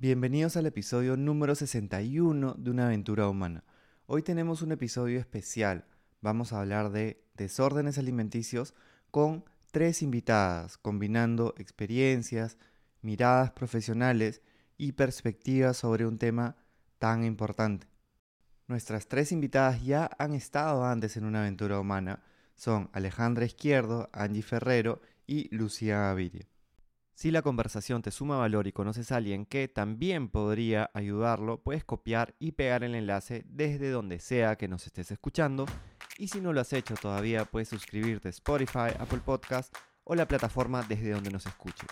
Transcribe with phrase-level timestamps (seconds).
[0.00, 3.64] Bienvenidos al episodio número 61 de Una aventura humana.
[4.06, 5.86] Hoy tenemos un episodio especial.
[6.20, 8.76] Vamos a hablar de desórdenes alimenticios
[9.10, 12.58] con tres invitadas, combinando experiencias,
[13.02, 14.40] miradas profesionales
[14.76, 16.54] y perspectivas sobre un tema
[17.00, 17.88] tan importante.
[18.68, 22.22] Nuestras tres invitadas ya han estado antes en una aventura humana.
[22.54, 26.46] Son Alejandra Izquierdo, Angie Ferrero y Lucía Gaviria.
[27.18, 31.84] Si la conversación te suma valor y conoces a alguien que también podría ayudarlo, puedes
[31.84, 35.66] copiar y pegar el enlace desde donde sea que nos estés escuchando.
[36.16, 40.28] Y si no lo has hecho todavía, puedes suscribirte a Spotify, Apple Podcast o la
[40.28, 41.88] plataforma desde donde nos escuches.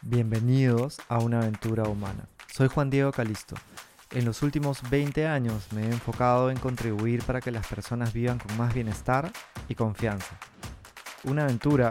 [0.00, 2.30] Bienvenidos a una aventura humana.
[2.50, 3.56] Soy Juan Diego Calisto.
[4.12, 8.38] En los últimos 20 años me he enfocado en contribuir para que las personas vivan
[8.38, 9.30] con más bienestar
[9.68, 10.38] y confianza.
[11.24, 11.90] Una aventura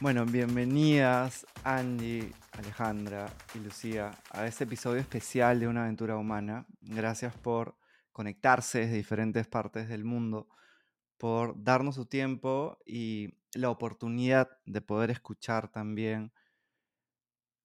[0.00, 6.66] Bueno, bienvenidas Angie, Alejandra y Lucía a este episodio especial de Una aventura humana.
[6.82, 7.76] Gracias por
[8.12, 10.46] conectarse desde diferentes partes del mundo,
[11.16, 16.32] por darnos su tiempo y la oportunidad de poder escuchar también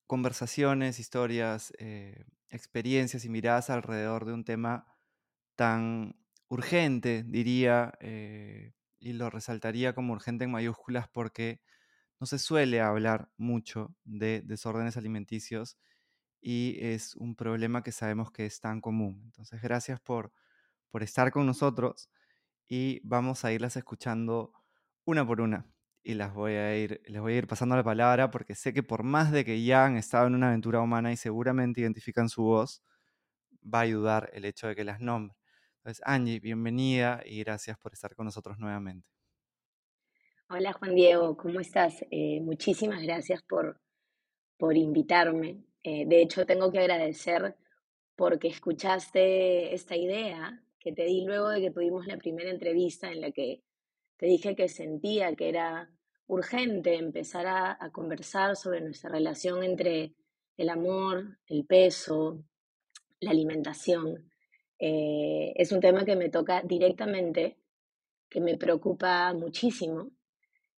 [0.08, 4.88] conversaciones, historias, eh, experiencias y miradas alrededor de un tema
[5.54, 6.16] tan
[6.48, 11.60] urgente, diría, eh, y lo resaltaría como urgente en mayúsculas porque
[12.20, 15.78] no se suele hablar mucho de desórdenes alimenticios
[16.40, 19.22] y es un problema que sabemos que es tan común.
[19.26, 20.32] Entonces, gracias por,
[20.90, 22.10] por estar con nosotros
[22.68, 24.52] y vamos a irlas escuchando
[25.04, 25.66] una por una
[26.02, 28.82] y las voy a ir, les voy a ir pasando la palabra porque sé que
[28.82, 32.42] por más de que ya han estado en una aventura humana y seguramente identifican su
[32.44, 32.82] voz,
[33.62, 35.36] va a ayudar el hecho de que las nombre.
[35.78, 39.13] Entonces, Angie, bienvenida y gracias por estar con nosotros nuevamente.
[40.50, 42.04] Hola Juan Diego, ¿cómo estás?
[42.10, 43.80] Eh, muchísimas gracias por,
[44.58, 45.64] por invitarme.
[45.82, 47.56] Eh, de hecho, tengo que agradecer
[48.14, 53.22] porque escuchaste esta idea que te di luego de que tuvimos la primera entrevista en
[53.22, 53.62] la que
[54.18, 55.90] te dije que sentía que era
[56.26, 60.12] urgente empezar a, conversar sobre nuestra relación entre
[60.58, 62.44] el amor, el peso,
[63.18, 64.30] la alimentación.
[64.78, 67.56] Eh, es un tema que me toca directamente,
[68.28, 70.10] que me preocupa muchísimo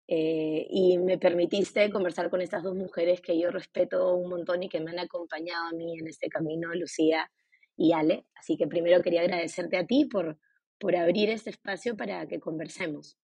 [0.07, 4.69] eh, y me permitiste conversar con estas dos mujeres que yo respeto un montón y
[4.69, 7.31] que me han acompañado a mí en este camino, Lucía
[7.77, 8.27] y Ale.
[8.35, 10.39] Así que primero quería agradecerte a ti por,
[10.79, 13.17] por abrir este espacio para que conversemos.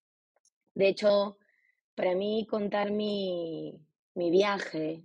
[0.74, 1.36] De hecho,
[1.94, 3.78] para mí contar mi,
[4.14, 5.02] mi viaje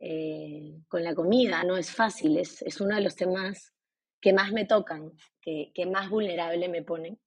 [0.00, 3.72] eh, con la comida no es fácil, es, es, uno de los temas
[4.20, 7.18] que más me tocan, que, que más vulnerable me ponen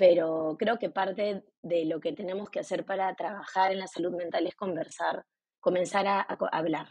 [0.00, 4.16] pero creo que parte de lo que tenemos que hacer para trabajar en la salud
[4.16, 5.26] mental es conversar,
[5.60, 6.22] comenzar a,
[6.52, 6.86] hablar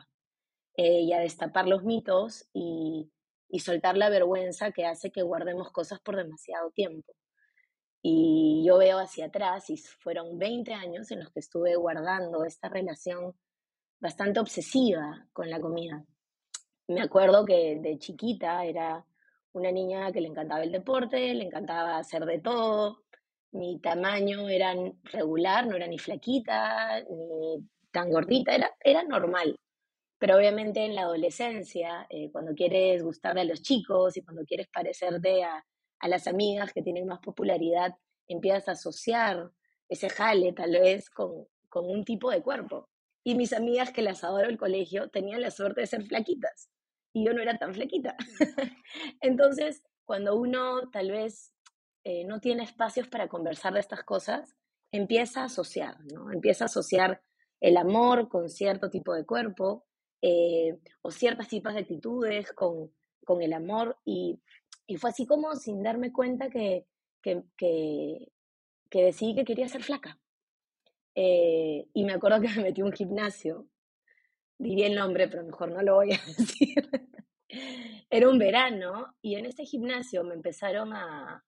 [0.77, 3.11] eh, y a destapar los mitos y,
[3.49, 7.11] y soltar la vergüenza que hace que guardemos cosas por demasiado tiempo.
[8.03, 12.69] Y yo veo hacia atrás y fueron 20 años en los que estuve guardando esta
[12.69, 13.33] relación
[13.99, 16.05] bastante obsesiva con la comida.
[16.87, 19.03] Me acuerdo que de chiquita era
[19.53, 23.03] una niña que le encantaba el deporte, le encantaba hacer de todo.
[23.51, 29.55] Mi tamaño era regular, no era ni flaquita, ni tan gordita, era, era normal.
[30.19, 34.67] Pero obviamente en la adolescencia, eh, cuando quieres gustarle a los chicos y cuando quieres
[34.67, 35.65] parecerte a,
[35.99, 37.95] a las amigas que tienen más popularidad,
[38.27, 39.51] empiezas a asociar
[39.87, 42.89] ese jale tal vez con, con un tipo de cuerpo.
[43.23, 46.69] Y mis amigas que las adoro el colegio tenían la suerte de ser flaquitas
[47.13, 48.15] y yo no era tan flequita.
[49.21, 51.53] Entonces, cuando uno tal vez
[52.03, 54.55] eh, no tiene espacios para conversar de estas cosas,
[54.91, 56.31] empieza a asociar, ¿no?
[56.31, 57.21] Empieza a asociar
[57.61, 59.85] el amor con cierto tipo de cuerpo
[60.21, 62.91] eh, o ciertas tipos de actitudes con,
[63.25, 64.41] con el amor y,
[64.87, 66.85] y, fue así como sin darme cuenta que,
[67.21, 68.31] que, que,
[68.89, 70.19] que decidí que quería ser flaca.
[71.15, 73.67] Eh, y me acuerdo que me metí a un gimnasio
[74.59, 76.89] diría el nombre, pero mejor no lo voy a decir.
[78.09, 81.43] Era un verano y en este gimnasio me empezaron a,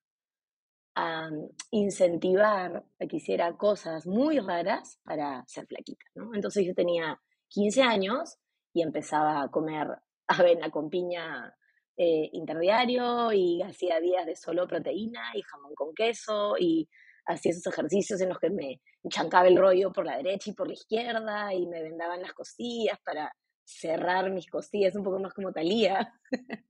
[0.96, 1.30] a
[1.70, 6.34] incentivar a que hiciera cosas muy raras para ser flaquita, ¿no?
[6.34, 7.20] Entonces yo tenía
[7.50, 8.38] 15 años
[8.74, 9.88] y empezaba a comer
[10.28, 11.56] avena con piña
[11.98, 16.90] eh, interdiario y hacía días de solo proteína y jamón con queso y
[17.26, 20.68] hacía esos ejercicios en los que me chancaba el rollo por la derecha y por
[20.68, 23.32] la izquierda y me vendaban las costillas para
[23.64, 26.14] cerrar mis costillas un poco más como talía.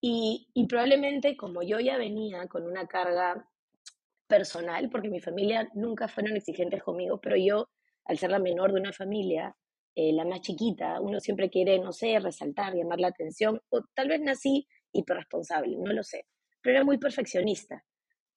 [0.00, 3.48] y, probablemente como yo ya venía con una carga
[4.26, 7.68] personal, porque mi familia nunca fueron exigentes conmigo, pero yo,
[8.06, 9.54] al ser la menor de una familia,
[9.94, 14.08] eh, la más chiquita, uno siempre quiere, no sé, resaltar, llamar la atención, o tal
[14.08, 16.26] vez nací hiperresponsable, no lo sé,
[16.62, 17.84] pero era muy perfeccionista,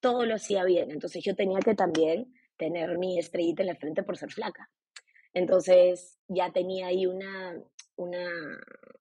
[0.06, 4.04] todo lo hacía bien, entonces yo tenía que también tener mi estrellita en la frente
[4.04, 4.70] por ser flaca.
[5.34, 7.60] Entonces ya tenía ahí una,
[7.96, 8.30] una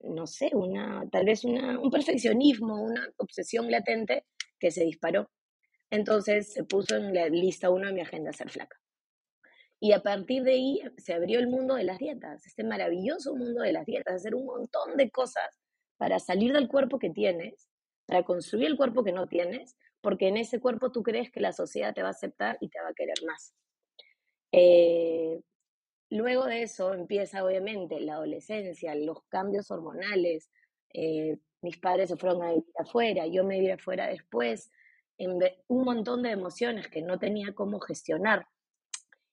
[0.01, 4.25] no sé, una, tal vez una, un perfeccionismo, una obsesión latente
[4.59, 5.31] que se disparó.
[5.91, 8.81] Entonces se puso en la lista uno de mi agenda ser flaca.
[9.79, 13.61] Y a partir de ahí se abrió el mundo de las dietas, este maravilloso mundo
[13.61, 15.61] de las dietas, hacer un montón de cosas
[15.99, 17.69] para salir del cuerpo que tienes,
[18.07, 21.55] para construir el cuerpo que no tienes, porque en ese cuerpo tú crees que la
[21.55, 23.55] sociedad te va a aceptar y te va a querer más.
[24.53, 25.41] Eh,
[26.11, 30.51] luego de eso empieza obviamente la adolescencia, los cambios hormonales.
[30.93, 34.71] Eh, mis padres se fueron a vivir afuera, yo me vine afuera después,
[35.17, 38.47] en un montón de emociones que no tenía cómo gestionar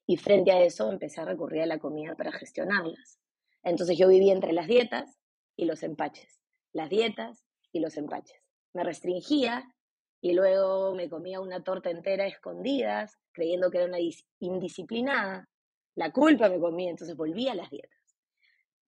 [0.07, 3.19] y frente a eso empecé a recurrir a la comida para gestionarlas.
[3.63, 5.19] Entonces yo vivía entre las dietas
[5.57, 6.39] y los empaches,
[6.71, 8.41] las dietas y los empaches.
[8.73, 9.65] Me restringía
[10.21, 13.97] y luego me comía una torta entera escondidas, creyendo que era una
[14.39, 15.49] indisciplinada.
[15.95, 17.91] La culpa me comía, entonces volvía a las dietas.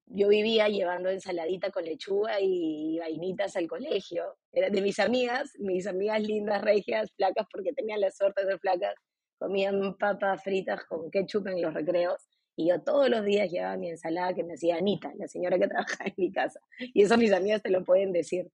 [0.06, 4.36] Yo vivía llevando ensaladita con lechuga y vainitas al colegio.
[4.52, 8.60] Era de mis amigas, mis amigas lindas, regias, flacas, porque tenían la suerte de ser
[8.60, 8.94] flacas,
[9.38, 13.90] comían papas fritas con ketchup en los recreos y yo todos los días llevaba mi
[13.90, 16.60] ensalada que me hacía Anita, la señora que trabaja en mi casa.
[16.78, 18.48] Y eso mis amigas te lo pueden decir.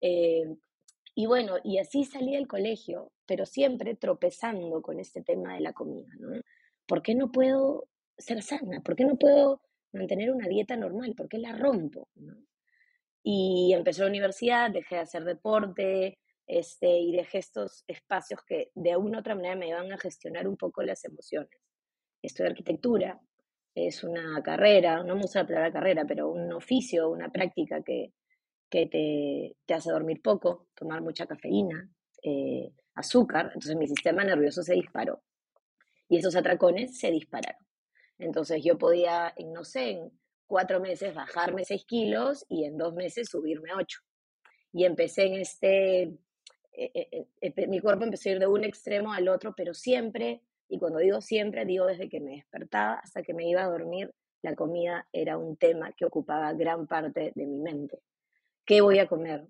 [0.00, 0.44] Eh,
[1.14, 5.72] y bueno, y así salí del colegio, pero siempre tropezando con este tema de la
[5.72, 6.40] comida, ¿no?
[6.86, 8.80] ¿Por qué no puedo ser sana?
[8.80, 9.60] ¿Por qué no puedo
[9.92, 11.14] mantener una dieta normal?
[11.16, 12.08] ¿Por qué la rompo?
[13.22, 18.96] Y empecé la universidad, dejé de hacer deporte, este, y dejé estos espacios que de
[18.96, 21.60] una u otra manera me iban a gestionar un poco las emociones.
[22.22, 23.20] Estudié arquitectura,
[23.74, 28.12] es una carrera, no me gusta la palabra carrera, pero un oficio, una práctica que,
[28.70, 31.90] que te, te hace dormir poco, tomar mucha cafeína,
[32.22, 35.22] eh, azúcar, entonces mi sistema nervioso se disparó.
[36.08, 37.66] Y esos atracones se dispararon.
[38.18, 40.12] Entonces yo podía, no sé, en
[40.46, 44.00] cuatro meses bajarme seis kilos y en dos meses subirme ocho.
[44.72, 46.18] Y empecé en este
[46.72, 50.42] eh, eh, eh, mi cuerpo empezó a ir de un extremo al otro, pero siempre,
[50.68, 54.14] y cuando digo siempre, digo desde que me despertaba hasta que me iba a dormir,
[54.42, 58.00] la comida era un tema que ocupaba gran parte de mi mente.
[58.64, 59.48] ¿Qué voy a comer?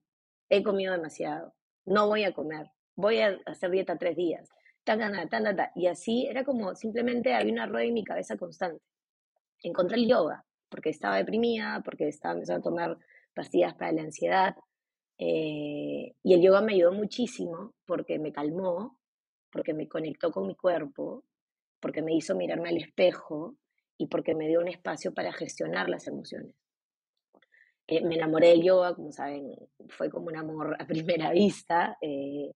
[0.49, 1.55] He comido demasiado.
[1.85, 2.71] No voy a comer.
[2.97, 4.49] Voy a hacer dieta tres días.
[4.85, 8.37] Tan, tan, tan, tan, Y así era como simplemente había una rueda en mi cabeza
[8.37, 8.83] constante.
[9.63, 12.99] Encontré el yoga porque estaba deprimida, porque estaba empezando a tomar
[13.35, 14.55] pastillas para la ansiedad,
[15.23, 18.99] eh, y el yoga me ayudó muchísimo porque me calmó,
[19.53, 21.25] porque me conectó con mi cuerpo,
[21.79, 23.57] porque me hizo mirarme al espejo
[23.99, 26.55] y porque me dio un espacio para gestionar las emociones.
[27.91, 29.53] Eh, me enamoré del yoga, como saben,
[29.89, 31.99] fue como un amor a primera vista.
[32.01, 32.53] Eh,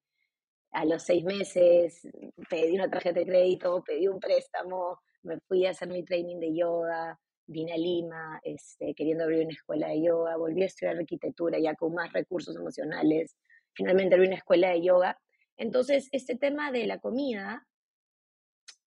[0.70, 2.06] a los seis meses
[2.48, 6.54] pedí una tarjeta de crédito, pedí un préstamo, me fui a hacer mi training de
[6.54, 11.58] yoga, vine a Lima este, queriendo abrir una escuela de yoga, volví a estudiar arquitectura
[11.58, 13.36] ya con más recursos emocionales,
[13.72, 15.18] finalmente abrí una escuela de yoga.
[15.56, 17.66] Entonces, este tema de la comida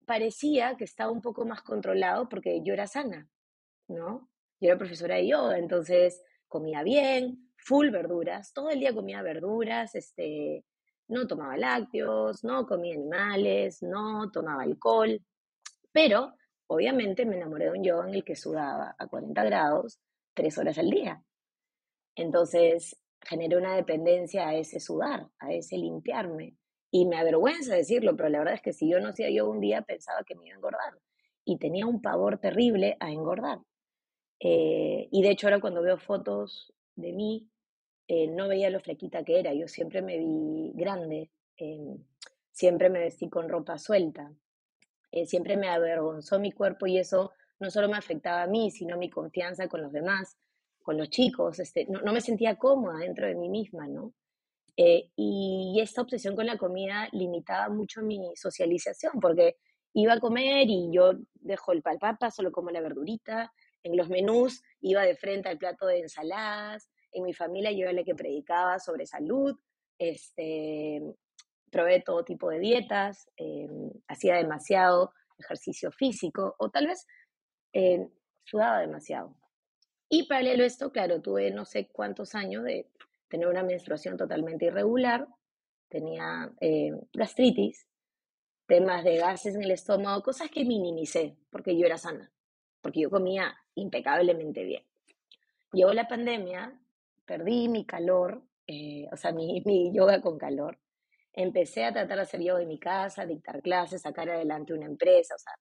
[0.06, 3.30] parecía que estaba un poco más controlado porque yo era sana,
[3.88, 4.30] ¿no?
[4.60, 6.22] Yo era profesora de yoga, entonces
[6.52, 10.66] comía bien, full verduras, todo el día comía verduras, este,
[11.08, 15.22] no tomaba lácteos, no comía animales, no tomaba alcohol,
[15.94, 16.34] pero
[16.68, 20.02] obviamente me enamoré de un yoga en el que sudaba a 40 grados
[20.34, 21.24] tres horas al día.
[22.16, 26.58] Entonces generé una dependencia a ese sudar, a ese limpiarme.
[26.92, 29.62] Y me avergüenza decirlo, pero la verdad es que si yo no hacía yoga un
[29.62, 31.00] día pensaba que me iba a engordar.
[31.46, 33.60] Y tenía un pavor terrible a engordar.
[34.44, 37.48] Eh, y de hecho ahora cuando veo fotos de mí,
[38.08, 39.54] eh, no veía lo flequita que era.
[39.54, 41.96] Yo siempre me vi grande, eh,
[42.52, 44.34] siempre me vestí con ropa suelta.
[45.26, 49.10] Siempre me avergonzó mi cuerpo y eso no solo me afectaba a mí, sino mi
[49.10, 50.38] confianza con los demás,
[50.82, 54.14] con los chicos, este, no, me sentía cómoda dentro de mí misma, ¿no?
[54.78, 59.58] Y esta obsesión con la comida limitaba mucho mi socialización, porque
[59.94, 63.52] iba a comer y yo dejo el palpapa, solo como la verdurita,
[63.84, 67.94] en los menús iba de frente al plato de ensaladas, en mi familia yo era
[67.94, 69.58] la que predicaba sobre salud,
[69.98, 71.02] este,
[71.70, 73.68] probé todo tipo de dietas, eh,
[74.08, 77.08] hacía demasiado ejercicio físico o tal vez
[77.74, 78.08] eh,
[78.44, 79.36] sudaba demasiado.
[80.10, 82.90] Y paralelo a esto, claro, tuve no sé cuántos años de
[83.30, 85.28] tener una menstruación totalmente irregular,
[85.88, 87.88] tenía eh, gastritis,
[88.68, 92.32] temas de gases en el estómago, cosas que minimicé porque yo era sana,
[92.82, 94.84] porque yo comía impecablemente bien.
[95.74, 96.80] Llegó la pandemia,
[97.26, 100.80] perdí mi calor, eh, o sea, mi, mi, yoga con calor.
[101.34, 105.36] Empecé a tratar de hacer yoga en mi casa, dictar clases, sacar adelante una empresa,
[105.36, 105.54] o sea,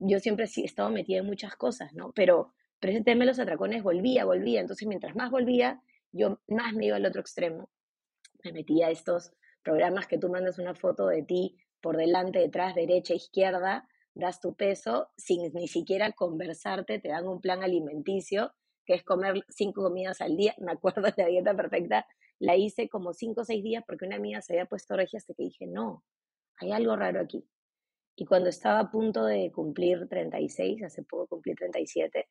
[0.00, 2.12] yo siempre he estado metida en muchas cosas, ¿no?
[2.12, 6.96] Pero, pero ese los atracones volvía, volvía, entonces mientras más volvía, yo más me iba
[6.96, 7.70] al otro extremo.
[8.42, 12.74] Me metía a estos programas que tú mandas una foto de ti por delante, detrás,
[12.74, 18.52] derecha, izquierda, das tu peso sin ni siquiera conversarte, te dan un plan alimenticio
[18.84, 20.54] que es comer cinco comidas al día.
[20.58, 22.06] Me acuerdo de la dieta perfecta,
[22.38, 25.34] la hice como cinco o seis días porque una amiga se había puesto regia hasta
[25.34, 26.04] que dije, no,
[26.56, 27.46] hay algo raro aquí.
[28.16, 32.28] Y cuando estaba a punto de cumplir 36, hace poco cumplí 37,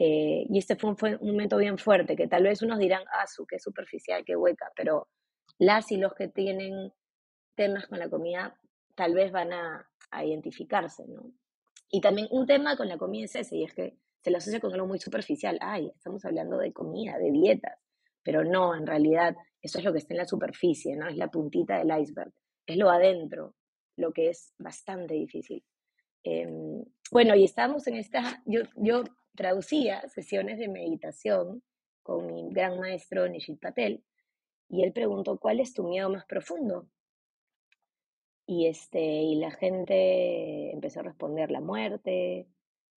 [0.00, 3.46] eh, y este fue un, momento bien fuerte, que tal vez unos dirán, ah, su,
[3.46, 5.08] qué superficial, qué hueca, pero
[5.58, 6.92] las y los que tienen
[7.56, 8.60] temas con la comida
[8.94, 11.32] tal vez van a, a identificarse, ¿no?
[11.90, 14.60] Y también un tema con la comida es ese, y es que se lo asocia
[14.60, 15.58] con algo muy superficial.
[15.60, 17.78] Ay, estamos hablando de comida, de dietas.
[18.22, 21.08] Pero no, en realidad, eso es lo que está en la superficie, ¿no?
[21.08, 22.32] Es la puntita del iceberg.
[22.66, 23.54] Es lo adentro,
[23.96, 25.64] lo que es bastante difícil.
[26.22, 31.62] Em, bueno, y estábamos en esta, yo, yo traducía sesiones de meditación
[32.02, 34.04] con mi gran maestro Nishit Patel,
[34.68, 36.88] y él preguntó, ¿cuál es tu miedo más profundo?
[38.50, 42.48] Y, este, y la gente empezó a responder la muerte,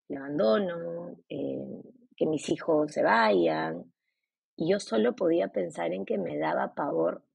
[0.07, 1.83] el abandono, eh,
[2.15, 3.91] que mis hijos se vayan.
[4.55, 7.25] Y yo solo podía pensar en que me daba pavor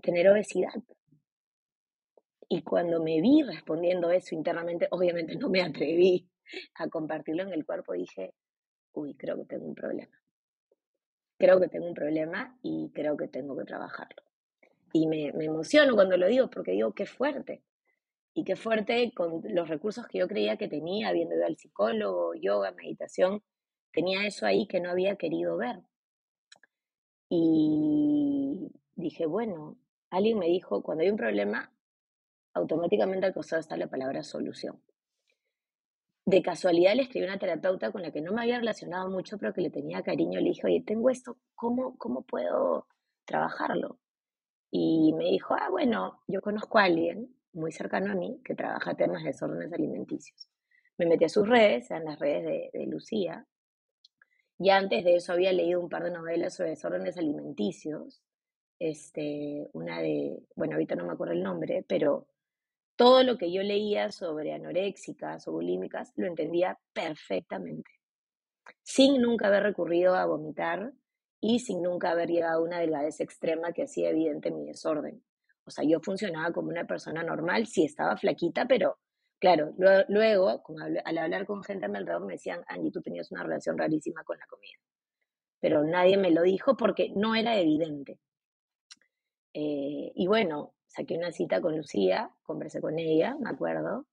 [0.00, 0.72] tener obesidad.
[2.48, 6.26] Y cuando me vi respondiendo eso internamente, obviamente no me atreví
[6.76, 8.32] a compartirlo en el cuerpo, dije,
[8.94, 10.18] uy, creo que tengo un problema.
[11.36, 14.25] Creo que tengo un problema y creo que tengo que trabajarlo.
[14.96, 17.62] Y me, emociono cuando lo digo porque digo, qué fuerte.
[18.32, 22.34] Y qué fuerte con los recursos que yo creía que tenía, habiendo ido al psicólogo,
[22.34, 23.42] yoga, meditación,
[23.92, 25.82] tenía eso ahí que no había querido ver.
[27.28, 29.76] Y dije, bueno,
[30.08, 31.70] alguien me dijo, cuando hay un problema,
[32.54, 34.80] automáticamente al costado está la palabra solución.
[36.24, 39.36] De casualidad le escribí a una terapeuta con la que no me había relacionado mucho,
[39.36, 40.40] pero que le tenía cariño.
[40.40, 42.86] Le dije, oye, tengo esto, ¿cómo, cómo puedo
[43.26, 43.98] trabajarlo?
[44.78, 48.94] Y me dijo, ah, bueno, yo conozco a alguien muy cercano a mí que trabaja
[48.94, 50.50] temas de desórdenes alimenticios.
[50.98, 53.46] Me metí a sus redes, eran las redes de, de Lucía,
[54.58, 58.22] y antes de eso había leído un par de novelas sobre desórdenes alimenticios.
[58.78, 62.26] Este, una de, bueno, ahorita no me acuerdo el nombre, pero
[62.96, 67.90] todo lo que yo leía sobre anoréxicas o bulímicas lo entendía perfectamente,
[68.82, 70.92] sin nunca haber recurrido a vomitar
[71.40, 75.22] y sin nunca haber llegado a una delgadez extrema que hacía evidente mi desorden.
[75.64, 78.98] O sea, yo funcionaba como una persona normal, sí estaba flaquita, pero
[79.38, 79.74] claro,
[80.08, 80.62] luego,
[81.04, 84.22] al hablar con gente a mi alrededor, me decían, Angie, tú tenías una relación rarísima
[84.24, 84.78] con la comida.
[85.60, 88.20] Pero nadie me lo dijo porque no era evidente.
[89.54, 94.06] Eh, y bueno, saqué una cita con Lucía, conversé con ella, me acuerdo.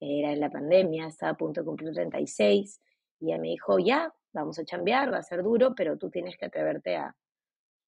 [0.00, 2.80] Era en la pandemia, estaba a punto de cumplir 36.
[3.20, 6.36] Y ella me dijo, ya, vamos a chambear, va a ser duro, pero tú tienes
[6.36, 7.14] que atreverte a,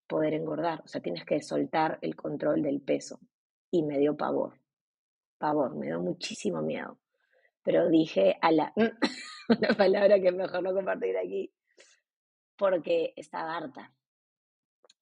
[0.07, 3.19] poder engordar, o sea, tienes que soltar el control del peso.
[3.71, 4.61] Y me dio pavor,
[5.39, 6.99] pavor, me dio muchísimo miedo.
[7.63, 8.73] Pero dije, a la,
[9.49, 11.53] una palabra que es mejor no compartir aquí,
[12.57, 13.93] porque estaba harta.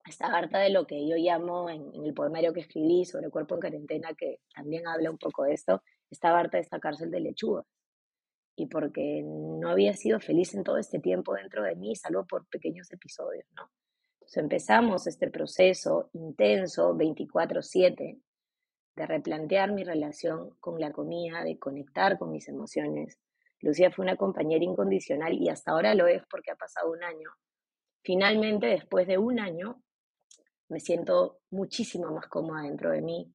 [0.07, 3.61] Estaba harta de lo que yo llamo en, el poemario que escribí sobre cuerpo en
[3.61, 7.67] cuarentena, que también habla un poco de esto, estaba harta de esta cárcel de lechugas
[8.57, 12.47] y porque no había sido feliz en todo este tiempo dentro de mí, salvo por
[12.49, 13.71] pequeños episodios, ¿no?
[14.41, 18.21] empezamos este proceso intenso 24/7
[18.95, 23.19] de replantear mi relación con la comida, de conectar con mis emociones.
[23.61, 27.31] Lucía fue una compañera incondicional y hasta ahora lo es porque ha pasado un año.
[28.03, 29.83] Finalmente, después de un año,
[30.69, 33.33] me siento muchísimo más cómoda dentro de mí.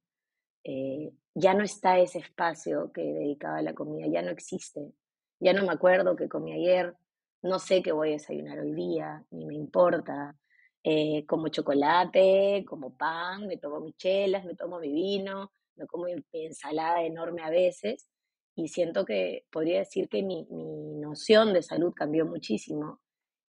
[0.64, 4.92] Eh, ya no está ese espacio que dedicaba a la comida, ya no existe.
[5.40, 6.94] Ya no me acuerdo qué comí ayer,
[7.42, 10.36] no sé qué voy a desayunar hoy día, ni me importa.
[10.84, 16.04] Eh, como chocolate, como pan, me tomo mis chelas, me tomo mi vino, me como
[16.04, 18.08] mi, ensalada enorme a veces
[18.54, 23.00] y siento que podría decir que mi, mi, noción de salud cambió muchísimo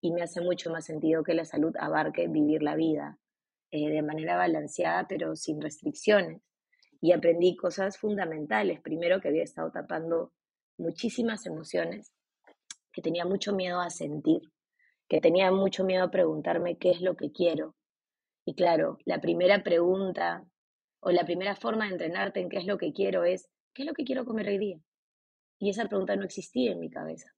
[0.02, 3.18] y me hace mucho más sentido que la salud abarque vivir la vida
[3.72, 6.42] eh, de manera balanceada, pero sin restricciones.
[7.02, 8.82] Y aprendí cosas fundamentales.
[8.82, 10.34] Primero, que había estado tapando
[10.80, 12.12] muchísimas emociones,
[12.92, 14.42] que tenía mucho miedo a sentir,
[15.08, 17.76] que tenía mucho miedo a preguntarme qué es lo que quiero.
[18.46, 20.46] Y claro, la primera pregunta
[21.02, 23.88] o la primera forma de entrenarte en qué es lo que quiero es, ¿qué es
[23.88, 24.80] lo que quiero comer hoy día?
[25.60, 27.34] Y esa pregunta no existía en mi cabeza.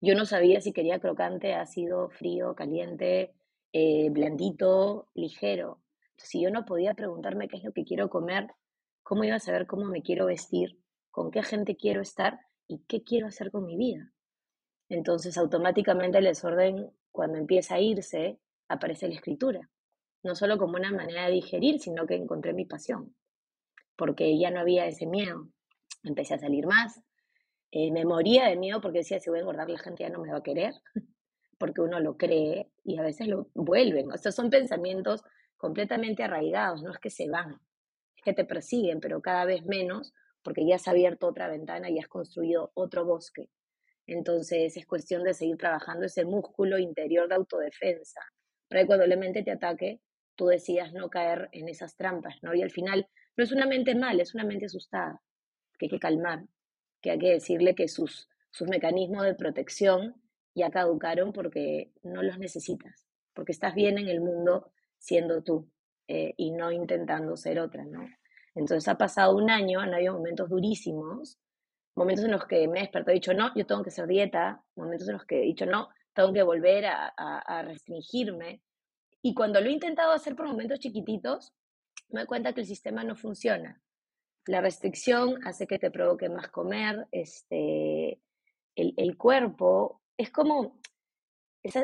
[0.00, 3.34] Yo no sabía si quería crocante, ácido, frío, caliente,
[3.72, 5.80] eh, blandito, ligero.
[6.16, 8.48] si yo no podía preguntarme qué es lo que quiero comer,
[9.02, 10.78] ¿cómo iba a saber cómo me quiero vestir?
[11.10, 12.40] ¿Con qué gente quiero estar?
[12.68, 14.12] ¿Y qué quiero hacer con mi vida?
[14.88, 19.70] Entonces, automáticamente el desorden, cuando empieza a irse, aparece la escritura.
[20.22, 23.14] No solo como una manera de digerir, sino que encontré mi pasión.
[23.96, 25.48] Porque ya no había ese miedo.
[26.02, 27.00] Empecé a salir más.
[27.70, 30.20] Eh, me moría de miedo porque decía, si voy a engordar, la gente ya no
[30.20, 30.74] me va a querer.
[31.58, 34.10] porque uno lo cree y a veces lo vuelven.
[34.12, 35.22] O sea, son pensamientos
[35.56, 37.60] completamente arraigados, no es que se van,
[38.14, 40.12] es que te persiguen, pero cada vez menos
[40.46, 43.50] porque ya has abierto otra ventana y has construido otro bosque.
[44.06, 48.20] Entonces es cuestión de seguir trabajando ese músculo interior de autodefensa,
[48.68, 49.06] para que cuando
[49.42, 50.00] te ataque,
[50.36, 52.54] tú decidas no caer en esas trampas, ¿no?
[52.54, 55.20] Y al final no es una mente mal, es una mente asustada,
[55.80, 56.44] que hay que calmar,
[57.02, 60.14] que hay que decirle que sus, sus mecanismos de protección
[60.54, 65.68] ya caducaron porque no los necesitas, porque estás bien en el mundo siendo tú
[66.06, 68.06] eh, y no intentando ser otra, ¿no?
[68.56, 71.38] Entonces ha pasado un año, han habido momentos durísimos,
[71.94, 74.06] momentos en los que me he despertado y he dicho, no, yo tengo que hacer
[74.06, 78.62] dieta, momentos en los que he dicho, no, tengo que volver a, restringirme.
[79.20, 81.52] Y cuando lo he intentado hacer por momentos chiquititos,
[82.08, 83.82] me doy cuenta que el sistema no funciona.
[84.46, 88.20] La restricción hace que te provoque más comer, este,
[88.74, 90.78] el, el cuerpo es como,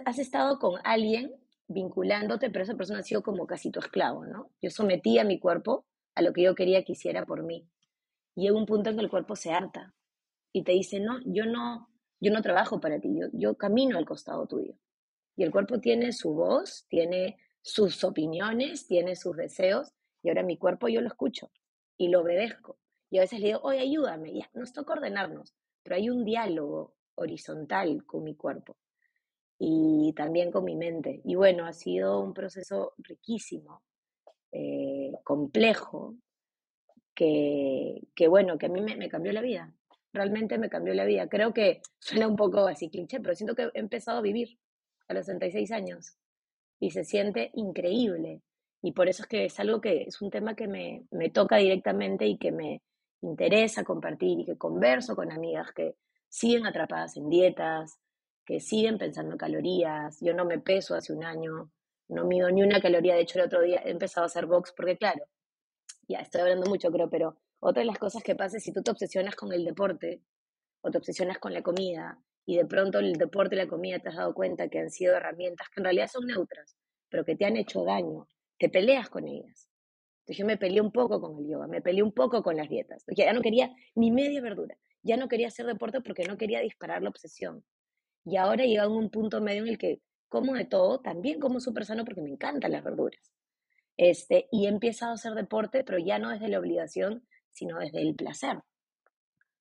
[0.07, 1.35] has estado con alguien
[1.69, 4.50] vinculándote, pero esa persona ha sido como casi tu esclavo, ¿no?
[4.62, 7.68] Yo sometí a mi cuerpo a lo que yo quería que hiciera por mí.
[8.35, 9.94] Y llega un punto en que el cuerpo se harta
[10.53, 11.88] y te dice, no, yo no,
[12.20, 14.75] yo no trabajo para ti, yo, yo camino al costado tuyo.
[15.37, 20.57] Y el cuerpo tiene su voz, tiene sus opiniones, tiene sus deseos, y ahora mi
[20.57, 21.51] cuerpo yo lo escucho
[21.96, 22.79] y lo obedezco.
[23.11, 26.94] Y a veces le digo, oye, ayúdame, ya, nos toca ordenarnos, pero hay un diálogo
[27.14, 28.77] horizontal con mi cuerpo
[29.59, 31.20] y también con mi mente.
[31.25, 33.83] Y bueno, ha sido un proceso riquísimo,
[34.53, 36.15] eh, complejo,
[37.15, 39.73] que, que, bueno, que a mí me, cambió la vida.
[40.12, 41.29] Realmente me cambió la vida.
[41.29, 44.59] Creo que suena un poco así cliché, pero siento que he empezado a vivir
[45.09, 46.17] a los 66 años
[46.81, 48.43] y se siente increíble.
[48.83, 51.57] Y por eso es que es algo que es un tema que me, me toca
[51.57, 52.83] directamente y que me
[53.21, 55.95] interesa compartir y que converso con amigas que
[56.29, 57.99] siguen atrapadas en dietas,
[58.45, 60.19] que siguen pensando en calorías.
[60.21, 61.71] Yo no me peso hace un año,
[62.12, 63.14] no mido ni una caloría.
[63.14, 65.25] De hecho, el otro día he empezado a hacer box porque, claro,
[66.09, 68.83] ya estoy hablando mucho, creo, pero otra de las cosas que pasa es si tú
[68.83, 70.22] te obsesionas con el deporte
[70.81, 74.09] o te obsesionas con la comida y de pronto el deporte y la comida te
[74.09, 76.77] has dado cuenta que han sido herramientas que en realidad son neutras,
[77.09, 78.27] pero que te han hecho daño,
[78.59, 79.68] te peleas con ellas.
[80.20, 82.68] Entonces yo me peleé un poco con el yoga, me peleé un poco con las
[82.68, 86.38] dietas, porque ya no quería ni media verdura ya no quería hacer deporte porque no
[86.38, 87.64] quería disparar la obsesión.
[88.25, 90.01] Y ahora he llegado a un punto medio en el que
[90.33, 93.21] como de todo, también como súper sano porque me encantan las verduras.
[93.99, 98.01] Este, y he empezado a hacer deporte, pero ya no desde la obligación, sino desde
[98.01, 98.61] el placer.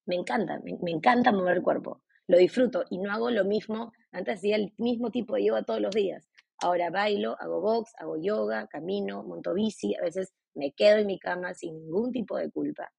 [0.06, 4.38] Me encanta, me, encanta mover el cuerpo, lo disfruto y no hago lo mismo, antes
[4.38, 6.26] hacía el mismo tipo de yoga todos los días.
[6.58, 11.18] Ahora bailo, hago box, hago yoga, camino, monto bici, a veces me quedo en mi
[11.18, 12.90] cama sin ningún tipo de culpa.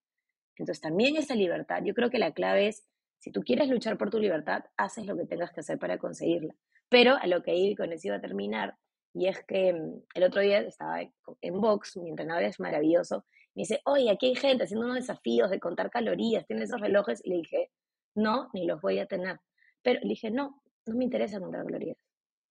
[0.57, 2.85] Entonces también esa libertad, yo creo que la clave es,
[3.17, 6.53] si tú quieres luchar por tu libertad, haces lo que tengas que hacer para conseguirla.
[6.89, 8.75] Pero a lo que iba con eso iba a terminar,
[9.13, 13.61] y es que mm, el otro día estaba en box, mi entrenador es maravilloso, me
[13.61, 17.29] dice, oye, aquí hay gente haciendo unos desafíos de contar calorías, tiene esos relojes, y
[17.29, 17.71] le dije,
[18.15, 19.39] no, ni los voy a tener.
[19.83, 21.97] Pero le dije, no, no me interesa contar calorías,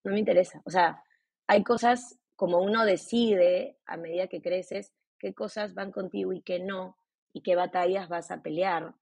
[0.05, 0.63] no me interesa.
[0.65, 1.03] O sea,
[1.47, 6.61] hay cosas como uno decide a medida que creces, qué cosas van contigo y qué
[6.61, 6.97] no,
[7.33, 8.95] y qué batallas vas a pelear.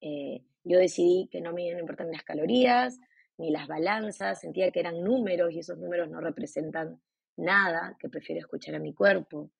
[0.00, 2.98] Eh, yo decidí que no me importan las calorías,
[3.38, 7.00] ni las balanzas, sentía que eran números y esos números no representan
[7.36, 9.50] nada, que prefiero escuchar a mi cuerpo.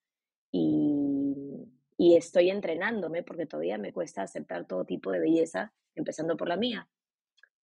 [0.53, 6.49] Y, y estoy entrenándome porque todavía me cuesta aceptar todo tipo de belleza, empezando por
[6.49, 6.89] la mía.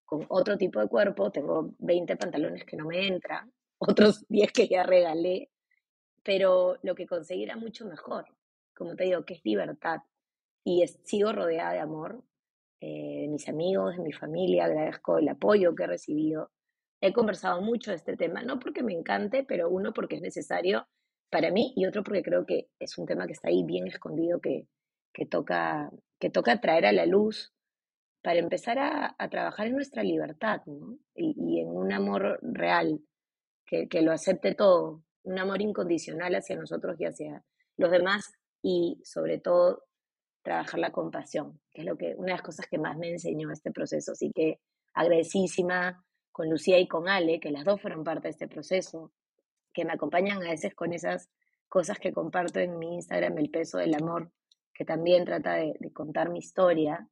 [0.05, 4.67] Con otro tipo de cuerpo, tengo 20 pantalones que no me entran, otros 10 que
[4.67, 5.49] ya regalé,
[6.23, 8.25] pero lo que conseguí era mucho mejor.
[8.73, 10.01] Como te digo, que es libertad,
[10.63, 12.23] y sigo rodeada de amor,
[12.79, 16.51] eh, de mis amigos, de mi familia, agradezco el apoyo que he recibido,
[17.01, 20.87] he conversado mucho de este tema, no porque me encante, pero uno porque es necesario
[21.29, 24.39] para mí y otro porque creo que es un tema que está ahí bien escondido
[24.39, 24.67] que,
[25.13, 27.53] que, toca, que toca traer a la luz
[28.23, 30.97] para empezar a, trabajar en nuestra libertad ¿no?
[31.15, 33.01] y, en un amor real,
[33.65, 37.43] que, que lo acepte todo, un amor incondicional hacia nosotros y hacia
[37.77, 39.87] los demás y sobre todo
[40.47, 43.51] trabajar la compasión, que es lo que una de las cosas que más me enseñó
[43.51, 44.13] este proceso.
[44.13, 44.62] Así que
[44.93, 49.12] agradecísima con Lucía y con Ale, que las dos fueron parte de este proceso,
[49.73, 51.29] que me acompañan a veces con esas
[51.67, 54.31] cosas que comparto en mi Instagram, El peso del amor,
[54.73, 57.05] que también trata de, contar mi historia.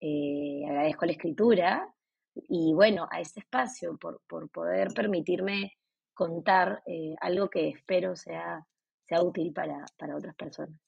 [0.00, 1.94] Eh, agradezco la escritura
[2.34, 5.74] y bueno, a este espacio por, poder permitirme
[6.14, 8.66] contar eh, algo que espero sea,
[9.06, 10.80] sea útil para, para otras personas.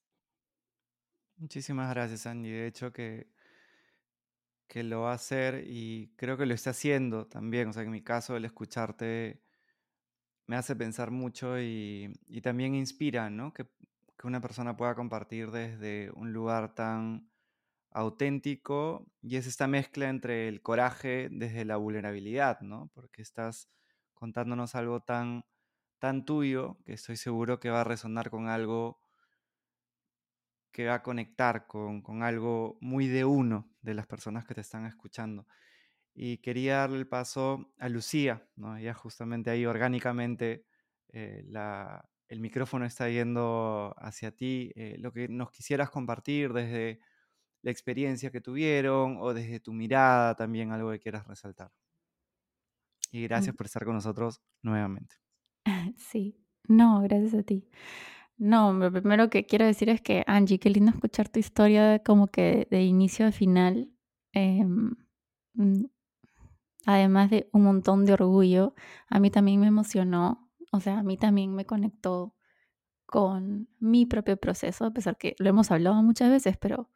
[1.42, 2.52] Muchísimas gracias, Andy.
[2.52, 3.26] De hecho, que,
[4.68, 7.68] que lo va a hacer y creo que lo está haciendo también.
[7.68, 9.42] O sea, en mi caso, el escucharte
[10.46, 13.52] me hace pensar mucho y, también inspira, ¿no?
[13.52, 13.64] Que,
[14.16, 17.28] que, una persona pueda compartir desde un lugar tan
[17.90, 22.88] auténtico y es esta mezcla entre el coraje desde la vulnerabilidad, ¿no?
[22.94, 23.68] Porque estás
[24.14, 25.44] contándonos algo tan,
[25.98, 29.01] tan tuyo que estoy seguro que va a resonar con algo
[30.72, 34.86] que va a conectar con, algo muy de uno de las personas que te están
[34.86, 35.46] escuchando.
[36.14, 38.76] Y quería darle el paso a Lucía, ¿no?
[38.76, 40.66] Ella justamente ahí orgánicamente
[41.08, 41.44] eh,
[42.28, 44.72] el micrófono está yendo hacia ti.
[44.74, 47.00] Eh, lo que nos quisieras compartir desde
[47.62, 51.70] la experiencia que tuvieron o desde tu mirada también, algo que quieras resaltar.
[53.10, 53.56] Y gracias mm.
[53.56, 55.16] por estar con nosotros nuevamente.
[55.96, 57.68] Sí, no, gracias a ti.
[58.38, 62.26] No, lo primero que quiero decir es que, Angie, qué lindo escuchar tu historia como
[62.28, 63.90] que de inicio a final.
[64.32, 64.96] Em,
[65.54, 65.84] mm,
[66.86, 68.74] además de un montón de orgullo,
[69.08, 72.34] a mí también me emocionó, o sea, a mí también me conectó
[73.06, 76.90] con mi propio proceso, a pesar que lo hemos hablado muchas veces, pero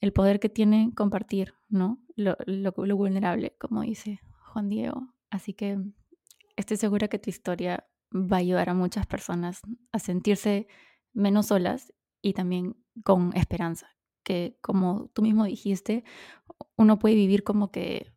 [0.00, 2.02] el poder que tiene compartir, ¿no?
[2.16, 2.36] Lo,
[2.96, 4.20] vulnerable, como dice
[4.52, 5.14] Juan Diego.
[5.30, 5.78] Así que
[6.56, 9.60] estoy segura que tu historia va a ayudar a muchas personas
[9.92, 10.66] a sentirse
[11.12, 13.88] menos solas y también con esperanza,
[14.22, 16.04] que como tú mismo dijiste,
[16.76, 18.12] uno puede vivir como que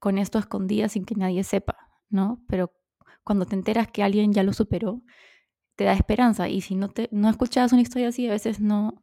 [0.00, 1.76] con esto escondida sin que nadie sepa,
[2.08, 2.42] ¿no?
[2.48, 2.72] Pero
[3.24, 5.02] cuando te enteras que alguien ya lo superó,
[5.76, 9.02] te da esperanza y si no te no escuchas una historia así, a veces no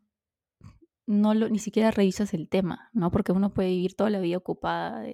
[1.05, 3.11] no lo, ni siquiera revisas el tema, ¿no?
[3.11, 5.05] Porque uno puede vivir toda la vida ocupada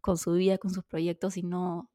[0.00, 1.90] con su vida, con sus proyectos y no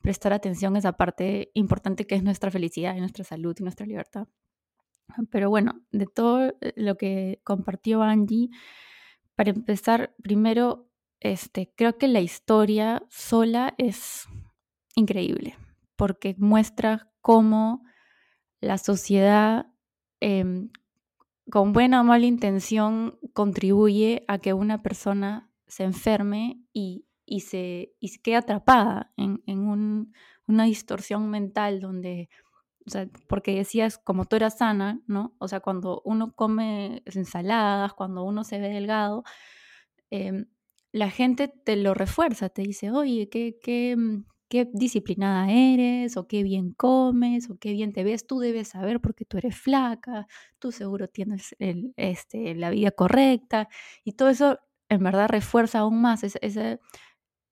[0.00, 3.86] prestar atención a esa parte importante que es nuestra felicidad y nuestra salud y nuestra
[3.86, 4.28] libertad.
[5.30, 8.50] Pero bueno, de todo eh, lo que compartió Angie,
[9.34, 10.88] para empezar, primero,
[11.20, 14.26] este, creo que la historia sola es
[14.94, 15.56] increíble,
[15.96, 17.82] porque muestra cómo
[18.60, 19.66] la sociedad,
[20.20, 20.70] em,
[21.50, 27.92] con buena o mala intención, contribuye a que una persona se enferme y y se,
[28.00, 30.12] y se queda atrapada en, en
[30.46, 32.30] una distorsión mental donde,
[32.86, 35.34] o sea, porque decías, como tú eras sana, ¿no?
[35.38, 39.24] O sea, cuando uno come ensaladas, cuando uno se ve delgado,
[40.10, 40.46] em,
[40.92, 46.28] la gente te lo refuerza, te dice, oye, qué, qué, mm, qué disciplinada eres, o
[46.28, 50.26] qué bien comes, o qué bien te ves, tú debes saber porque tú eres flaca,
[50.58, 53.68] tú seguro tienes el, este, la vida correcta,
[54.04, 54.58] y todo eso
[54.88, 56.78] en verdad refuerza aún más ese, ese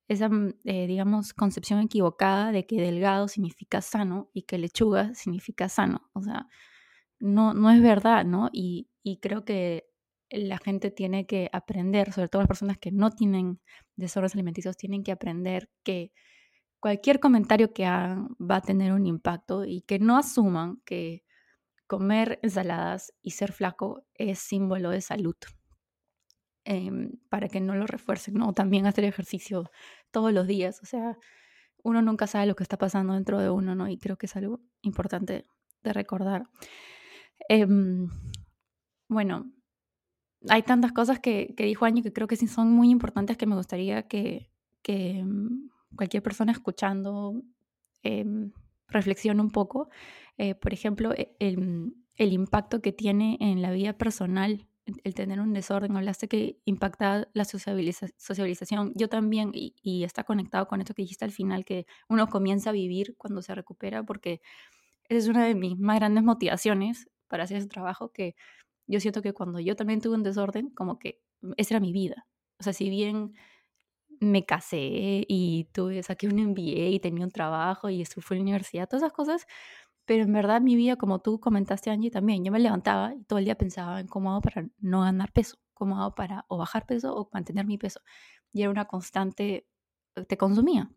[0.09, 5.69] esa, mm, eh, digamos, concepción equivocada de que delgado significa sano y que lechuga significa
[5.69, 6.11] sano.
[6.13, 6.49] O sea,
[7.21, 8.51] no, no es verdad, ¿no?
[8.53, 8.89] Y,
[9.23, 9.87] creo que
[10.31, 13.61] la gente tiene que aprender, sobre todo las personas que no tienen
[13.97, 16.13] desórdenes alimenticios, tienen que aprender que
[16.81, 21.25] cualquier comentario que hagan va a tener un impacto y que no asuman que
[21.87, 25.37] comer ensaladas y ser flaco es símbolo de salud.
[26.67, 28.55] Em, para que no lo refuercen, ¿no?
[28.55, 29.71] También hacer ejercicio
[30.11, 31.19] todos los días, o sea,
[31.83, 33.87] uno nunca sabe lo que está pasando dentro de uno, ¿no?
[33.89, 35.45] Y creo que es algo importante
[35.83, 36.49] de recordar.
[37.51, 38.09] Em,
[39.09, 39.53] bueno,
[40.49, 43.57] hay tantas cosas que, dijo Año que creo que sí son muy importantes que me
[43.57, 44.51] gustaría que,
[44.83, 47.43] que em, cualquier persona escuchando
[48.89, 49.91] reflexione un poco.
[50.39, 55.53] Eh, por ejemplo, e, el impacto que tiene en la vida personal el tener un
[55.53, 58.93] desorden, hablaste que impacta la sociabilización.
[58.95, 62.73] Yo también, y, está conectado con esto que dijiste al final, que uno comienza a
[62.73, 64.41] vivir cuando se recupera, porque
[65.09, 68.37] esa es una de mis más grandes motivaciones para hacer ese trabajo, que
[68.87, 71.21] yo siento que cuando yo también tuve un desorden, como que
[71.57, 72.27] esa era mi vida.
[72.59, 73.35] O sea, si bien
[74.21, 78.43] me casé y tuve, saqué un MBA y tenía un trabajo y estuve en la
[78.43, 79.47] universidad, todas esas cosas.
[80.07, 83.39] Pero en verdad mi vida, como tú comentaste, Angie, también, yo me levantaba y todo
[83.39, 86.87] el día pensaba en cómo hago para no ganar peso, cómo hago para o bajar
[86.87, 88.01] peso o mantener mi peso.
[88.53, 89.67] Y era una constante,
[90.17, 90.91] eh, te consumía.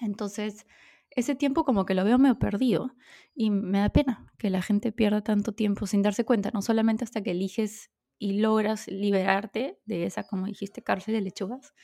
[0.00, 0.66] Entonces,
[1.10, 2.94] ese tiempo como que lo veo medio perdido
[3.34, 7.04] y me da pena que la gente pierda tanto tiempo sin darse cuenta, no solamente
[7.04, 11.74] hasta que eliges y logras liberarte de esa, como dijiste, cárcel de lechugas,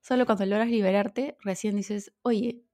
[0.00, 2.64] solo cuando logras liberarte, recién dices, oye,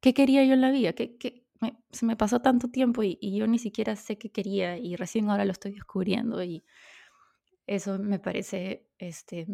[0.00, 0.92] ¿qué quería yo en la vida?
[0.92, 1.41] ¿Qué,
[1.90, 5.44] se me pasó tanto tiempo y, yo ni siquiera sé qué quería y recién ahora
[5.44, 6.64] lo estoy descubriendo y
[7.66, 9.46] eso me parece este,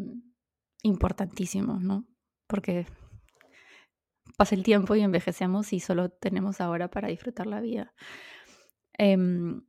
[0.82, 2.06] importantísimo, ¿no?
[2.46, 2.86] Porque
[4.36, 7.94] pasa el tiempo y envejecemos y solo tenemos ahora para disfrutar la vida.
[8.94, 9.62] Em,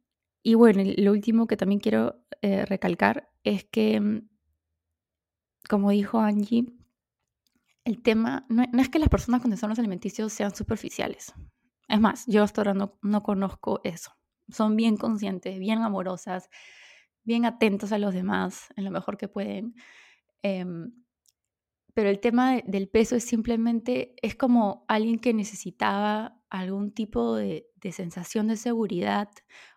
[0.44, 4.30] y bueno, lo último que también quiero eh, recalcar es que, mm,
[5.70, 6.66] como dijo Angie,
[7.84, 11.34] el tema no, es que las personas con trastornos alimenticios sean superficiales.
[11.90, 14.12] Es más, yo hasta ahora no, no conozco eso.
[14.50, 16.50] Son bien conscientes, bien amorosas,
[17.24, 19.76] bien atentos a los demás en lo mejor que pueden.
[20.42, 20.94] Em,
[21.94, 27.68] pero el tema del peso es simplemente, es como alguien que necesitaba algún tipo de,
[27.92, 29.30] sensación de seguridad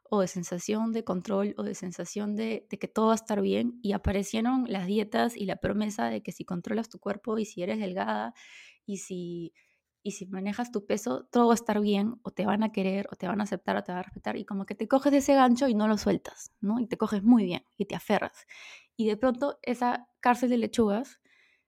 [0.09, 3.79] o de sensación de control o de sensación de, que todo va a estar bien
[3.83, 7.63] y aparecieron las dietas y la promesa de que si controlas tu cuerpo y si
[7.63, 8.35] eres delgada
[8.87, 9.55] y si,
[10.03, 13.07] y si manejas tu peso, todo va a estar bien o te van a querer
[13.13, 15.13] o te van a aceptar o te van a respetar y como que te coges
[15.13, 16.81] ese gancho y no lo sueltas, ¿no?
[16.81, 18.47] Y te coges muy bien y te aferras.
[18.97, 21.21] Y de pronto esa cárcel de lechugas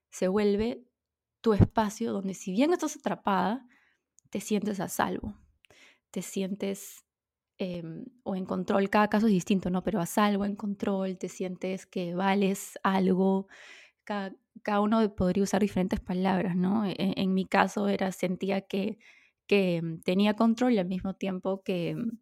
[0.09, 0.85] se vuelve
[1.41, 3.67] tu espacio donde si bien estás atrapada,
[4.29, 5.37] te sientes a salvo,
[6.11, 7.05] te sientes
[7.57, 9.83] em, o en control, cada caso es distinto, ¿no?
[9.83, 13.47] Pero a salvo, en control, te sientes que vales algo,
[14.05, 16.85] cada, uno podría usar diferentes palabras, ¿no?
[16.85, 18.97] E, en, mi caso era, sentía que,
[19.47, 22.19] que em, tenía control y al mismo tiempo que, em,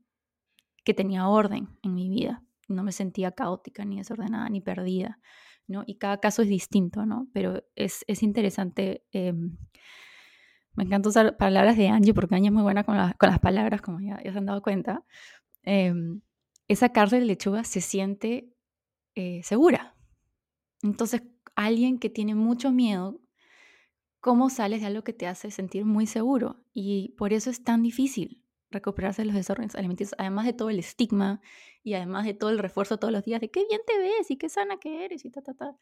[0.84, 5.20] que tenía orden en mi vida, no me sentía caótica, ni desordenada, ni perdida.
[5.88, 7.28] Y cada caso es distinto, ¿no?
[7.34, 9.04] Pero es, interesante.
[9.12, 9.58] Em,
[10.76, 14.00] me encanta usar palabras de Angie porque Angie es muy buena con, las palabras, como
[14.02, 15.04] ya, se han dado cuenta.
[15.64, 16.22] Em,
[16.68, 18.50] esa cárcel de lechuga se siente
[19.16, 19.96] eh, segura.
[20.82, 21.24] Entonces,
[21.56, 23.20] alguien que tiene mucho miedo,
[24.20, 26.64] ¿cómo sales de algo que te hace sentir muy seguro?
[26.74, 30.80] Y por eso es tan difícil recuperarse de los desórdenes alimenticios, además de todo el
[30.80, 31.42] estigma
[31.84, 34.38] y además de todo el refuerzo todos los días de qué bien te ves y
[34.38, 35.78] qué sana que eres y ta, ta, ta.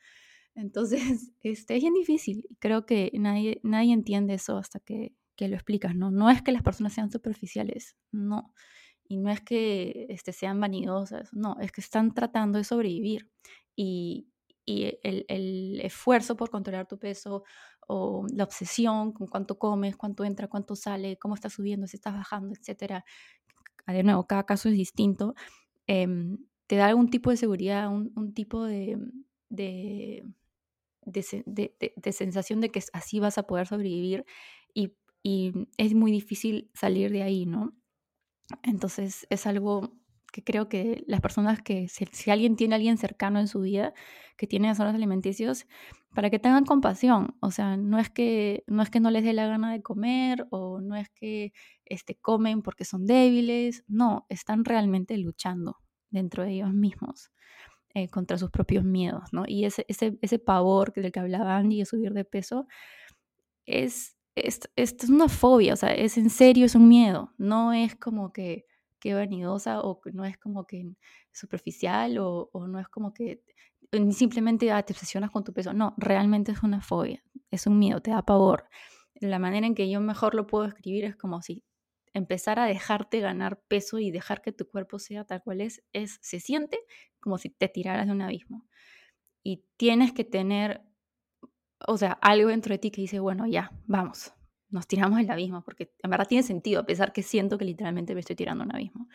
[0.56, 1.02] Entonces,
[1.42, 2.46] este, es bien difícil.
[2.60, 6.12] Creo que nadie, nadie entiende eso hasta que, que lo explicas, ¿no?
[6.12, 8.54] No es que las personas sean superficiales, no.
[9.04, 13.30] Y no es que este, sean vanidosas, no, es que están tratando de sobrevivir.
[13.76, 14.31] Y,
[14.72, 17.44] y el, el, esfuerzo por controlar tu peso
[17.88, 22.14] o la obsesión con cuánto comes, cuánto entra, cuánto sale, cómo estás subiendo, si estás
[22.14, 23.04] bajando, etcétera.
[23.88, 25.36] De nuevo, cada caso es distinto.
[25.88, 28.98] Em, te da algún tipo de seguridad, un, tipo de,
[29.50, 30.24] de,
[31.06, 34.26] de, sensación de que así vas a poder sobrevivir
[34.74, 37.76] y, y es muy difícil salir de ahí, ¿no?
[38.64, 40.01] Entonces es algo
[40.32, 43.94] que creo que las personas que, si, alguien tiene a alguien cercano en su vida
[44.38, 45.68] que tiene trastornos alimenticios,
[46.16, 49.34] para que tengan compasión, o sea, no es que no, es que no les dé
[49.34, 51.54] la gana de comer o no es que
[51.86, 55.78] este, comen porque son débiles, no, están realmente luchando
[56.10, 57.32] dentro de ellos mismos.
[57.94, 59.44] Eh, contra sus propios miedos, ¿no?
[59.46, 62.66] Y ese, ese, ese pavor del que hablaba Andy de subir de peso
[63.66, 67.98] es, es, es, una fobia, o sea, es en serio, es un miedo, no es
[67.98, 68.66] como que
[69.02, 70.96] qué vanidosa o no es como que
[71.34, 73.44] superficial o, no es como que
[74.12, 75.74] simplemente ah, te obsesionas con tu peso.
[75.74, 78.70] No, realmente es una fobia, es un miedo, te da pavor.
[79.16, 81.66] La manera en que yo mejor lo puedo escribir es como si
[82.14, 86.20] empezar a dejarte ganar peso y dejar que tu cuerpo sea tal cual es, es
[86.22, 86.80] se siente
[87.20, 88.66] como si te tiraras de un abismo.
[89.44, 90.82] Y tienes que tener,
[91.88, 94.34] o sea, algo dentro de ti que dice, bueno, ya, vamos,
[94.72, 98.14] nos tiramos el abismo, porque en verdad tiene sentido, a pesar que siento que literalmente
[98.14, 99.08] me estoy tirando un abismo.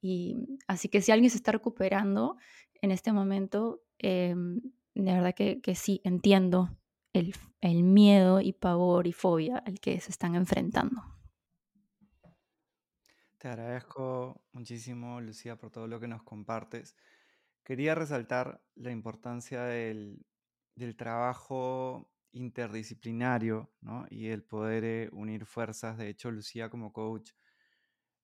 [0.00, 2.36] Y así que si alguien se está recuperando
[2.80, 4.60] en este momento, em,
[4.94, 6.78] de verdad que, que, sí, entiendo
[7.12, 11.02] el, el miedo y pavor y fobia al que se están enfrentando.
[13.38, 16.96] Te agradezco muchísimo, Lucía, por todo lo que nos compartes.
[17.64, 20.26] Quería resaltar la importancia del,
[20.74, 24.06] del trabajo interdisciplinario ¿no?
[24.10, 25.98] y el poder eh, unir fuerzas.
[25.98, 27.32] De hecho, Lucía como coach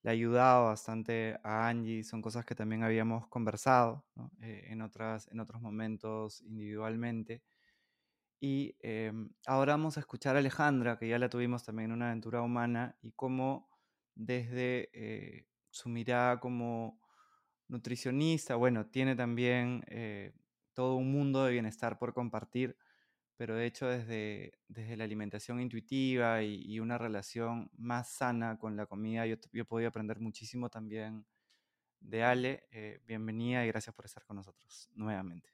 [0.02, 2.04] le ha ayudado bastante a Angie.
[2.04, 4.04] Son cosas que también habíamos conversado
[4.40, 7.42] eh, en, otras, en otros momentos individualmente.
[8.40, 12.08] Y em, ahora vamos a escuchar a Alejandra, que ya la tuvimos también en una
[12.08, 13.70] aventura humana, y cómo
[14.14, 17.00] desde eh, su mirada como
[17.68, 19.82] nutricionista, bueno, tiene también
[20.74, 22.76] todo un mundo de bienestar por compartir,
[23.44, 28.87] pero de hecho desde, desde la alimentación intuitiva y, una relación más sana con la
[28.87, 31.26] comida, yo, yo he podido aprender muchísimo también
[32.00, 32.64] de Ale.
[32.72, 35.50] Eh, bienvenida y gracias por estar con nosotros nuevamente.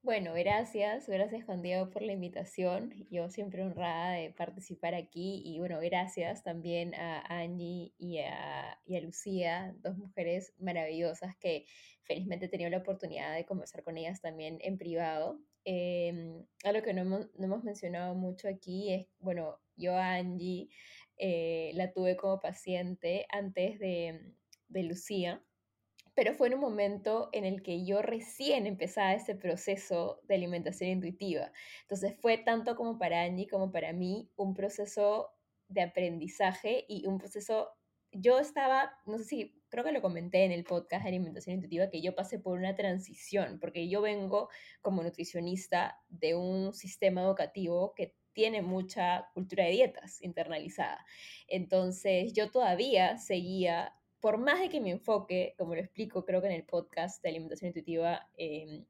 [0.00, 2.94] Bueno, gracias, gracias Juan Diego por la invitación.
[3.10, 8.96] Yo siempre honrada de participar aquí y bueno, gracias también a Angie y a, y
[8.96, 11.66] a Lucía, dos mujeres maravillosas que
[12.04, 15.38] felizmente he tenido la oportunidad de conversar con ellas también en privado.
[15.64, 20.68] Eh, algo que no hemos, no hemos, mencionado mucho aquí es, bueno, yo a Angie
[21.16, 24.34] eh, la tuve como paciente antes de,
[24.68, 25.42] de Lucía
[26.14, 30.90] pero fue en un momento en el que yo recién empezaba ese proceso de alimentación
[30.90, 31.52] intuitiva.
[31.82, 35.30] Entonces fue tanto como para Angie como para mí un proceso
[35.68, 37.70] de aprendizaje y un proceso,
[38.12, 41.88] yo estaba, no sé si, creo que lo comenté en el podcast de alimentación intuitiva,
[41.88, 44.50] que yo pasé por una transición, porque yo vengo
[44.82, 51.06] como nutricionista de un sistema educativo que tiene mucha cultura de dietas internalizada.
[51.48, 56.48] Entonces yo todavía seguía por más de que me enfoque, como lo explico creo que
[56.48, 58.84] en el podcast de alimentación intuitiva, em,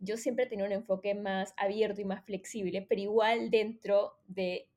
[0.00, 4.68] yo siempre tenía un enfoque más abierto y más flexible, pero igual dentro de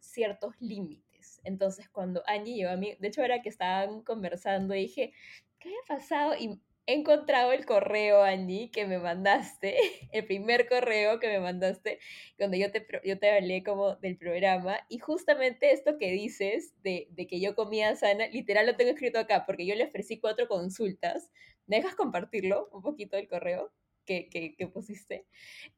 [0.00, 1.03] ciertos límites.
[1.44, 5.12] Entonces, cuando Angie llegó a mí, de hecho era que estaban conversando, dije,
[5.58, 6.34] ¿qué había pasado?
[6.38, 9.76] Y he encontrado el correo, Angie, que me mandaste,
[10.12, 11.98] el primer correo que me mandaste,
[12.36, 17.08] cuando yo te, yo te hablé como del programa, y justamente esto que dices de,
[17.12, 20.48] de, que yo comía sana, literal lo tengo escrito acá, porque yo le ofrecí cuatro
[20.48, 21.30] consultas.
[21.66, 23.72] ¿Me dejas compartirlo un poquito el correo
[24.04, 25.26] que, que, que pusiste?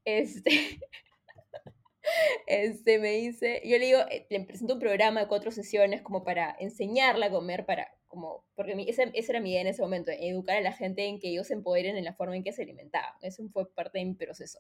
[0.05, 0.81] Este...
[2.47, 6.25] Este me dice, yo le digo, eh, le presento un programa de cuatro sesiones como
[6.25, 10.57] para enseñarla a comer, para como, porque esa, era mi idea en ese momento, educar
[10.57, 13.13] a la gente en que ellos se empoderen en la forma en que se alimentaban.
[13.21, 14.59] Eso fue parte de mi proceso.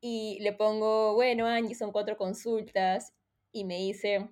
[0.00, 3.12] Y le pongo, bueno, Angie, son cuatro consultas,
[3.52, 4.30] y me dice,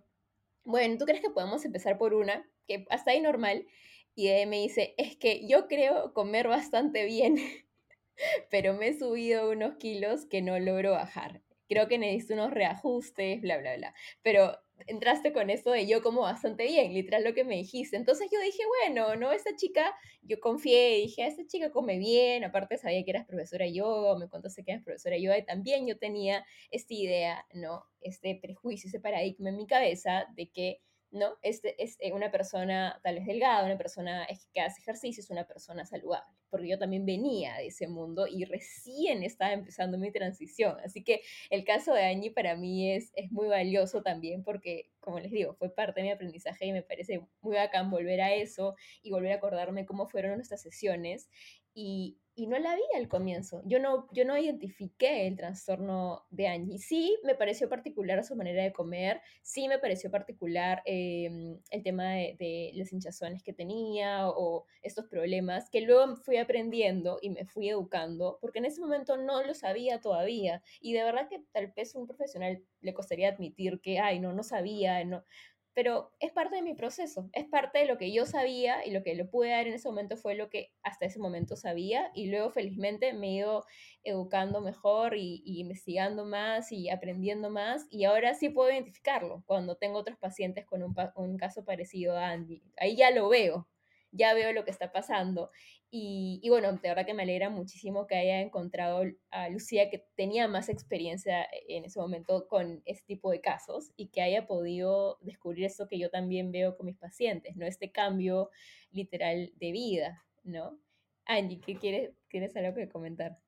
[0.64, 2.48] bueno, ¿tú crees que podemos empezar por una?
[2.66, 3.66] Que hasta ahí normal.
[4.14, 7.36] Y me dice, es que yo creo comer bastante bien,
[8.50, 11.42] pero me he subido unos kilos que no logro bajar.
[11.70, 13.94] Creo que necesito unos reajustes, bla, bla, bla.
[14.22, 17.96] Pero entraste con eso de yo como bastante bien, literal lo que me dijiste.
[17.96, 19.30] Entonces yo dije, bueno, ¿no?
[19.30, 23.74] Esta chica, yo confié, dije, esta chica come bien, aparte sabía que eras profesora de
[23.74, 27.84] yoga, me contaste que eras profesora de yoga y también yo tenía esta idea, ¿no?
[28.00, 31.36] Este prejuicio, ese paradigma en mi cabeza de que ¿no?
[31.42, 35.44] Este es eh, una persona tal vez delgada, una persona que hace ejercicio, es una
[35.46, 40.76] persona saludable, porque yo también venía de ese mundo y recién estaba empezando mi transición.
[40.84, 45.18] Así que el caso de Angie para mí es, es muy valioso también porque, como
[45.18, 48.76] les digo, fue parte de mi aprendizaje y me parece muy bacán volver a eso
[49.02, 51.28] y volver a acordarme cómo fueron nuestras sesiones.
[51.74, 53.60] Y, y no la vi al comienzo.
[53.66, 56.78] Yo no, yo no identifiqué el trastorno de Angie.
[56.78, 62.12] Sí me pareció particular su manera de comer, sí me pareció particular em, el tema
[62.14, 67.44] de, de, las hinchazones que tenía o estos problemas que luego fui aprendiendo y me
[67.44, 70.62] fui educando, porque en ese momento no lo sabía todavía.
[70.80, 74.42] Y de verdad que tal vez un profesional le costaría admitir que, ay, no, no
[74.42, 75.24] sabía, no,
[75.74, 79.02] pero es parte de mi proceso, es parte de lo que yo sabía y lo
[79.02, 82.26] que le pude dar en ese momento fue lo que hasta ese momento sabía y
[82.26, 83.64] luego felizmente me he ido
[84.02, 89.98] educando mejor y, investigando más y aprendiendo más y ahora sí puedo identificarlo cuando tengo
[89.98, 92.62] otros pacientes con un, un caso parecido a Andy.
[92.76, 93.68] Ahí ya lo veo,
[94.12, 95.50] ya veo lo que está pasando.
[95.92, 100.46] Y, bueno, de verdad que me alegra muchísimo que haya encontrado a Lucía, que tenía
[100.46, 105.64] más experiencia en ese momento con este tipo de casos y que haya podido descubrir
[105.64, 107.66] eso que yo también veo con mis pacientes, ¿no?
[107.66, 108.50] Este cambio
[108.92, 110.78] literal de vida, ¿no?
[111.26, 113.38] Angie, ¿qué quieres, ¿tienes algo que comentar?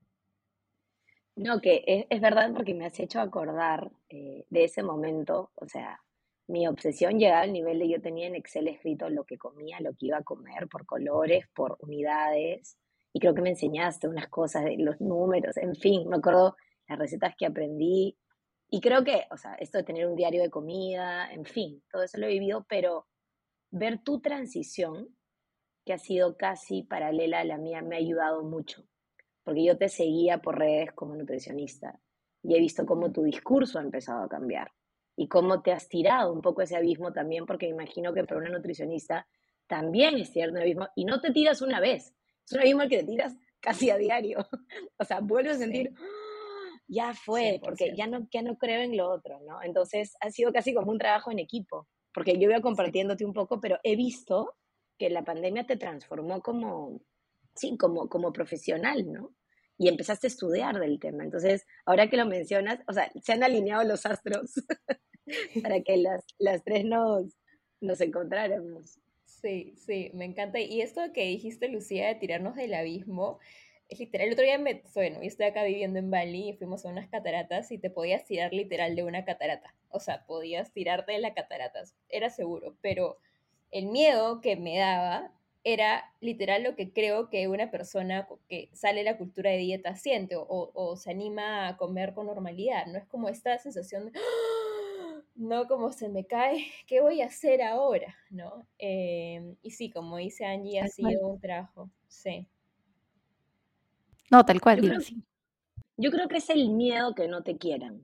[1.36, 6.02] No, que es, verdad porque me has hecho acordar eh, de ese momento, o sea,
[6.52, 9.94] mi obsesión llegaba al nivel de yo tenía en Excel escrito lo que comía, lo
[9.94, 12.76] que iba a comer, por colores, por unidades,
[13.10, 16.98] y creo que me enseñaste unas cosas de los números, en fin, me acuerdo las
[16.98, 18.18] recetas que aprendí,
[18.68, 22.02] y creo que, o sea, esto de tener un diario de comida, en fin, todo
[22.02, 23.06] eso lo he vivido, pero
[23.70, 25.08] ver tu transición,
[25.86, 28.84] que ha sido casi paralela a la mía, me ha ayudado mucho,
[29.42, 31.98] porque yo te seguía por redes como nutricionista
[32.42, 34.70] y he visto cómo tu discurso ha empezado a cambiar
[35.16, 38.40] y cómo te has tirado un poco ese abismo también, porque me imagino que para
[38.40, 39.26] una nutricionista
[39.66, 42.88] también es cierto un abismo, y no te tiras una vez, es un abismo al
[42.88, 44.46] que te tiras casi a diario,
[44.98, 45.92] o sea, vuelves a sentir,
[46.88, 49.62] ya fue, porque ya no, ya no creo en lo otro, ¿no?
[49.62, 53.60] Entonces ha sido casi como un trabajo en equipo, porque yo iba compartiéndote un poco,
[53.60, 54.54] pero he visto
[54.98, 57.00] que la pandemia te transformó como,
[57.54, 59.32] sí, como, como profesional, ¿no?
[59.78, 61.24] Y empezaste a estudiar del tema.
[61.24, 64.52] Entonces, ahora que lo mencionas, o sea, se han alineado los astros
[65.62, 67.34] para que las, las tres nos,
[67.80, 68.98] nos encontráramos.
[69.24, 70.60] Sí, sí, me encanta.
[70.60, 73.40] Y esto que dijiste, Lucía, de tirarnos del abismo,
[73.88, 74.28] es literal.
[74.28, 77.08] El otro día me, bueno, yo estoy acá viviendo en Bali y fuimos a unas
[77.08, 79.74] cataratas y te podías tirar literal de una catarata.
[79.88, 82.76] O sea, podías tirarte de la cataratas, era seguro.
[82.80, 83.18] Pero
[83.72, 85.32] el miedo que me daba
[85.64, 89.94] era literal lo que creo que una persona que sale de la cultura de dieta
[89.94, 92.86] siente o, o se anima a comer con normalidad.
[92.86, 94.72] No es como esta sensación de, ¡Ah!
[95.36, 98.14] no como se me cae, ¿qué voy a hacer ahora?
[98.30, 98.66] ¿No?
[98.78, 102.46] Em, y sí, como dice Angie, ha sido un trabajo, sí.
[104.30, 105.00] No, tal cual, yo creo,
[105.98, 108.02] yo creo que es el miedo que no te quieran.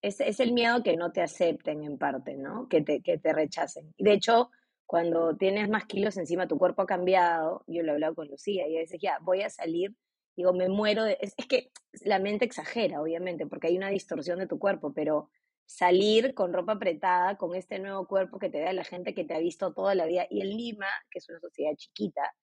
[0.00, 2.68] Es, es, el miedo que no te acepten en parte, ¿no?
[2.68, 3.92] Que te, que te rechacen.
[3.96, 4.50] Y de hecho,
[4.86, 8.68] cuando tienes más kilos encima, tu cuerpo ha cambiado, yo lo he hablado con Lucía,
[8.68, 9.94] y a veces ya, voy a salir,
[10.36, 11.18] digo, me muero de...
[11.20, 11.70] Es, es que
[12.02, 15.30] la mente exagera, obviamente, porque hay una distorsión de tu cuerpo, pero
[15.66, 19.34] salir con ropa apretada, con este nuevo cuerpo que te vea la gente que te
[19.34, 22.34] ha visto toda la vida, y en Lima, que es una sociedad chiquita,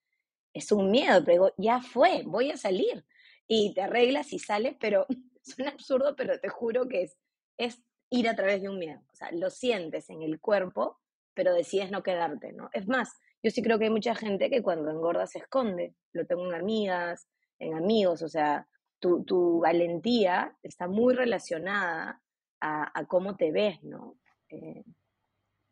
[0.53, 3.05] es un miedo, pero digo, ya fue, voy a salir.
[3.47, 5.05] Y te arreglas y sales, pero
[5.43, 7.17] suena absurdo, pero te juro que es,
[7.57, 9.01] es ir a través de un miedo.
[9.11, 10.99] O sea, lo sientes en el cuerpo,
[11.33, 12.69] pero decides no quedarte, ¿no?
[12.73, 13.09] Es más,
[13.43, 15.95] yo sí creo que hay mucha gente que cuando engorda se esconde.
[16.13, 17.27] Lo tengo en amigas,
[17.59, 18.67] en amigos, o sea,
[18.99, 22.21] tu, tu valentía está muy relacionada
[22.59, 24.17] a, cómo te ves, ¿no?
[24.49, 24.83] Eh,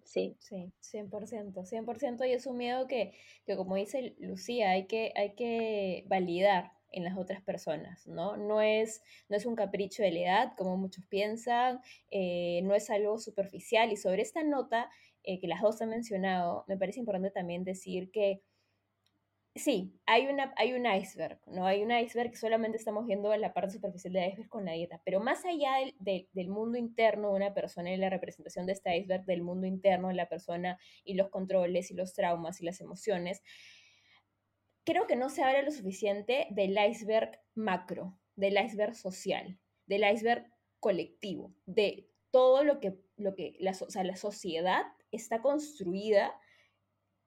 [0.10, 0.36] Sí.
[0.40, 3.14] Sí, 100%, 100% y es un miedo que,
[3.46, 8.36] que, como dice Lucía, hay que, hay que validar en las otras personas, ¿no?
[8.36, 12.90] No es, no es un capricho de la edad, como muchos piensan, eh, no es
[12.90, 14.90] algo superficial y sobre esta nota
[15.30, 18.42] eh, que las dos han mencionado, me parece importante también decir que
[19.54, 21.68] sí, hay, una, hay un iceberg, ¿no?
[21.68, 25.04] Hay un iceberg que solamente estamos viendo la parte superficial del iceberg con la dieta,
[25.06, 28.98] pero más allá del, del, mundo interno de una persona y la representación de este
[28.98, 32.82] iceberg del mundo interno de la persona y los controles y los traumas y las
[32.82, 33.44] emociones,
[34.84, 40.50] creo que no se habla lo suficiente del iceberg macro, del iceberg social, del iceberg
[40.80, 46.40] colectivo, de todo lo que, lo que la, o sea, la sociedad está construida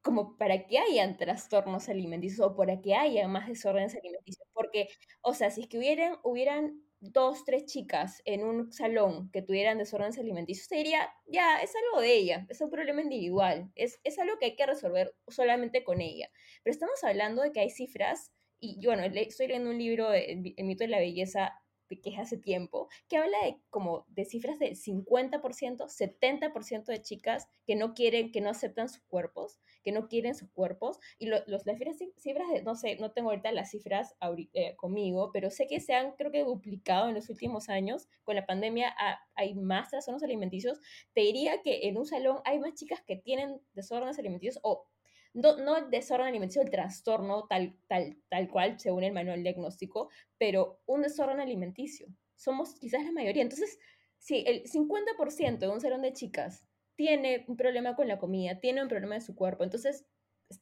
[0.02, 4.48] como para que hayan trastornos alimenticios o para que haya más desórdenes alimenticios.
[4.52, 4.88] Porque,
[5.22, 9.78] o sea, si es que hubieran, hubieran dos, tres chicas en un salón que tuvieran
[9.78, 14.18] desórdenes alimenticios, se diría, ya, es algo de ella, es un problema individual, es, es
[14.18, 16.28] algo que hay que resolver solamente con ella.
[16.62, 20.64] Pero estamos hablando de que hay cifras, y bueno, estoy leyendo un libro, de, El
[20.64, 21.61] mito de la belleza,
[22.00, 27.48] que es hace tiempo, que habla de como de cifras del 50%, 70% de chicas
[27.66, 31.42] que no quieren, que no aceptan sus cuerpos, que no quieren sus cuerpos, y los,
[31.46, 34.14] las cifras, de, no sé, no tengo ahorita las cifras
[34.52, 38.08] eh, conmigo, pero sé que se han, creo que, duplicado en los últimos años.
[38.24, 38.94] Con la pandemia
[39.34, 40.78] hay más trastornos alimenticios.
[41.12, 44.86] Te diría que en un salón hay más chicas que tienen desórdenes alimenticios o
[45.34, 50.10] no, no el desorden alimenticio, el trastorno tal, tal, tal cual, según el manual diagnóstico,
[50.38, 52.08] pero un desorden alimenticio.
[52.36, 53.42] Somos quizás la mayoría.
[53.42, 53.78] Entonces,
[54.18, 56.64] si el 50% de un salón de chicas
[56.96, 60.06] tiene un problema con la comida, tiene un problema de su cuerpo, entonces,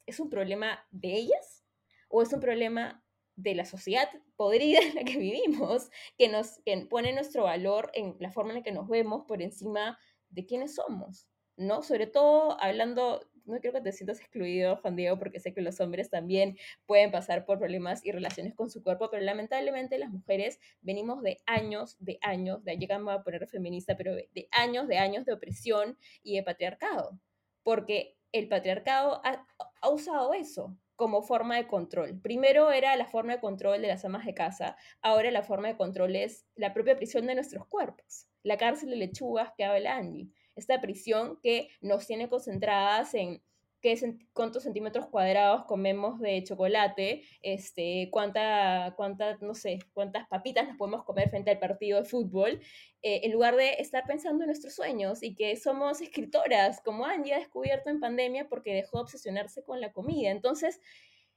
[0.05, 1.65] ¿es un problema de ellas?
[2.07, 3.03] ¿O es un problema
[3.35, 8.15] de la sociedad podrida en la que vivimos, que nos que pone nuestro valor en
[8.19, 9.97] la forma en la que nos vemos por encima
[10.29, 11.27] de quiénes somos?
[11.57, 11.83] ¿no?
[11.83, 15.79] Sobre todo hablando no quiero que te sientas excluido, Juan Diego, porque sé que los
[15.79, 20.59] hombres también pueden pasar por problemas y relaciones con su cuerpo, pero lamentablemente las mujeres
[20.81, 25.25] venimos de años, de años, de llegamos a poner feminista, pero de años, de años
[25.25, 27.19] de opresión y de patriarcado,
[27.63, 29.45] porque el patriarcado ha,
[29.81, 32.19] ha usado eso como forma de control.
[32.21, 35.75] Primero era la forma de control de las amas de casa, ahora la forma de
[35.75, 40.29] control es la propia prisión de nuestros cuerpos, la cárcel de lechugas que habla Angie
[40.55, 43.41] esta prisión que nos tiene concentradas en
[43.81, 50.77] qué cuántos centímetros cuadrados comemos de chocolate, este, cuánta, cuánta, no sé, cuántas papitas nos
[50.77, 52.61] podemos comer frente al partido de fútbol,
[53.01, 57.33] eh, en lugar de estar pensando en nuestros sueños y que somos escritoras, como Angie
[57.33, 60.29] ha descubierto en pandemia porque dejó de obsesionarse con la comida.
[60.29, 60.79] Entonces,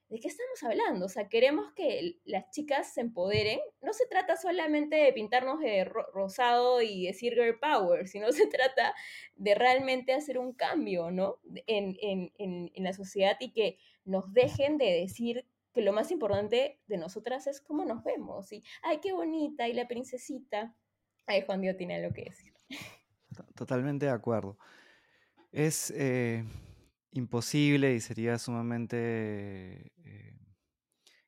[0.09, 1.07] ¿de qué estamos hablando?
[1.07, 3.61] O sea, queremos que las chicas se empoderen.
[3.83, 8.95] No se trata solamente de pintarnos de rosado y decir girl power, sino se trata
[9.37, 11.39] de realmente hacer un cambio, ¿no?
[11.67, 16.11] En, en, en, en, la sociedad y que nos dejen de decir que lo más
[16.11, 18.53] importante de nosotras es cómo nos vemos.
[18.53, 20.75] Y, ay, qué bonita, y la princesita.
[21.27, 22.53] Ay, Juan Dios tiene algo que decir.
[23.57, 24.59] Totalmente de acuerdo.
[25.51, 26.45] Es eh,
[27.15, 30.39] imposible y sería sumamente eh,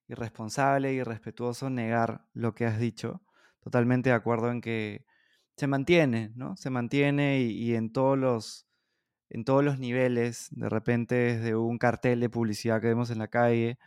[0.09, 3.23] irresponsable y irrespetuoso negar lo que has dicho.
[3.61, 5.05] Totalmente de acuerdo en que
[5.57, 6.57] se mantiene, ¿no?
[6.57, 8.67] Se mantiene y, en todos los
[9.31, 13.29] en todos los niveles, de repente desde un cartel de publicidad que vemos en la
[13.29, 13.79] calle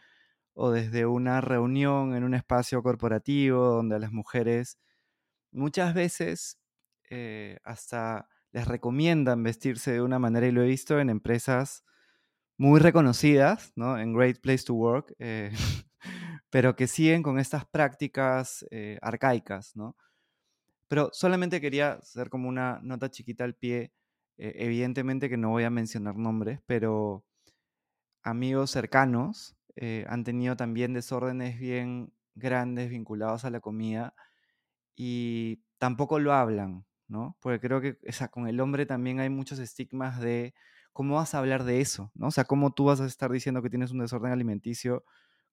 [0.53, 4.79] o desde una reunión en un espacio corporativo donde a las mujeres
[5.51, 6.59] muchas veces
[7.09, 11.83] eh, hasta les recomiendan vestirse de una manera y lo he visto en empresas
[12.57, 13.97] muy reconocidas, ¿no?
[13.97, 15.51] En Great Place to Work, eh,
[16.49, 19.95] pero que siguen con estas prácticas eh, arcaicas, ¿no?
[20.89, 23.93] Pero solamente quería hacer como una nota chiquita al pie.
[24.37, 27.25] Eh, evidentemente que no voy a mencionar nombres, pero
[28.23, 29.55] amigos cercanos
[30.07, 34.13] han tenido también desórdenes bien grandes vinculados a la comida
[34.93, 37.35] y tampoco lo hablan, ¿no?
[37.41, 37.97] Porque creo que
[38.31, 40.53] con el hombre también hay muchos estigmas de
[40.93, 42.27] cómo vas a hablar de eso, ¿no?
[42.27, 45.03] O sea, cómo tú vas a estar diciendo que tienes un desorden alimenticio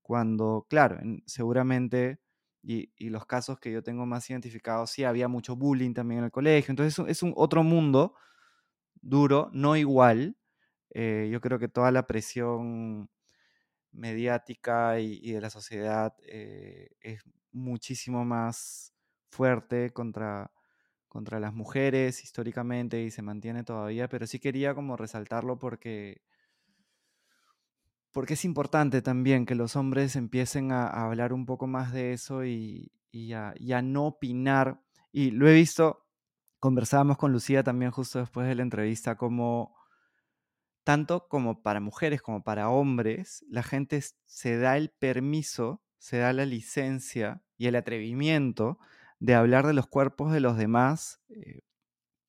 [0.02, 2.20] cuando, claro, seguramente,
[2.62, 6.30] y, los casos que yo tengo más identificados, sí, había mucho bullying también en el
[6.30, 8.14] colegio, entonces es un, otro mundo
[8.94, 10.36] duro, no igual.
[10.90, 13.10] Eh, yo creo que toda la presión
[13.92, 18.92] mediática y, de la sociedad eh, es muchísimo más
[19.30, 20.50] fuerte contra,
[21.16, 26.20] contra las mujeres históricamente y se mantiene todavía, pero sí quería como resaltarlo porque,
[28.12, 32.44] porque es importante también que los hombres empiecen a, hablar un poco más de eso
[32.44, 32.92] y,
[33.32, 34.82] a, no opinar.
[35.10, 36.04] Y lo he visto,
[36.60, 39.74] conversábamos con Lucía también justo después de la entrevista, como
[40.84, 46.34] tanto como para mujeres como para hombres, la gente se da el permiso, se da
[46.34, 48.78] la licencia y el atrevimiento
[49.18, 51.62] de hablar de los cuerpos de los demás eh,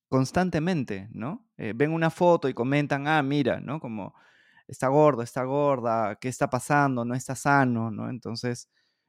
[0.08, 1.46] constantemente, ¿no?
[1.56, 3.80] Eh, ven una foto y comentan, ah, mira, ¿no?
[3.80, 4.14] Como
[4.68, 7.04] está gordo, está gorda, ¿qué está pasando?
[7.04, 8.10] No está sano, ¿no?
[8.10, 8.68] Entonces,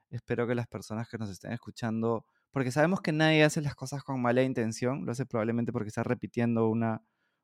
[0.10, 4.04] espero que las personas que nos estén escuchando, porque sabemos que nadie hace las cosas
[4.04, 7.04] con mala intención, lo hace probablemente porque está repitiendo una,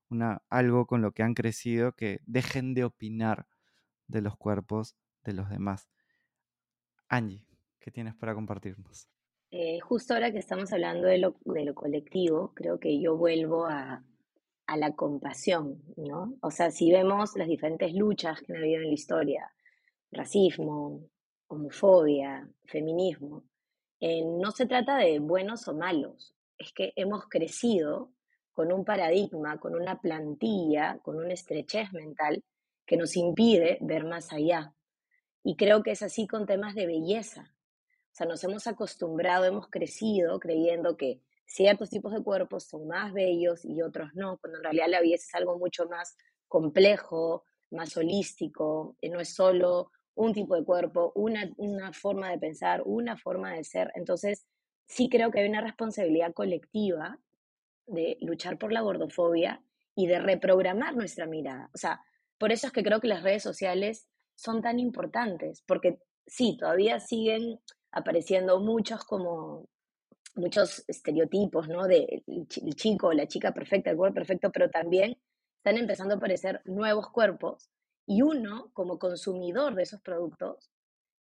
[0.10, 3.48] una, algo con lo que han crecido, que dejen de opinar
[4.08, 5.90] de los cuerpos de los demás.
[7.10, 7.46] Angie,
[7.80, 9.08] ¿qué tienes para compartirnos?
[9.58, 13.66] Eh, justo ahora que estamos hablando de lo, de lo colectivo, creo que yo vuelvo
[13.66, 14.04] a,
[14.68, 16.36] a, la compasión, ¿no?
[16.42, 19.50] O sea, si vemos las diferentes luchas que han habido en la historia,
[20.12, 21.10] racismo,
[21.48, 23.46] homofobia, feminismo,
[24.02, 28.12] eh, no se trata de buenos o malos, es que hemos crecido
[28.52, 32.44] con un paradigma, con una plantilla, con una estrechez mental
[32.86, 34.74] que nos impide ver más allá.
[35.44, 37.55] Y creo que es así con temas de belleza.
[38.16, 43.12] O sea, nos hemos acostumbrado, hemos crecido creyendo que ciertos tipos de cuerpos son más
[43.12, 46.16] bellos y otros no, cuando en realidad la belleza es algo mucho más
[46.48, 52.84] complejo, más holístico, no es solo un tipo de cuerpo, una, una forma de pensar,
[52.86, 53.92] una forma de ser.
[53.96, 54.46] Entonces,
[54.86, 57.20] sí creo que hay una responsabilidad colectiva
[57.86, 59.62] de luchar por la gordofobia
[59.94, 61.70] y de reprogramar nuestra mirada.
[61.74, 62.00] O sea,
[62.38, 67.02] por eso es que creo que las redes sociales son tan importantes, porque sí, todavía
[67.02, 67.60] siguen
[67.96, 69.68] apareciendo muchos como
[70.36, 71.88] muchos estereotipos, ¿no?
[71.88, 75.18] De el chico, la chica perfecta, el cuerpo perfecto, pero también
[75.58, 77.70] están empezando a aparecer nuevos cuerpos
[78.06, 80.70] y uno, como consumidor de esos productos,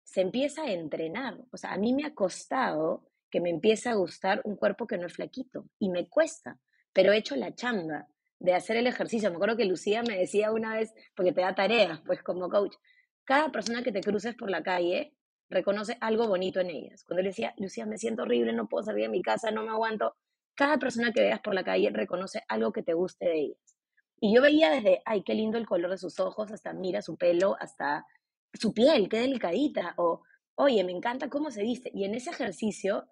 [0.04, 1.40] se empieza a entrenar.
[1.52, 4.98] O sea, a mí me ha costado que me empiece a gustar un cuerpo que
[4.98, 6.60] no es flaquito y me cuesta,
[6.94, 8.08] pero he hecho la chamba
[8.40, 9.30] de hacer el ejercicio.
[9.30, 12.76] Me acuerdo que Lucía me decía una vez, porque te da tareas, pues como coach,
[13.24, 15.14] cada persona que te cruces por la calle,
[15.50, 17.04] reconoce algo bonito en ellas.
[17.04, 19.70] Cuando le decía, Lucía, me siento horrible, no puedo salir de mi casa, no me
[19.70, 20.16] aguanto,
[20.56, 23.78] cada persona que veas por la calle reconoce algo que te guste de ellas.
[24.20, 27.18] Y yo veía desde, ay, qué lindo el color de sus ojos, hasta mira su
[27.18, 28.06] pelo, hasta
[28.54, 30.24] su piel, qué delicadita, o,
[30.56, 31.90] oye, me encanta cómo se viste.
[31.94, 33.08] Y en ese ejercicio,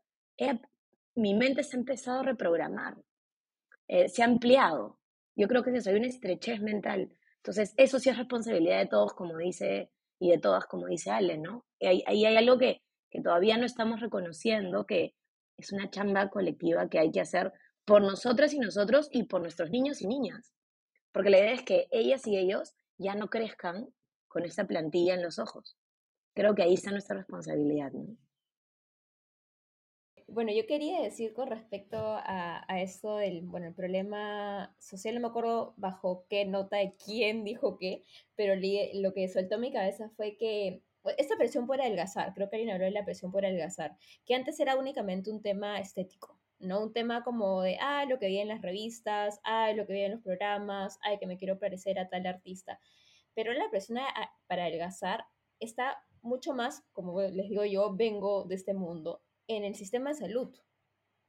[1.15, 2.97] mi mente se ha empezado a reprogramar,
[3.87, 4.99] eh, se ha ampliado.
[5.35, 7.15] Yo creo que es eso, hay una estrechez mental.
[7.37, 11.37] Entonces, eso sí es responsabilidad de todos, como dice y de todas, como dice Ale,
[11.37, 11.66] ¿no?
[11.81, 15.13] Ahí hay, hay, algo que, que todavía no estamos reconociendo, que
[15.57, 17.51] es una chamba colectiva que hay que hacer
[17.85, 20.53] por nosotras y nosotros y por nuestros niños y niñas.
[21.11, 23.87] Porque la idea es que ellas y ellos ya no crezcan
[24.27, 25.77] con esa plantilla en los ojos.
[26.33, 27.91] Creo que ahí está nuestra responsabilidad.
[27.91, 28.17] ¿no?
[30.27, 35.21] Bueno, yo quería decir con respecto a, a esto del, bueno, el problema social, no
[35.21, 38.03] me acuerdo bajo qué nota de quién dijo qué,
[38.35, 38.53] pero
[38.93, 40.83] lo que soltó mi cabeza fue que
[41.17, 44.59] esta presión por adelgazar, creo que alguien habló de la presión por adelgazar, que antes
[44.59, 46.81] era únicamente un tema estético, ¿no?
[46.81, 50.01] Un tema como de, ah, lo que vi en las revistas, ah, lo que vi
[50.01, 52.79] en los programas, ay, que me quiero parecer a tal artista.
[53.33, 53.99] Pero la presión
[54.47, 55.25] para adelgazar
[55.59, 60.15] está mucho más, como les digo yo, vengo de este mundo, en el sistema de
[60.15, 60.55] salud,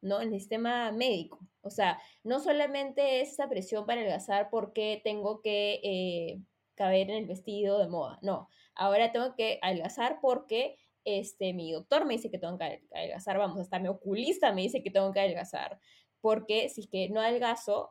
[0.00, 0.20] ¿no?
[0.20, 1.38] En el sistema médico.
[1.60, 6.40] O sea, no solamente es esa presión para adelgazar porque tengo que eh,
[6.78, 8.48] caber en el vestido de moda, no.
[8.74, 13.58] Ahora tengo que adelgazar porque este, mi doctor me dice que tengo que adelgazar, vamos,
[13.58, 15.80] hasta mi oculista me dice que tengo que adelgazar,
[16.20, 17.90] porque si es que no adelgazo,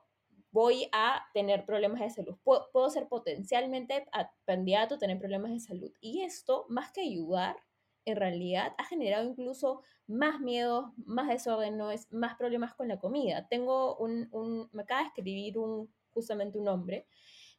[0.51, 2.37] voy a tener problemas de salud.
[2.43, 4.05] Puedo, ser potencialmente
[4.45, 5.91] candidato a tener problemas de salud.
[5.99, 7.57] Y esto, más que ayudar,
[8.05, 13.47] en realidad ha generado incluso más miedo, más desórdenes, más problemas con la comida.
[13.49, 17.07] Tengo un, un, me acaba de escribir un, justamente un hombre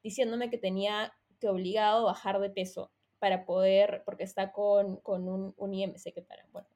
[0.09, 5.55] diciéndome que tenía que obligado bajar de peso para poder, porque está con, con un,
[5.57, 6.69] un IMC que para, bueno,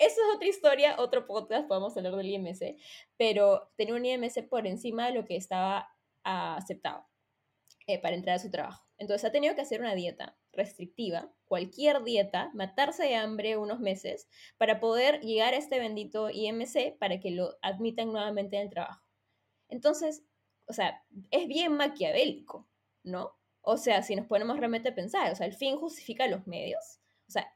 [0.00, 2.78] esa es otra historia, otro podcast, podemos hablar del IMC,
[3.18, 7.06] pero tenía un IMC por encima de lo que estaba aceptado
[7.86, 8.86] eh, para entrar a su trabajo.
[8.96, 14.26] Entonces ha tenido que hacer una dieta restrictiva, cualquier dieta, matarse de hambre unos meses
[14.56, 19.04] para poder llegar a este bendito IMC para que lo admitan nuevamente en el trabajo.
[19.68, 20.24] Entonces,
[20.66, 22.69] o sea, es bien maquiavélico,
[23.02, 23.36] ¿no?
[23.62, 27.00] O sea, si nos ponemos realmente a pensar, o sea, el fin justifica los medios.
[27.30, 27.48] O sea,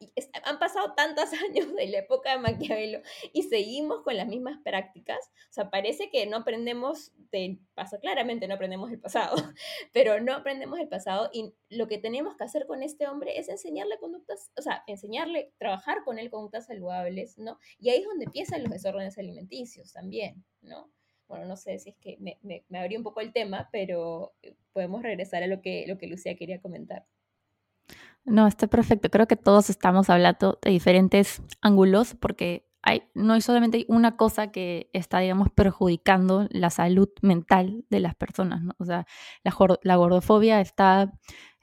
[0.45, 3.01] han pasado tantos años de la época de Maquiavelo
[3.32, 5.18] y seguimos con las mismas prácticas.
[5.51, 9.34] O sea, parece que no aprendemos del pasado, claramente no aprendemos del pasado,
[9.92, 13.49] pero no aprendemos del pasado y lo que tenemos que hacer con este hombre es
[13.49, 17.59] enseñarle conductas, o sea, enseñarle, trabajar con él conductas saludables, ¿no?
[17.80, 20.88] Y ahí es donde empiezan los desórdenes alimenticios también, ¿no?
[21.29, 24.35] Bueno, no sé si es que me, me, me abrí un poco el tema, pero
[24.43, 27.07] eh, podemos regresar a lo que, lo que Lucía quería comentar.
[28.25, 29.11] No, está perfecto.
[29.11, 32.66] Creo que todos estamos hablando de diferentes ángulos porque
[33.14, 38.62] no hay solamente una cosa que está, digamos, perjudicando la salud mental de las personas,
[38.62, 38.72] ¿no?
[38.78, 39.07] O sea,
[39.43, 41.12] la, la gordofobia está,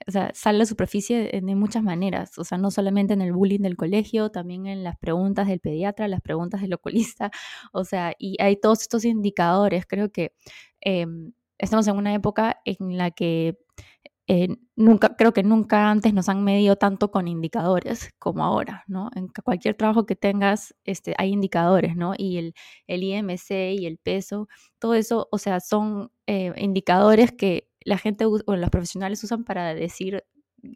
[0.06, 3.32] o sea, sale a la superficie de, muchas maneras, o sea, no solamente en el
[3.32, 7.30] bullying del colegio, también en las preguntas del pediatra, las preguntas del oculista,
[7.72, 9.86] o sea, y hay todos estos indicadores.
[9.86, 10.32] Creo que
[10.80, 13.58] em, estamos en una época en la que
[14.28, 19.10] eh, nunca, creo que nunca antes nos han medido tanto con indicadores como ahora, ¿no?
[19.16, 22.14] En cualquier trabajo que tengas, este, hay indicadores, ¿no?
[22.16, 22.54] Y el,
[22.86, 24.48] el IMC y el peso,
[24.78, 29.74] todo eso, o sea, son eh, indicadores que la gente o los profesionales usan para
[29.74, 30.22] decir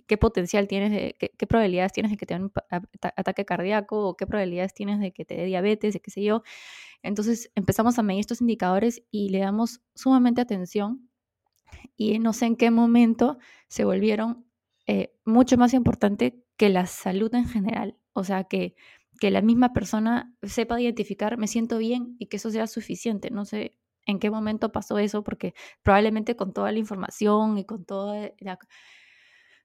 [0.06, 2.52] qué potencial tienes, qué, probabilidades tienes de que te den un
[3.16, 6.42] ataque cardíaco o qué probabilidades tienes de que te dé diabetes, de qué sé yo.
[7.02, 11.08] Entonces empezamos a medir estos indicadores y le damos sumamente atención
[11.96, 13.38] y no sé en qué momento
[13.68, 14.46] se volvieron
[14.86, 17.96] eh, mucho más importante que la salud en general.
[18.12, 18.74] O sea, que,
[19.20, 23.30] que la misma persona sepa identificar, me siento bien y que eso sea suficiente.
[23.30, 27.84] No sé en qué momento pasó eso, porque probablemente con toda la información y con
[27.84, 28.58] toda la...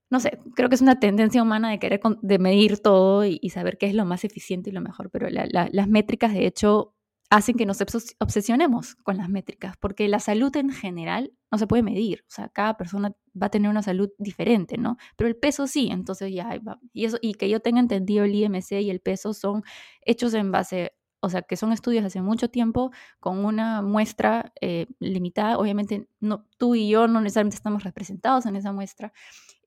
[0.10, 3.78] No sé, creo que es una tendencia humana de querer de medir todo y, saber
[3.78, 6.96] qué es lo más eficiente y lo mejor, pero las métricas de hecho
[7.32, 7.80] hacen que nos
[8.20, 12.50] obsesionemos con las métricas, porque la salud en general no se puede medir, o sea,
[12.50, 14.98] cada persona va a tener una salud diferente, ¿no?
[15.16, 16.60] Pero el peso sí, entonces ya.
[16.92, 19.64] Y, eso, y que yo tenga entendido el IMC y el peso son
[20.02, 24.88] hechos en base, o sea, que son estudios hace mucho tiempo con una muestra eh,
[25.00, 29.14] limitada, obviamente no, tú y yo no necesariamente estamos representados en esa muestra,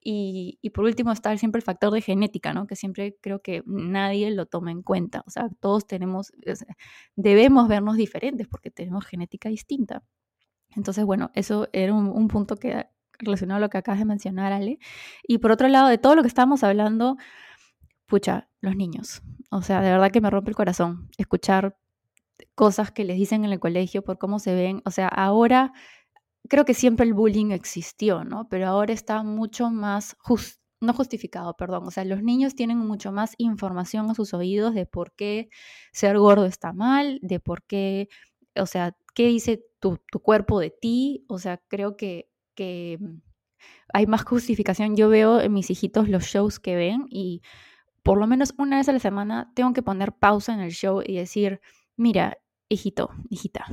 [0.06, 2.66] y, por último está siempre el factor de genética, ¿no?
[2.66, 5.24] Que siempre creo que nadie lo toma en cuenta.
[5.26, 6.30] O sea, todos tenemos,
[7.16, 10.04] debemos vernos diferentes porque tenemos genética distinta.
[10.76, 12.86] Entonces, bueno, eso era un, punto que
[13.18, 14.78] relacionado a lo que acabas de mencionar, Ale.
[15.26, 17.16] Y por otro lado, de todo lo que estábamos hablando,
[18.06, 19.22] pucha, los niños.
[19.50, 21.78] O sea, de verdad que me rompe el corazón escuchar
[22.54, 24.82] cosas que les dicen en el colegio por cómo se ven.
[24.84, 25.72] O sea, ahora
[26.48, 28.48] creo que siempre el bullying existió, ¿no?
[28.48, 30.16] Pero ahora está mucho más
[30.80, 31.86] no justificado, perdón.
[31.86, 35.48] O sea, los niños tienen mucho más información a sus oídos de por qué
[35.92, 38.08] ser gordo está mal, de por qué,
[38.56, 41.24] o sea, qué dice tu, cuerpo de ti.
[41.28, 43.20] O sea, creo que, que mm,
[43.92, 44.96] hay más justificación.
[44.96, 47.42] Yo veo en mis hijitos los shows que ven y
[48.02, 51.02] por lo menos una vez a la semana tengo que poner pausa en el show
[51.04, 51.60] y decir,
[51.96, 52.38] mira,
[52.74, 53.64] hijito, hijita,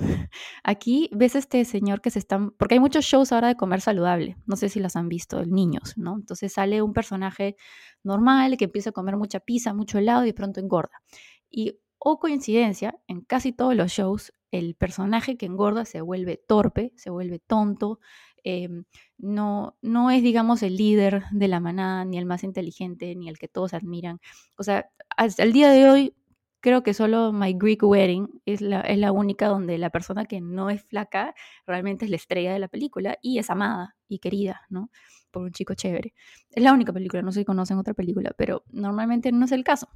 [0.64, 4.38] aquí ves este señor que se están, porque hay muchos shows ahora de comer saludable,
[4.46, 6.16] no sé si las han visto, niños, ¿no?
[6.16, 7.56] Entonces sale un personaje
[8.04, 11.02] normal que empieza a comer mucha pizza, mucho helado y de pronto engorda.
[11.50, 16.94] Y, o coincidencia, en casi todos los shows, el personaje que engorda se vuelve torpe,
[16.96, 18.00] se vuelve tonto,
[18.44, 18.86] em,
[19.18, 23.38] no, no es, digamos, el líder de la manada, ni el más inteligente, ni el
[23.38, 24.20] que todos admiran.
[24.58, 26.16] O sea, hasta el día de hoy,
[26.62, 30.42] creo que solo My Greek Wedding es la, es la única donde la persona que
[30.42, 31.34] no es flaca
[31.68, 34.92] realmente es la estrella de la película y es amada y querida, ¿no?
[35.32, 36.14] Por un chico chévere.
[36.52, 39.64] Es la única película, no sé si conocen otra película, pero normalmente no es el
[39.64, 39.90] caso.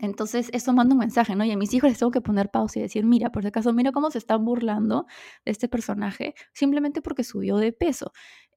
[0.00, 1.44] Entonces, eso manda un mensaje, ¿no?
[1.44, 3.72] Y a mis hijos les tengo que poner pausa y decir, mira, por si acaso,
[3.72, 5.06] mira cómo se están burlando
[5.44, 8.12] de este personaje simplemente porque subió de peso.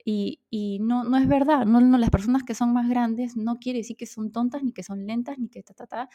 [0.05, 0.39] Y,
[0.81, 4.07] no, no es verdad, no, las personas que son más grandes no quiere decir que
[4.07, 6.09] son tontas, ni que son lentas, ni que ta, ta, ta.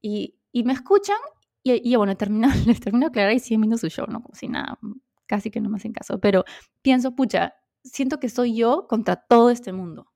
[0.00, 1.16] Y, y me escuchan
[1.62, 4.22] y, y bueno, termino, les termino de aclarar y siguen viendo su show, ¿no?
[4.22, 4.78] Como si nada,
[5.26, 6.20] casi que no me hacen caso.
[6.20, 6.44] Pero
[6.82, 10.12] pienso, pucha, siento que soy yo contra todo este mundo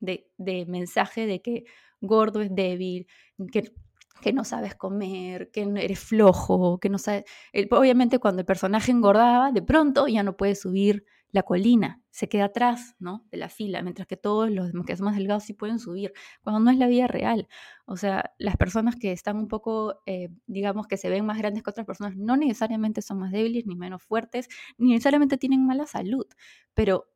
[0.00, 1.64] de, de mensaje de que
[2.00, 3.06] gordo es débil,
[3.52, 3.72] que,
[4.20, 7.24] que no sabes comer, que eres flojo, que no sabes...
[7.70, 12.46] Obviamente cuando el personaje engordaba, de pronto ya no puede subir la colina, se queda
[12.46, 13.24] atrás ¿no?
[13.30, 16.60] de la fila, mientras que todos los que son más delgados sí pueden subir, cuando
[16.60, 17.48] no es la vida real.
[17.86, 21.62] O sea, las personas que están un poco, eh, digamos, que se ven más grandes
[21.62, 25.86] que otras personas, no necesariamente son más débiles, ni menos fuertes, ni necesariamente tienen mala
[25.86, 26.26] salud,
[26.74, 27.06] pero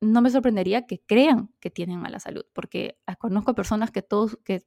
[0.00, 4.38] no me sorprendería que crean que tienen mala salud, porque ah, conozco personas que todos,
[4.44, 4.64] que,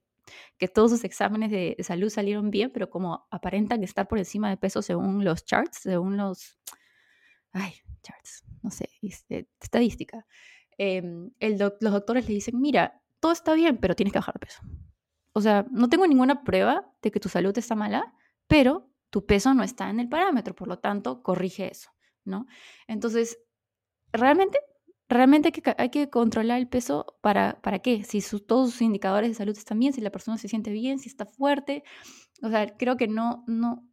[0.57, 4.57] que todos sus exámenes de, salud salieron bien, pero como aparentan estar por encima de
[4.57, 6.57] peso según los charts, según los,
[7.53, 7.73] ay,
[8.03, 10.25] charts, no sé, este, estadística,
[10.77, 14.45] em, el los doctores le dicen, mira, todo está bien, pero tienes que bajar de
[14.47, 14.61] peso.
[15.33, 18.13] O sea, no tengo ninguna prueba de que tu salud está mala,
[18.47, 21.89] pero tu peso no está en el parámetro, por lo tanto, corrige eso,
[22.25, 22.47] ¿no?
[22.87, 23.39] Entonces,
[24.11, 24.59] realmente
[25.11, 29.29] realmente hay que, hay que controlar el peso para, para qué, si todos sus indicadores
[29.29, 31.83] de salud están bien, si la persona se siente bien, si está fuerte.
[32.41, 33.87] O sea, creo que no, no,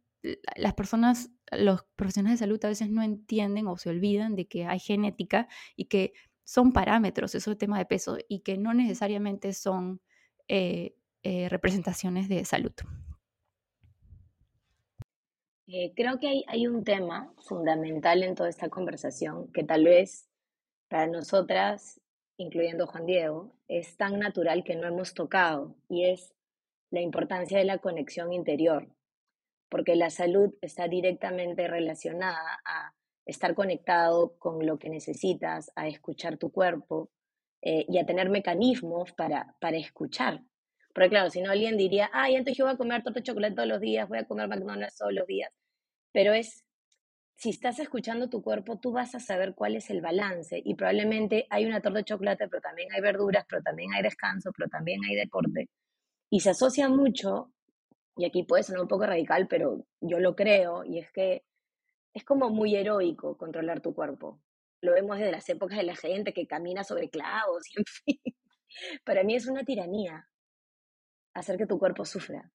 [0.55, 4.65] las personas, los profesionales de salud a veces no entienden o se olvidan de que
[4.65, 6.13] hay genética y que
[6.43, 10.01] son parámetros, eso es tema de peso, y que no necesariamente son
[10.47, 12.73] eh, eh, representaciones de salud.
[15.67, 20.28] Eh, creo que hay, hay un tema fundamental en toda esta conversación que tal vez
[20.89, 22.01] para nosotras,
[22.37, 26.33] incluyendo Juan Diego, es tan natural que no hemos tocado y es
[26.91, 28.89] la importancia de la conexión interior,
[29.69, 32.93] porque la salud está directamente relacionada a
[33.25, 37.11] estar conectado con lo que necesitas, a escuchar tu cuerpo
[37.61, 40.41] eh, y a tener mecanismos para, para escuchar.
[40.93, 43.55] Porque claro, si no alguien diría, ay, entonces yo voy a comer torta de chocolate
[43.55, 45.51] todos los días, voy a comer McDonald's todos los días,
[46.11, 46.65] pero es
[47.39, 51.47] si estás escuchando tu cuerpo, tú vas a saber cuál es el balance y probablemente
[51.49, 54.99] hay una torta de chocolate, pero también hay verduras, pero también hay descanso, pero también
[55.05, 55.69] hay deporte.
[56.29, 57.53] Y se asocia mucho,
[58.17, 61.45] y aquí puede sonar un poco radical, pero yo lo creo, y es que
[62.13, 64.41] es como muy heroico controlar tu cuerpo.
[64.81, 68.35] Lo vemos desde las épocas de la gente que camina sobre clavos, y en fin.
[69.05, 70.27] Para mí es una tiranía
[71.33, 72.51] hacer que tu cuerpo sufra.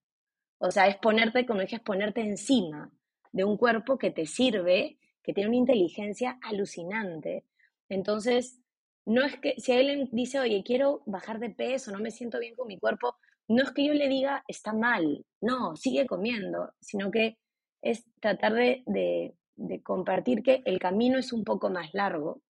[0.58, 2.92] O sea, es ponerte, como dije, es ponerte encima
[3.34, 7.44] de un cuerpo que te sirve, que tiene una inteligencia alucinante.
[7.88, 8.60] Entonces,
[9.04, 12.54] no es que si alguien dice, oye, quiero bajar de peso, no me siento bien
[12.54, 13.16] con mi cuerpo,
[13.48, 17.36] no es que yo le diga, está mal, no, sigue comiendo, sino que
[17.82, 22.40] es tratar de, de, de compartir que el camino es un poco más largo,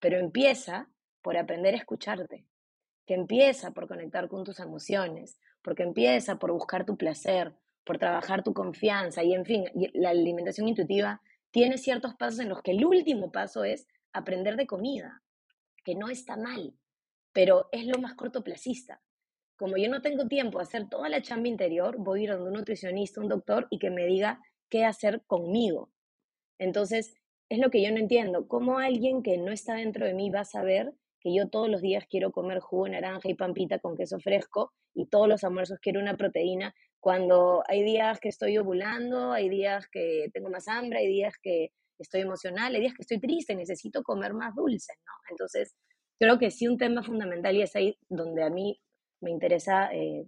[0.00, 0.90] pero empieza
[1.22, 2.44] por aprender a escucharte,
[3.06, 7.54] que empieza por conectar con tus emociones, porque empieza por buscar tu placer,
[7.84, 9.64] por trabajar tu confianza y en fin,
[9.94, 11.20] la alimentación intuitiva
[11.50, 15.22] tiene ciertos pasos en los que el último paso es aprender de comida,
[15.84, 16.74] que no está mal,
[17.32, 19.00] pero es lo más cortoplacista.
[19.56, 22.42] Como yo no tengo tiempo de hacer toda la chamba interior, voy a ir a
[22.42, 25.92] un nutricionista, un doctor y que me diga qué hacer conmigo.
[26.58, 27.14] Entonces,
[27.48, 28.48] es lo que yo no entiendo.
[28.48, 31.82] ¿Cómo alguien que no está dentro de mí va a saber que yo todos los
[31.82, 35.78] días quiero comer jugo de naranja y pampita con queso fresco y todos los almuerzos
[35.80, 41.00] quiero una proteína cuando hay días que estoy ovulando, hay días que tengo más hambre,
[41.00, 45.12] hay días que estoy emocional, hay días que estoy triste, necesito comer más dulce, ¿no?
[45.28, 45.74] Entonces,
[46.16, 48.80] creo que sí un tema fundamental y es ahí donde a mí
[49.20, 50.26] me interesa eh,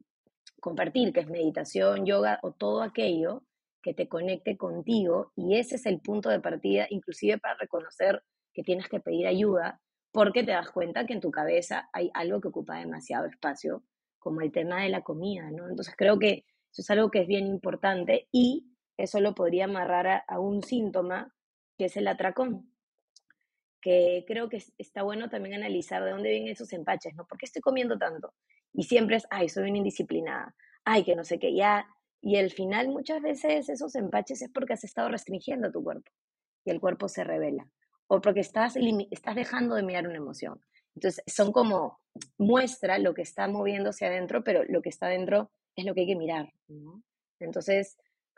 [0.59, 3.45] compartir, que es meditación, yoga o todo aquello
[3.81, 8.65] que te conecte contigo y ese es el punto de partida, inclusive para reconocer que
[8.65, 12.49] tienes que pedir ayuda, porque te das cuenta que en tu cabeza hay algo que
[12.49, 13.85] ocupa demasiado espacio,
[14.19, 15.69] como el tema de la comida, ¿no?
[15.69, 16.45] Entonces creo que
[16.75, 18.67] eso es algo que es bien importante y
[18.97, 21.33] eso lo podría amarrar a, un síntoma
[21.79, 22.69] que es el atracón,
[23.81, 27.27] que creo que está bueno también analizar de dónde vienen esos empaches, ¿no?
[27.29, 28.35] ¿Por qué estoy comiendo tanto?
[28.73, 31.87] Y siempre es, ay, soy una indisciplinada, ay, que no sé qué, ya.
[32.21, 36.11] Y al final muchas veces esos empaches es porque has estado restringiendo tu cuerpo
[36.65, 37.71] y el cuerpo se revela.
[38.09, 38.75] o porque estás,
[39.13, 40.61] estás dejando de mirar una emoción.
[40.97, 42.01] Entonces, son como
[42.37, 46.07] muestra lo que está moviéndose adentro, pero lo que está adentro es lo que hay
[46.07, 46.53] que mirar.
[47.39, 47.97] Entonces,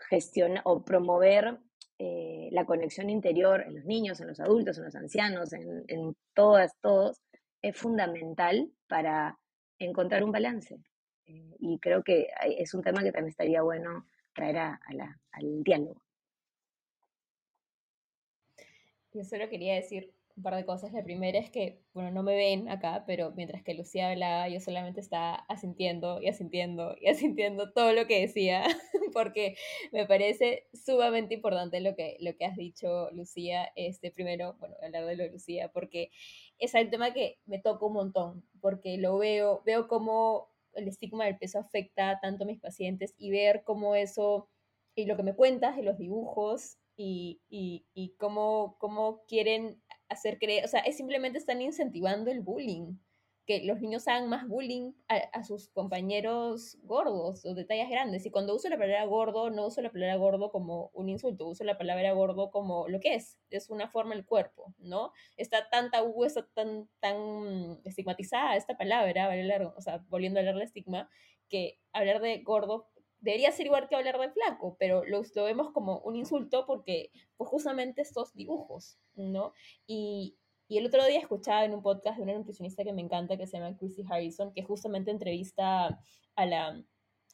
[0.09, 1.59] gestiona o promover
[1.99, 6.73] eh, la conexión interior en los niños, en los adultos, en los ancianos, en, todas,
[6.81, 7.23] todos,
[7.63, 9.39] es fundamental para
[9.79, 10.79] encontrar un balance.
[11.27, 12.29] Eh, y creo que
[12.59, 14.81] es un tema que también estaría bueno traer a,
[15.33, 16.03] al diálogo.
[19.13, 20.93] Yo solo quería decir un par de cosas.
[20.93, 24.61] La primera es que, bueno, no me ven acá, pero mientras que Lucía hablaba, yo
[24.61, 28.65] solamente estaba asintiendo y asintiendo y asintiendo todo lo que decía,
[29.15, 29.57] porque
[29.93, 33.71] me parece sumamente importante lo que, lo que has dicho, Lucía.
[33.77, 36.11] Este, primero, bueno, hablar de lo de Lucía, porque
[36.59, 41.25] es el tema que me toca un montón, porque lo veo, veo cómo el estigma
[41.25, 44.51] del peso afecta tanto a mis pacientes y ver cómo eso,
[44.95, 50.39] y lo que me cuentas de los dibujos y, y, y cómo, cómo quieren hacer
[50.39, 52.97] creer, o sea, es simplemente están incentivando el bullying
[53.47, 58.27] que los niños hagan más bullying a, sus compañeros gordos o de tallas grandes.
[58.27, 61.63] Y cuando uso la palabra gordo, no uso la palabra gordo como un insulto, uso
[61.63, 65.13] la palabra gordo como lo que es, es una forma del cuerpo, ¿no?
[65.37, 69.31] Está tan tabú, tan, tan estigmatizada esta palabra,
[69.77, 71.09] o sea, volviendo a hablar de estigma,
[71.49, 72.91] que hablar de gordo
[73.27, 77.51] debería ser igual que hablar de flaco, pero lo, vemos como un insulto porque, pues
[77.51, 79.53] justamente estos dibujos, ¿no?
[79.85, 80.37] Y,
[80.69, 83.49] y el otro día escuchaba en un podcast de una nutricionista que me encanta, que
[83.49, 86.01] se llama Chrissy Harrison, que justamente entrevista
[86.37, 86.81] a la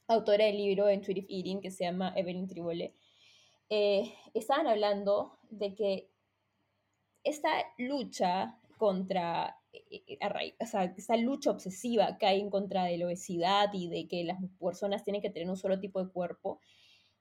[0.09, 2.95] autora del libro Intuitive Eating, que se llama Evelyn Tribole.
[3.69, 6.11] Eh, estaban hablando de que
[7.23, 12.99] esta lucha contra, eh, eh, o sea, esta lucha obsesiva que hay en contra de
[12.99, 16.61] la obesidad y de que las personas tienen que tener un solo tipo de cuerpo,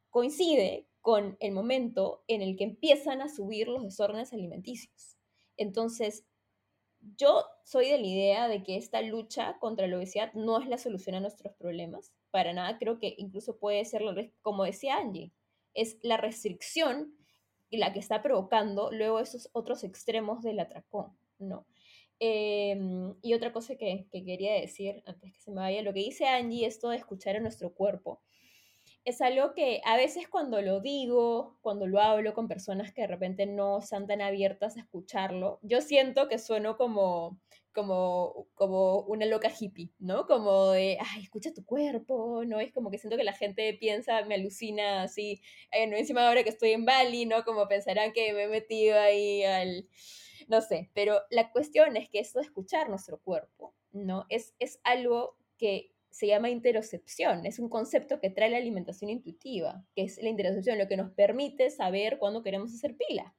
[0.09, 5.17] coincide con el momento en el que empiezan a subir los desórdenes alimenticios.
[5.57, 6.25] Entonces,
[7.17, 10.77] yo soy de la idea de que esta lucha contra la obesidad no es la
[10.77, 12.11] solución a nuestros problemas.
[12.29, 14.03] Para nada, creo que incluso puede ser,
[14.41, 15.31] como decía Angie,
[15.73, 17.15] es la restricción
[17.77, 21.65] la que está provocando luego esos otros extremos del atracón, ¿no?
[22.23, 26.01] Em, y otra cosa que, que, quería decir, antes que se me vaya, lo que
[26.01, 28.21] dice Angie, esto de escuchar a nuestro cuerpo
[29.05, 33.07] es algo que a veces cuando lo digo, cuando lo hablo con personas que de
[33.07, 37.39] repente no están tan abiertas a escucharlo, yo siento que sueno como,
[37.73, 40.27] como, como una loca hippie, ¿no?
[40.27, 42.59] Como de, ay, escucha tu cuerpo, ¿no?
[42.59, 45.41] Es como que siento que la gente piensa, me alucina así,
[45.71, 47.43] eh, no encima ahora que estoy en Bali, ¿no?
[47.43, 49.87] Como pensarán que me he metido ahí al,
[50.51, 54.25] no sé, pero la cuestión es que esto de escuchar nuestro cuerpo, ¿no?
[54.27, 57.45] Es, es algo que se llama interocepción.
[57.45, 61.11] Es un concepto que trae la alimentación intuitiva, que es la interocepción, lo que nos
[61.13, 63.33] permite saber cuándo queremos hacer pila.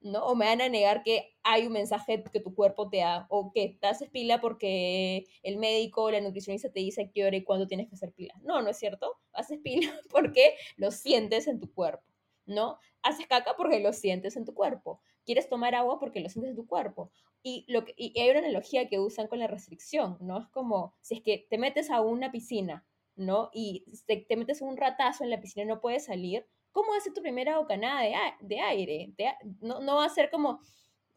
[0.00, 0.24] ¿no?
[0.24, 3.52] O me van a negar que hay un mensaje que tu cuerpo te da, o
[3.52, 7.36] que te haces pila porque el médico o la nutricionista te dice a qué hora
[7.36, 8.32] y cuándo tienes que hacer pila.
[8.42, 9.18] No, no es cierto.
[9.34, 12.06] Haces pila porque lo sientes en tu cuerpo,
[12.46, 12.78] ¿no?
[13.02, 15.02] Haces caca porque lo sientes en tu cuerpo.
[15.28, 17.10] Quieres tomar agua porque lo sientes en tu cuerpo.
[17.42, 20.38] Y, lo que, y hay una analogía que usan con la restricción, ¿no?
[20.38, 23.50] Es como si es que te metes a una piscina, ¿no?
[23.52, 27.12] Y te, te metes un ratazo en la piscina y no puedes salir, ¿cómo ser
[27.12, 29.14] tu primera bocanada de, de aire?
[29.60, 30.60] no, no va a ser como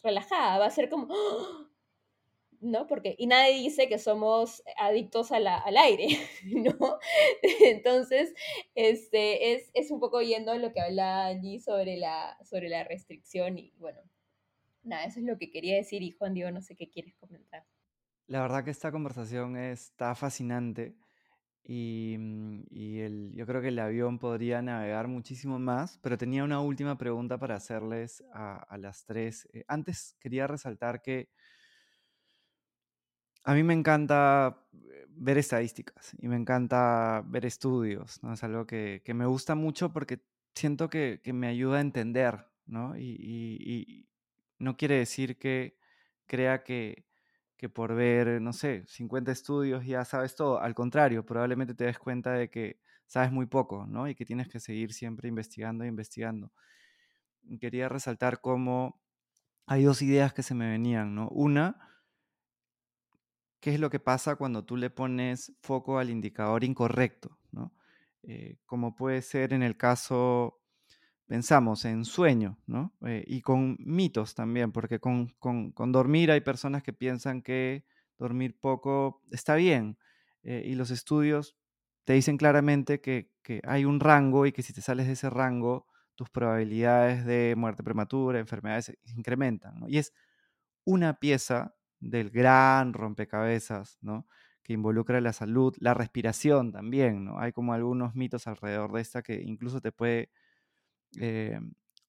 [0.04, 1.08] relajada, va a ser como,
[2.62, 2.86] ¿no?
[2.88, 5.48] Porque, y nadie dice que somos adictos al
[5.78, 6.08] aire,
[6.46, 7.00] ¿no?
[7.66, 8.34] Entonces,
[8.76, 12.84] este, es, es, un poco yendo a lo que habla allí sobre la, sobre la
[12.84, 14.00] restricción y bueno,
[14.84, 17.66] nada, eso es lo que quería decir y Juan Diego, no sé qué quieres comentar.
[18.28, 20.96] La verdad que esta conversación está fascinante
[21.64, 26.44] y, mm, y el, yo creo que el avión podría navegar muchísimo más, pero tenía
[26.44, 29.50] una última pregunta para hacerles a, a las tres.
[29.54, 31.30] Eh, antes quería resaltar que
[33.44, 34.58] a mí me encanta
[35.10, 38.34] ver estadísticas y me encanta ver estudios, ¿no?
[38.34, 40.22] Es algo que, que me gusta mucho porque
[40.56, 42.98] siento que, que me ayuda a entender, ¿no?
[42.98, 44.08] Y, y,
[44.60, 45.78] no quiere decir que
[46.28, 47.06] crea que,
[47.58, 50.60] que por ver, no sé, 50 estudios ya sabes todo.
[50.60, 54.08] Al contrario, probablemente te des cuenta de que sabes muy poco, ¿no?
[54.08, 56.52] Y que tienes que seguir siempre investigando e investigando.
[57.60, 59.02] Quería resaltar cómo
[59.66, 61.28] hay dos ideas que se me venían, ¿no?
[61.30, 61.91] Una,
[63.62, 67.72] ¿qué es lo que pasa cuando tú le pones foco al indicador incorrecto, ¿no?
[68.24, 70.60] Eh, como puede ser en el caso
[71.28, 72.94] pensamos en sueño, ¿no?
[73.08, 77.86] Eh, y con mitos también, porque con, con, con, dormir hay personas que piensan que
[78.18, 79.98] dormir poco está bien,
[80.44, 81.56] eh, y los estudios
[82.04, 85.30] te dicen claramente que, que, hay un rango y que si te sales de ese
[85.30, 89.86] rango, tus probabilidades de muerte prematura, enfermedades, incrementan.
[89.88, 90.14] Y es
[90.84, 94.28] una pieza del gran rompecabezas, ¿no?
[94.64, 97.40] que involucra la salud, la respiración también, ¿no?
[97.40, 100.30] Hay como algunos mitos alrededor de esta que incluso te puede
[101.20, 101.60] eh,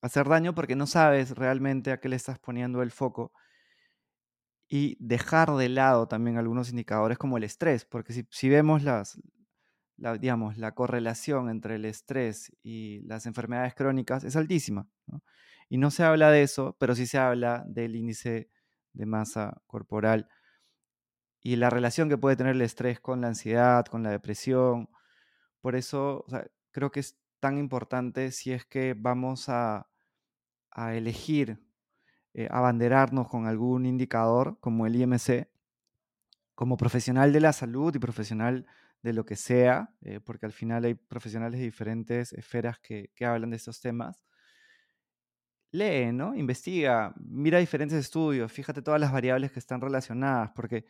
[0.02, 3.32] hacer daño porque no sabes realmente a qué le estás poniendo el foco
[4.68, 9.20] y dejar de lado también algunos indicadores como el estrés, porque si, vemos las,
[9.96, 14.88] la, digamos, la correlación entre el estrés y las enfermedades crónicas es altísima.
[15.68, 18.50] Y no se habla de eso, pero sí se habla del índice
[18.92, 20.28] de masa corporal
[21.40, 24.88] y la relación que puede tener el estrés con la ansiedad, con la depresión.
[25.60, 26.24] Por eso
[26.70, 29.88] creo que es tan importante si es que vamos a,
[30.70, 31.60] a elegir
[32.34, 35.48] eh, abanderarnos con algún indicador como el IMC,
[36.54, 38.66] como profesional de la salud y profesional
[39.02, 43.26] de lo que sea, eh, porque al final hay profesionales de diferentes esferas que, que
[43.26, 44.22] hablan de estos temas.
[45.72, 46.34] Lee, ¿no?
[46.34, 50.84] Investiga, mira diferentes estudios, fíjate todas las variables que están relacionadas, porque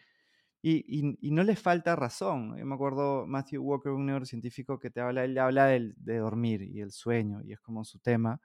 [0.62, 2.52] y, no le falta razón.
[2.66, 6.92] Me acuerdo Matthew Walker, un neurocientífico que te habla, él habla de dormir y el
[6.92, 8.40] sueño, y es como su tema.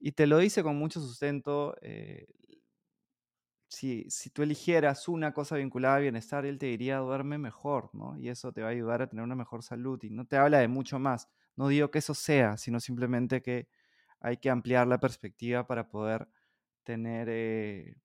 [0.00, 1.76] Y te lo dice con mucho sustento.
[1.82, 2.26] Eh,
[3.68, 8.18] si, si, tú eligieras una cosa vinculada a bienestar, él te diría duerme mejor, ¿no?
[8.18, 9.98] Y eso te va a ayudar a tener una mejor salud.
[10.02, 11.28] Y no te habla de mucho más.
[11.56, 13.68] No digo que eso sea, sino simplemente que
[14.22, 16.28] hay que ampliar la perspectiva para poder
[16.84, 17.96] tener eh,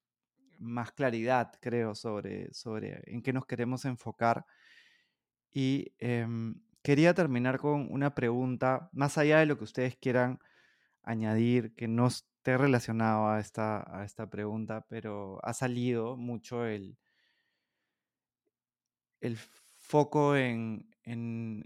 [0.60, 4.46] más claridad, creo, sobre, sobre en qué nos queremos enfocar.
[5.52, 10.40] Y em, quería terminar con una pregunta, más allá de lo que ustedes quieran
[11.04, 16.98] añadir, que no esté relacionado a esta, a esta pregunta, pero ha salido mucho el,
[19.22, 21.64] el foco en, en,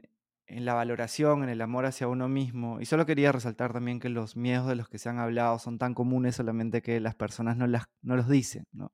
[0.51, 2.81] en la valoración, en el amor hacia uno mismo.
[2.81, 5.77] Y solo quería resaltar también que los miedos de los que se han hablado son
[5.77, 8.93] tan comunes solamente que las personas no, las, no los dicen, ¿no?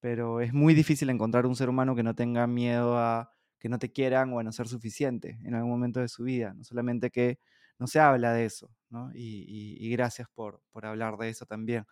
[0.00, 3.78] Pero es muy difícil encontrar un ser humano que no tenga miedo a que no
[3.78, 6.54] te quieran o a no ser suficiente en algún momento de su vida.
[6.54, 7.38] No solamente que
[7.78, 9.10] no se habla de eso, ¿no?
[9.14, 11.84] Y, gracias por, por hablar de eso también.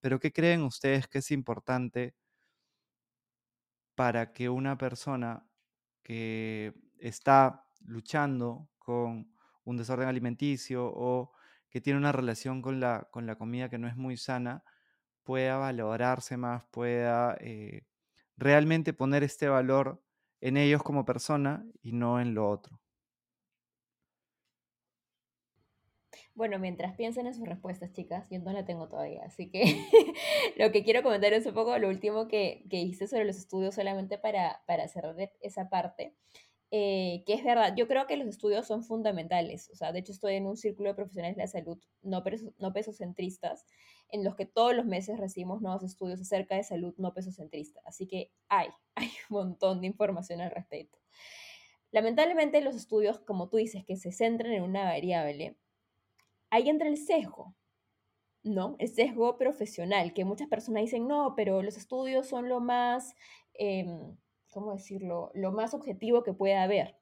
[0.00, 2.14] Pero ¿qué creen ustedes que es importante
[3.94, 5.46] para que una persona
[6.02, 11.32] que está luchando con un desorden alimenticio o
[11.70, 14.64] que tiene una relación con la, con la comida que no es muy sana,
[15.24, 17.86] pueda valorarse más, pueda eh,
[18.36, 20.02] realmente poner este valor
[20.40, 22.80] en ellos como persona y no en lo otro.
[26.34, 29.62] Bueno, mientras piensen en sus respuestas, chicas, yo no la tengo todavía, así que
[30.56, 33.74] lo que quiero comentar es un poco lo último que, que hice sobre los estudios
[33.74, 36.16] solamente para, para cerrar esa parte.
[36.74, 40.12] Eh, que es verdad, yo creo que los estudios son fundamentales, o sea, de hecho
[40.12, 42.24] estoy en un círculo de profesionales de la salud no,
[42.58, 43.66] no pesocentristas,
[44.08, 48.06] en los que todos los meses recibimos nuevos estudios acerca de salud no pesocentrista, así
[48.06, 50.98] que hay, hay un montón de información al respecto.
[51.90, 55.58] Lamentablemente los estudios, como tú dices, que se centran en una variable,
[56.48, 57.54] ahí entra el sesgo,
[58.44, 58.76] ¿no?
[58.78, 63.14] El sesgo profesional, que muchas personas dicen, no, pero los estudios son lo más...
[63.52, 64.16] Em,
[64.52, 66.96] ¿cómo decirlo?, lo más objetivo que pueda haber.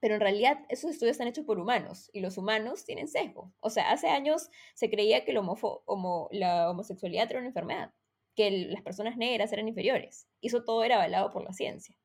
[0.00, 3.52] Pero en realidad esos estudios están hechos por humanos y los humanos tienen sesgo.
[3.60, 7.92] O sea, hace años se creía que la homosexualidad era una enfermedad,
[8.34, 10.28] que las personas negras eran inferiores.
[10.40, 11.96] Y eso todo era avalado por la ciencia.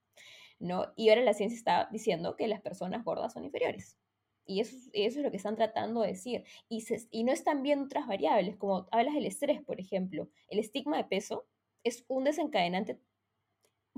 [0.62, 0.94] ¿no?
[0.96, 3.98] Y ahora la ciencia está diciendo que las personas gordas son inferiores.
[4.46, 6.44] Y eso, eso es lo que están tratando de decir.
[6.70, 10.30] Y, y no están viendo otras variables, como hablas del estrés, por ejemplo.
[10.48, 11.48] El estigma de peso
[11.84, 13.00] es un desencadenante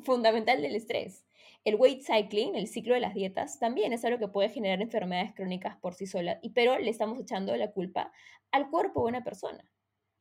[0.03, 1.25] fundamental del estrés.
[1.63, 5.33] El weight cycling, el ciclo de las dietas, también es algo que puede generar enfermedades
[5.33, 8.11] crónicas por sí sola, y, pero le estamos echando la culpa
[8.51, 9.63] al cuerpo de una persona,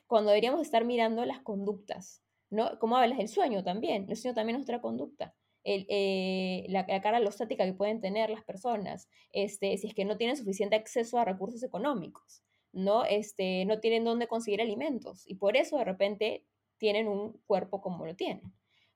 [0.06, 2.78] cuando deberíamos estar mirando las conductas, ¿no?
[2.78, 5.34] Como hablas del sueño también, el sueño también es otra conducta.
[5.64, 10.36] Eh, la, cara alostática que pueden tener las personas, este, si es que no tienen
[10.36, 12.42] suficiente acceso a recursos económicos,
[12.72, 13.04] ¿no?
[13.04, 16.44] Este, no tienen dónde conseguir alimentos y por eso de repente
[16.78, 18.52] tienen un cuerpo como lo tienen.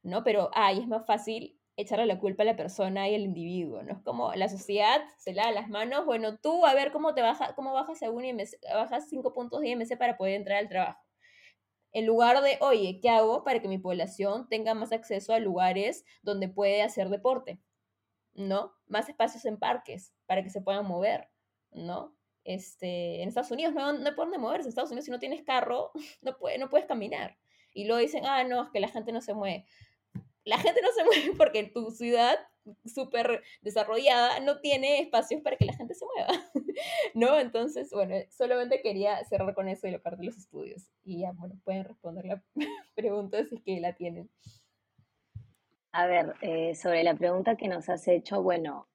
[0.06, 0.22] ¿No?
[0.22, 3.92] Pero, ay, es más fácil echarle la culpa a la persona y al individuo, ¿no?
[3.92, 7.54] Es como la sociedad se lava las manos, bueno, tú a ver cómo te baja,
[7.54, 11.00] cómo bajas a un IMC, bajas cinco puntos de IMC para poder entrar al trabajo.
[11.92, 16.04] En lugar de, oye, ¿qué hago para que mi población tenga más acceso a lugares
[16.22, 17.60] donde puede hacer deporte?
[18.34, 18.72] ¿No?
[18.86, 21.28] Más espacios en parques para que se puedan mover,
[21.72, 22.14] ¿no?
[22.44, 24.64] Este, en Estados Unidos no, no dónde moverse.
[24.64, 25.90] En Estados Unidos, si no tienes carro,
[26.22, 27.36] no, puede, no puedes caminar.
[27.72, 29.66] Y luego dicen, ah, no, es que la gente no se mueve
[30.46, 32.38] la gente no se mueve porque tu ciudad
[32.84, 36.32] súper desarrollada, no tiene espacios para que la gente se mueva,
[37.14, 37.38] ¿no?
[37.38, 40.90] Entonces, bueno, solamente quería cerrar con eso y la parte de los estudios.
[41.04, 42.42] Y ya, bueno, pueden responder la
[42.94, 44.30] pregunta si es que la tienen.
[45.92, 48.88] A ver, eh, sobre la pregunta que nos has hecho, bueno,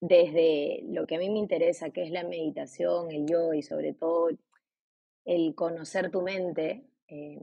[0.00, 3.92] desde lo que a mí me interesa, que es la meditación, el yo y sobre
[3.92, 4.30] todo
[5.24, 7.40] el conocer tu mente, eh,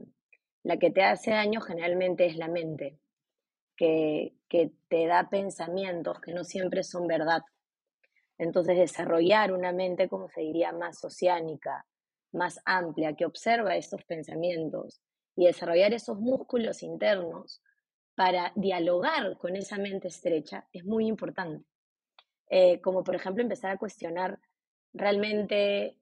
[0.64, 2.98] la que te hace daño generalmente es la mente,
[3.78, 7.42] que, que te da pensamientos que no siempre son verdad.
[8.36, 11.86] Entonces, desarrollar una mente, como se diría, más oceánica,
[12.32, 15.00] más amplia, que observa estos pensamientos
[15.36, 17.62] y desarrollar esos músculos internos
[18.16, 21.64] para dialogar con esa mente estrecha es muy importante.
[22.50, 24.40] Eh, como por ejemplo empezar a cuestionar
[24.92, 25.96] realmente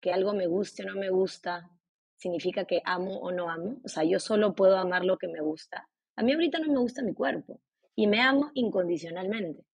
[0.00, 1.68] que algo me guste o no me gusta,
[2.16, 3.76] significa que amo o no amo.
[3.84, 5.89] O sea, yo solo puedo amar lo que me gusta.
[6.20, 7.62] A mí ahorita no me gusta mi cuerpo
[7.96, 9.64] y me amo incondicionalmente.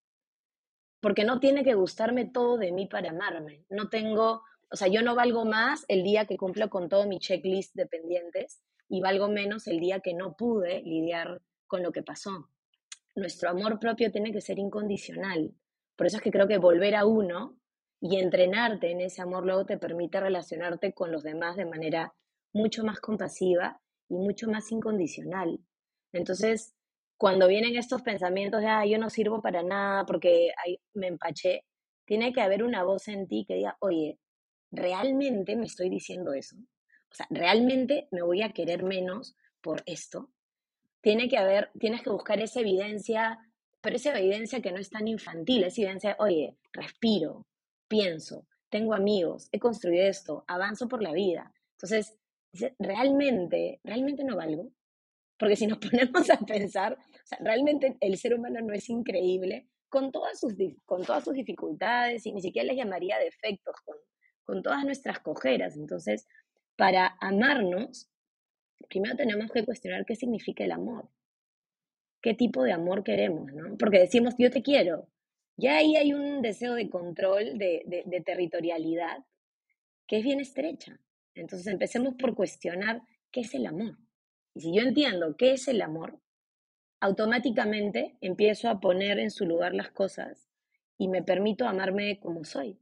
[1.01, 3.64] Porque no tiene que gustarme todo de mí para amarme.
[3.68, 7.18] No tengo, o sea, yo no valgo más el día que cumplo con todo mi
[7.18, 12.05] checklist de pendientes y valgo menos el día que no pude lidiar con lo que
[12.05, 12.49] pasó.
[13.16, 15.53] Nuestro amor propio tiene que ser incondicional.
[15.97, 17.59] Por eso es que creo que volver a uno
[18.01, 22.14] y entrenarte en ese amor luego te permite relacionarte con los demás de manera
[22.53, 25.59] mucho más compasiva y mucho más incondicional.
[26.16, 26.74] Entonces,
[27.16, 30.50] cuando vienen estos pensamientos de, ah, yo no sirvo para nada porque
[30.94, 31.64] me empaché,
[32.04, 34.18] tiene que haber una voz en ti que diga, oye,
[34.70, 36.56] ¿realmente me estoy diciendo eso?
[37.10, 40.30] O sea, ¿realmente me voy a querer menos por esto?
[41.06, 43.38] tiene que haber, tienes que buscar esa evidencia,
[43.80, 47.46] pero esa evidencia que no es tan infantil, esa evidencia, oye, respiro,
[47.86, 51.52] pienso, tengo amigos, he construido esto, avanzo por la vida.
[51.74, 52.16] Entonces,
[52.80, 54.72] realmente, realmente no valgo.
[55.39, 56.97] Porque si nos ponemos a pensar,
[57.41, 62.32] realmente el ser humano no es increíble con todas sus, con todas sus dificultades y
[62.32, 63.97] ni siquiera les llamaría defectos, con,
[64.45, 65.76] con todas nuestras cojeras.
[65.76, 66.26] Entonces,
[66.76, 68.11] para amarnos,
[68.89, 71.09] primero tenemos que cuestionar qué significa el amor.
[72.20, 73.53] ¿Qué tipo de amor queremos?
[73.53, 73.76] ¿no?
[73.78, 75.09] Porque decimos, yo te quiero.
[75.57, 79.24] Ya ahí hay un deseo de control, de, de territorialidad,
[80.07, 81.01] que es bien estrecha.
[81.34, 83.97] Entonces empecemos por cuestionar qué es el amor.
[84.57, 86.18] Y si yo entiendo qué es el amor,
[87.00, 90.48] automáticamente empiezo a poner en su lugar las cosas
[90.96, 92.80] y me permito amarme como soy.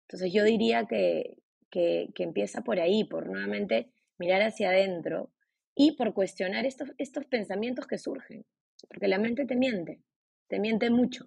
[0.00, 1.38] Entonces yo diría que,
[1.70, 5.30] que, que empieza por ahí, por nuevamente mirar hacia adentro
[5.76, 8.44] y por cuestionar estos, estos pensamientos que surgen,
[8.88, 10.02] porque la mente te miente,
[10.48, 11.26] te miente mucho.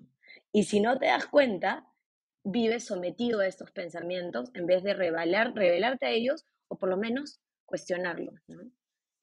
[0.51, 1.87] Y si no te das cuenta,
[2.43, 6.97] vives sometido a estos pensamientos en vez de revelar, revelarte a ellos o por lo
[6.97, 8.41] menos cuestionarlos.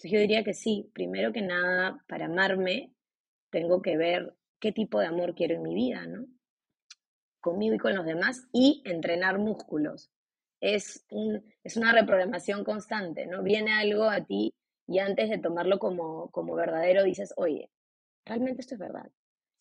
[0.02, 2.92] Entonces yo diría que sí, primero que nada, para amarme,
[3.50, 6.26] tengo que ver qué tipo de amor quiero en mi vida, ¿no?
[7.40, 10.10] Conmigo y con los demás y entrenar músculos
[10.60, 13.44] es, un, es una reprogramación constante, ¿no?
[13.44, 14.52] Viene algo a ti
[14.88, 17.70] y antes de tomarlo como, como verdadero dices, oye,
[18.24, 19.08] realmente esto es verdad.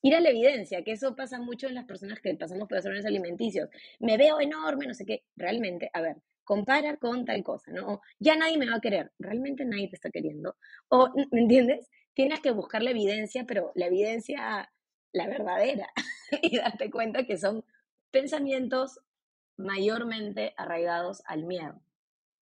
[0.01, 3.05] Ir a la evidencia, que eso pasa mucho en las personas que pasamos por desórdenes
[3.05, 3.69] alimenticios.
[3.99, 5.23] Me veo enorme, no sé qué.
[5.35, 6.17] Realmente, a ver,
[6.51, 8.01] compara con tal cosa, ¿no?
[8.19, 9.13] ya nadie me va a querer.
[9.19, 10.57] Realmente nadie te está queriendo.
[10.89, 11.89] O, ¿me entiendes?
[12.13, 14.69] Tienes que buscar la evidencia, pero la evidencia,
[15.13, 15.87] la verdadera,
[16.41, 17.63] y darte cuenta que son
[18.11, 18.99] pensamientos
[19.55, 21.81] mayormente arraigados al miedo.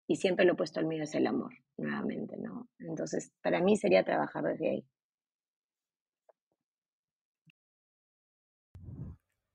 [0.08, 2.68] Y siempre lo opuesto al miedo es el amor, nuevamente, ¿no?
[2.80, 4.86] Entonces, para mí sería trabajar desde ahí.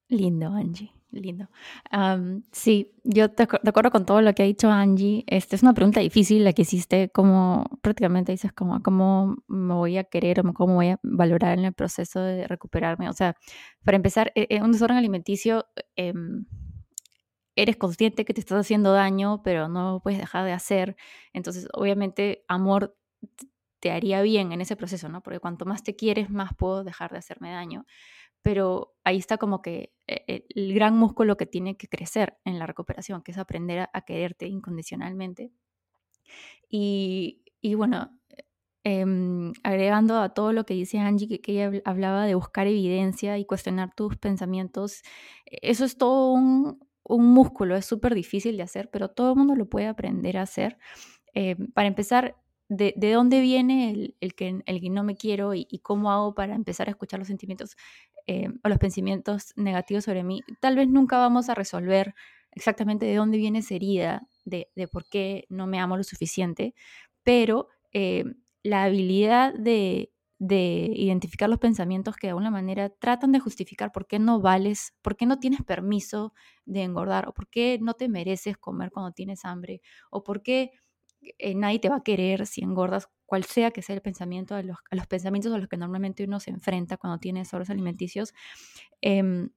[0.08, 1.48] Lindo, Angie, lindo.
[2.52, 5.24] sí, yo de acuerdo con todo lo que ha dicho Angie.
[5.26, 9.98] Esta es una pregunta difícil la que hiciste, como prácticamente dices, como, cómo me voy
[9.98, 13.08] a querer o cómo voy a valorar en el proceso de recuperarme.
[13.08, 13.36] O sea,
[13.84, 15.66] para empezar, e, e, un desorden alimenticio
[15.96, 16.46] em,
[17.56, 20.96] eres consciente que te estás haciendo daño, pero no puedes dejar de hacer.
[21.32, 22.96] Entonces, obviamente, amor
[23.84, 25.22] te haría bien en ese proceso, ¿no?
[25.22, 27.84] Porque cuanto más te quieres, más puedo dejar de hacerme daño.
[28.44, 32.58] Pero ahí está como que eh, eh, el gran músculo que tiene que crecer en
[32.58, 35.50] la recuperación, que es aprender a, quererte incondicionalmente.
[36.68, 37.42] Y,
[37.76, 38.10] bueno,
[38.84, 43.46] em, agregando a todo lo que dice Angie, que, ella hablaba de buscar evidencia y
[43.46, 45.02] cuestionar tus pensamientos,
[45.46, 49.38] e, eso es todo un, un músculo, es súper difícil de hacer, pero todo el
[49.38, 50.78] mundo lo puede aprender a hacer.
[51.34, 52.36] Eh, para empezar,
[52.68, 56.88] de, dónde viene el, que, el que no me quiero y, cómo hago para empezar
[56.88, 57.76] a escuchar los sentimientos
[58.26, 60.42] eh, o los pensamientos negativos sobre mí?
[60.60, 62.14] Tal vez nunca vamos a resolver
[62.52, 66.74] exactamente de dónde viene esa herida, de, por qué no me amo lo suficiente,
[67.22, 68.24] pero eh,
[68.62, 74.06] la habilidad de, de identificar los pensamientos que de alguna manera tratan de justificar por
[74.06, 76.34] qué no vales, por qué no tienes permiso
[76.64, 79.80] de engordar, o por qué no te mereces comer cuando tienes hambre,
[80.10, 80.72] o por qué
[81.38, 84.62] eh, nadie te va a querer si engordas, cual sea que sea el pensamiento, a
[84.62, 88.34] los, los pensamientos a los que normalmente uno se enfrenta cuando tiene desórdenes alimenticios.
[89.00, 89.50] Em,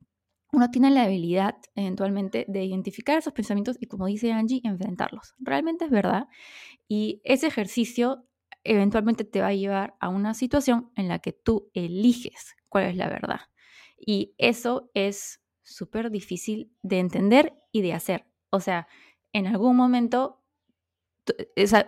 [0.53, 5.35] uno tiene la habilidad eventualmente de identificar esos pensamientos y, como dice Angie, enfrentarlos.
[5.39, 6.27] Realmente es verdad.
[6.87, 8.25] Y ese ejercicio
[8.63, 12.95] eventualmente te va a llevar a una situación en la que tú eliges cuál es
[12.95, 13.41] la verdad.
[13.97, 18.25] Y eso es súper difícil de entender y de hacer.
[18.49, 18.87] O sea,
[19.33, 20.43] en algún momento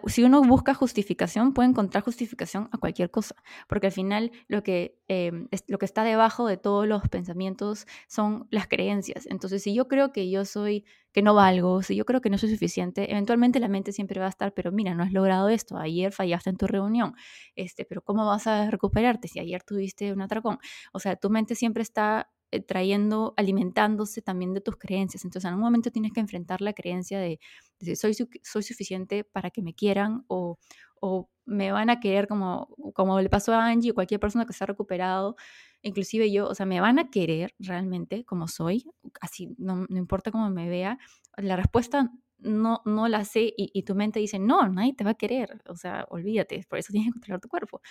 [0.07, 3.35] si uno busca justificación, puede encontrar justificación a cualquier cosa,
[3.67, 8.47] porque al final lo que, em, lo que está debajo de todos los pensamientos son
[8.51, 9.25] las creencias.
[9.27, 12.37] Entonces, si yo creo que yo soy, que no valgo, si yo creo que no
[12.37, 15.77] soy suficiente, eventualmente la mente siempre va a estar, pero mira, no has logrado esto,
[15.77, 17.15] ayer fallaste en tu reunión,
[17.55, 20.59] este, pero ¿cómo vas a recuperarte si ayer tuviste un atracón?
[20.93, 22.29] O sea, tu mente siempre está
[22.67, 25.23] trayendo, alimentándose también de tus creencias.
[25.25, 27.39] Entonces, en un momento tienes que enfrentar la creencia de,
[27.79, 30.57] de soy, soy suficiente para que me quieran o,
[31.01, 34.53] o me van a querer como, como le pasó a Angie o cualquier persona que
[34.53, 35.35] se ha recuperado,
[35.81, 38.85] inclusive yo, o sea, me van a querer realmente como soy,
[39.21, 40.97] así, no, no importa cómo me vea.
[41.37, 45.15] La respuesta no, no la sé y, tu mente dice, no, nadie te va a
[45.15, 47.81] querer, o sea, olvídate, por eso tienes que controlar tu cuerpo.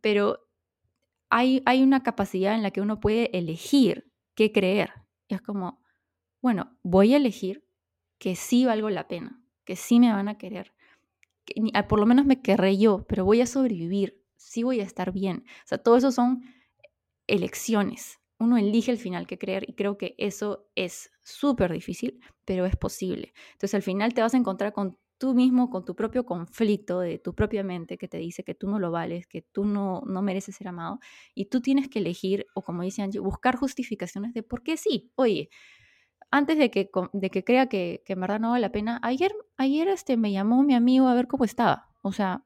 [0.00, 0.40] pero
[1.32, 4.92] hay, una capacidad en la que uno puede elegir qué creer.
[5.28, 5.82] es como,
[6.42, 7.66] bueno, voy a elegir
[8.18, 10.74] que sí valgo la pena, que sí me van a querer.
[11.46, 11.54] Que,
[11.88, 15.44] por lo menos me querré yo, pero voy a sobrevivir, sí voy a estar bien.
[15.64, 16.42] O sea, todo eso son
[17.26, 18.20] elecciones.
[18.38, 22.76] Uno elige al final qué creer y creo que eso es súper difícil, pero es
[22.76, 23.32] posible.
[23.52, 27.16] Entonces al final te vas a encontrar con tú mismo con tu propio conflicto de
[27.16, 30.20] tu propia mente que te dice que tú no lo vales, que tú no, no
[30.20, 30.98] mereces ser amado,
[31.32, 35.12] y tú tienes que elegir, o como dice Angie, buscar justificaciones de por qué sí.
[35.14, 35.48] Oye,
[36.32, 39.32] antes de que, de que crea que, que en verdad no vale la pena, ayer,
[39.58, 41.88] ayer este, me llamó mi amigo a ver cómo estaba.
[42.02, 42.44] O sea,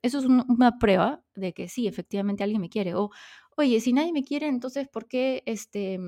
[0.00, 2.94] eso es una prueba de que sí, efectivamente alguien me quiere.
[2.94, 3.10] O,
[3.54, 5.98] oye, si nadie me quiere, entonces, ¿por qué este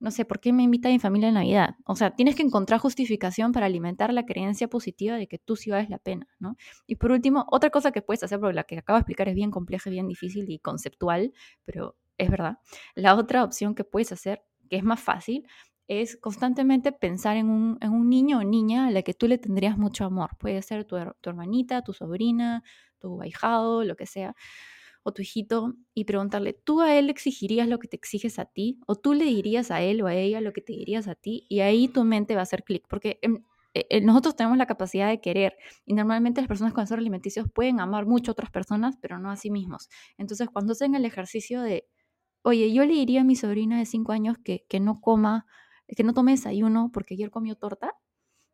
[0.00, 1.76] no sé, ¿por qué me invita a mi familia a Navidad?
[1.84, 5.70] O sea, tienes que encontrar justificación para alimentar la creencia positiva de que tú sí
[5.70, 6.56] vales la pena, ¿no?
[6.86, 9.34] Y por último, otra cosa que puedes hacer, porque la que acabo de explicar es
[9.34, 11.32] bien compleja, bien difícil y conceptual,
[11.64, 12.58] pero es verdad.
[12.94, 15.46] La otra opción que puedes hacer, que es más fácil,
[15.86, 20.04] es constantemente pensar en un, niño o niña a la que tú le tendrías mucho
[20.04, 20.30] amor.
[20.38, 22.62] Puede ser tu, hermanita, tu sobrina,
[23.00, 24.34] tu ahijado, lo que sea
[25.02, 28.80] o tu hijito y preguntarle, ¿tú a él exigirías lo que te exiges a ti?
[28.86, 31.46] ¿O tú le dirías a él o a ella lo que te dirías a ti?
[31.48, 33.42] Y ahí tu mente va a hacer clic, porque em,
[33.74, 35.56] e, e, nosotros tenemos la capacidad de querer
[35.86, 39.30] y normalmente las personas con desórdenes alimenticios pueden amar mucho a otras personas, pero no
[39.30, 39.88] a sí mismos.
[40.18, 41.86] Entonces, cuando hacen el ejercicio de,
[42.42, 45.46] oye, yo le diría a mi sobrina de 5 años que, que no coma,
[45.88, 47.94] que no tome desayuno porque ayer comió torta,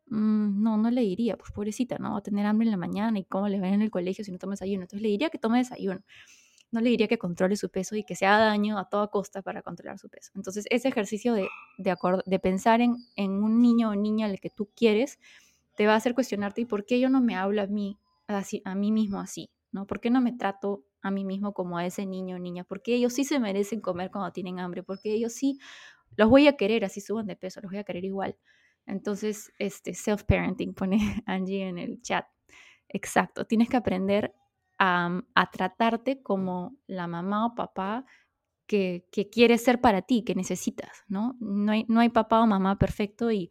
[0.09, 2.13] mm, no, no le diría, pues pobrecita, ¿no?
[2.13, 4.31] Va a tener hambre en la mañana y cómo le ven en el colegio si
[4.31, 4.83] no toma desayuno.
[4.83, 6.01] Entonces le diría que tome desayuno
[6.71, 9.41] no le diría que controle su peso y que se haga daño a toda costa
[9.41, 10.31] para controlar su peso.
[10.35, 11.47] Entonces, ese ejercicio de,
[11.77, 15.19] de, pensar en, un niño o niña al que tú quieres
[15.75, 17.97] te va a hacer cuestionarte, ¿y por qué yo no me hablo a mí,
[18.27, 19.49] así, a mí mismo así?
[19.71, 19.85] ¿no?
[19.85, 22.63] ¿Por qué no me trato a mí mismo como a ese niño o niña?
[22.63, 25.59] Porque ellos sí se merecen comer cuando tienen hambre, porque ellos sí
[26.15, 28.37] los voy a querer así suban de peso, los voy a querer igual.
[28.87, 32.25] Entonces, este self-parenting, pone Angie en el chat.
[32.89, 34.33] Exacto, tienes que aprender
[34.79, 38.05] a, tratarte como la mamá o papá
[38.65, 41.35] que, quieres ser para ti, que necesitas, ¿no?
[41.39, 43.49] No hay, no hay papá o mamá perfecto y,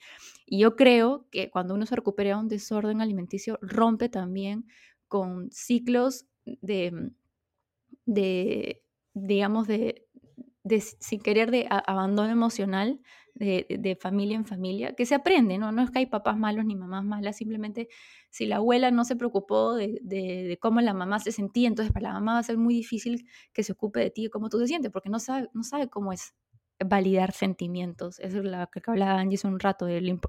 [0.49, 4.67] yo creo que cuando uno se recupera de un desorden alimenticio, rompe también
[5.09, 7.11] con ciclos de,
[8.05, 10.07] de digamos, de
[11.01, 13.01] sin querer de abandono emocional
[13.39, 15.73] de, familia en familia, que se aprende, ¿no?
[15.73, 17.89] No es que hay papás malos ni mamás malas, simplemente
[18.31, 22.15] si la abuela no se preocupó de, cómo la mamá se sentía, entonces para la
[22.15, 24.67] mamá va a ser muy difícil que se ocupe de ti y cómo tú te
[24.67, 26.35] sientes, porque no sabe, no sabe cómo es
[26.85, 28.19] validar sentimientos.
[28.21, 30.21] Eso es lo que hablaba Angie hace un rato, de lo,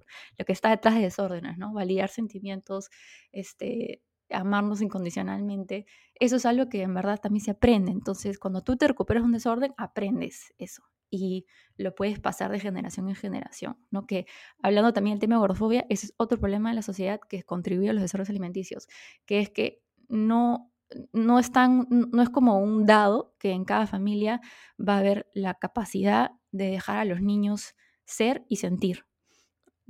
[0.45, 1.73] que está detrás de desórdenes, ¿no?
[1.73, 2.89] Validar sentimientos,
[3.31, 5.85] este, amarnos incondicionalmente.
[6.15, 7.91] Eso es algo que en verdad también se aprende.
[7.91, 11.45] Entonces, cuando tú te recuperas un desorden, aprendes eso y
[11.77, 14.05] lo puedes pasar de generación en generación, ¿no?
[14.05, 14.25] Que
[14.61, 17.89] hablando también del tema de gordofobia, ese es otro problema de la sociedad que contribuye
[17.89, 18.87] a los desórdenes alimenticios,
[19.25, 20.71] que es que no,
[21.13, 21.51] no, es
[21.89, 24.41] no es como un dado que en cada familia
[24.79, 27.75] va a haber la capacidad de dejar a los niños
[28.05, 29.05] ser y sentir.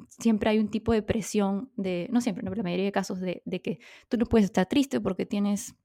[0.10, 3.20] Siempre hay un tipo de presión de, no siempre, no, pero la mayoría de casos
[3.20, 3.80] de, que
[4.10, 5.76] tú no puedes estar triste porque tienes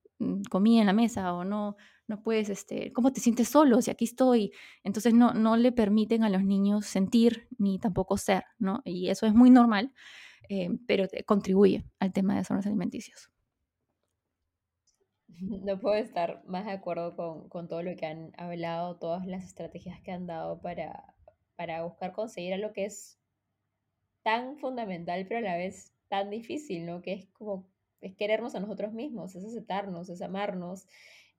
[0.50, 1.76] comida en la mesa o no,
[2.08, 4.52] no puedes, este, ¿cómo te sientes solo si aquí estoy?
[4.84, 8.82] Entonces no, no le permiten a los niños sentir ni tampoco ser, ¿no?
[8.84, 9.92] Y eso es muy normal,
[10.48, 13.30] eh, pero contribuye al tema de desórdenes alimenticios.
[15.64, 19.44] No puedo estar más de acuerdo con, con, todo lo que han hablado, todas las
[19.44, 21.16] estrategias que han dado para,
[21.56, 23.18] para buscar conseguir a lo que es
[24.22, 27.02] tan fundamental, pero a la vez tan difícil, ¿no?
[27.02, 27.66] Que es como,
[28.02, 30.88] es querernos a nosotros mismos, es aceptarnos, es amarnos.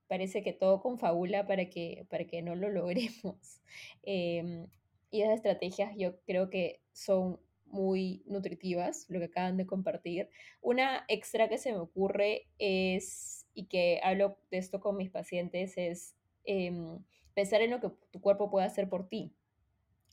[0.07, 3.61] Parece que todo confabula para que, para que no lo logremos.
[4.01, 4.67] Em,
[5.11, 10.29] y esas estrategias yo creo que son muy nutritivas, lo que acaban de compartir.
[10.61, 15.73] Una extra que se me ocurre es, y que hablo de esto con mis pacientes,
[15.77, 16.15] es
[16.45, 17.03] em,
[17.33, 19.35] pensar en lo que tu cuerpo puede hacer por ti,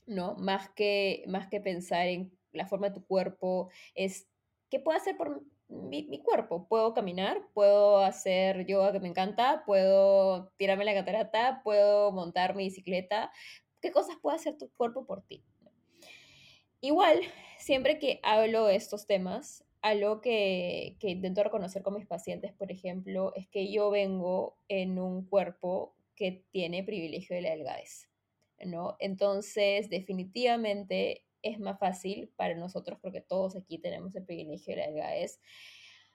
[0.07, 0.35] ¿no?
[0.35, 4.27] Más que, más que pensar en la forma de tu cuerpo, es
[4.69, 6.67] qué puedo hacer por mi, mi, cuerpo.
[6.67, 12.65] Puedo caminar, puedo hacer yoga que me encanta, puedo tirarme la catarata, puedo montar mi
[12.65, 13.31] bicicleta.
[13.81, 15.43] ¿Qué cosas puede hacer tu cuerpo por ti?
[16.81, 17.21] Igual,
[17.57, 22.71] siempre que hablo de estos temas, algo que, que intento reconocer con mis pacientes, por
[22.71, 28.09] ejemplo, es que yo vengo en un cuerpo que tiene privilegio de la delgadez,
[28.65, 28.95] ¿no?
[28.99, 34.87] Entonces, definitivamente es más fácil para nosotros, porque todos aquí tenemos el privilegio de la
[34.87, 35.39] delgadez,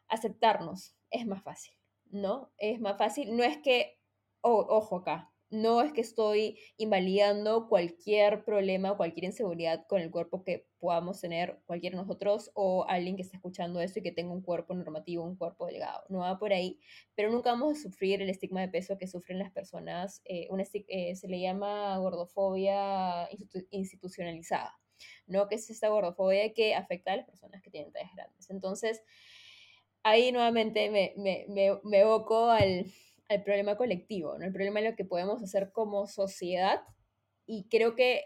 [0.08, 1.74] aceptarnos, es más fácil,
[2.10, 2.52] ¿no?
[2.58, 3.98] Es más fácil, no es que,
[4.40, 10.42] ojo acá, no es que estoy invalidando cualquier problema o cualquier inseguridad con el cuerpo
[10.42, 14.32] que podamos tener cualquiera de nosotros o alguien que esté escuchando esto y que tenga
[14.32, 16.02] un cuerpo normativo, un cuerpo delgado.
[16.08, 16.80] No va por ahí,
[17.14, 20.20] pero nunca vamos a sufrir el estigma de peso que sufren las personas.
[20.24, 20.48] Eh,
[20.88, 23.28] eh, se le llama gordofobia
[23.70, 24.76] institucionalizada,
[25.26, 25.48] ¿no?
[25.48, 28.50] Que es esta gordofobia que afecta a las personas que tienen tallas grandes.
[28.50, 29.02] Entonces,
[30.02, 32.86] ahí nuevamente me, me, me, me evoco al
[33.28, 34.44] al problema colectivo, ¿no?
[34.44, 36.82] el problema de lo que podemos hacer como sociedad.
[37.46, 38.24] Y creo que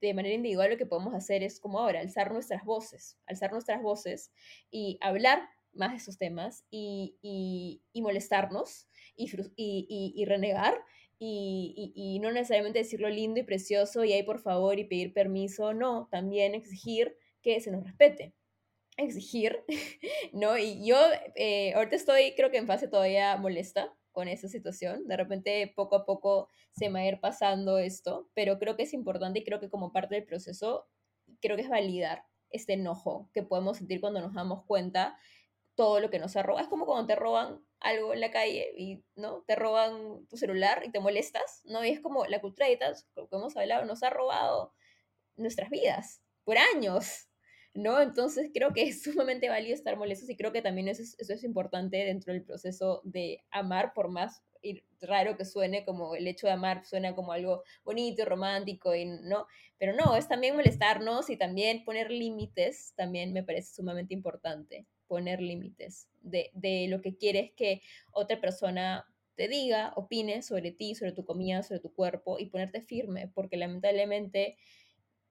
[0.00, 3.82] de manera individual lo que podemos hacer es como ahora, alzar nuestras voces, alzar nuestras
[3.82, 4.32] voces
[4.70, 7.16] y hablar más de esos temas y,
[7.92, 8.86] y, molestarnos
[9.16, 10.80] y, y renegar
[11.26, 16.08] y, no necesariamente decirlo lindo y precioso y ahí por favor y pedir permiso, no,
[16.10, 18.34] también exigir que se nos respete,
[18.96, 19.64] exigir,
[20.32, 20.56] ¿no?
[20.58, 20.96] Y yo
[21.36, 25.06] eh, ahorita estoy creo que en fase todavía molesta con esa situación.
[25.06, 28.84] De repente, poco a poco se me va a ir pasando esto, pero creo que
[28.84, 30.86] es importante y creo que como parte del proceso,
[31.40, 35.18] creo que es validar este enojo que podemos sentir cuando nos damos cuenta
[35.74, 36.64] todo lo que nos ha robado.
[36.64, 40.82] Es como cuando te roban algo en la calle y no te roban tu celular
[40.84, 41.84] y te molestas, ¿no?
[41.84, 44.74] Y es como la cultura de tal, como hemos hablado, nos ha robado
[45.36, 47.28] nuestras vidas por años.
[47.74, 48.00] ¿no?
[48.00, 51.32] Entonces creo que es sumamente válido estar molestos y creo que también eso es, eso
[51.32, 54.42] es importante dentro del proceso de amar, por más
[55.00, 59.46] raro que suene, como el hecho de amar suena como algo bonito, romántico, y no,
[59.78, 65.40] pero no, es también molestarnos y también poner límites, también me parece sumamente importante, poner
[65.40, 67.82] límites de, de lo que quieres que
[68.12, 69.06] otra persona
[69.36, 73.56] te diga, opine sobre ti, sobre tu comida, sobre tu cuerpo y ponerte firme, porque
[73.56, 74.56] lamentablemente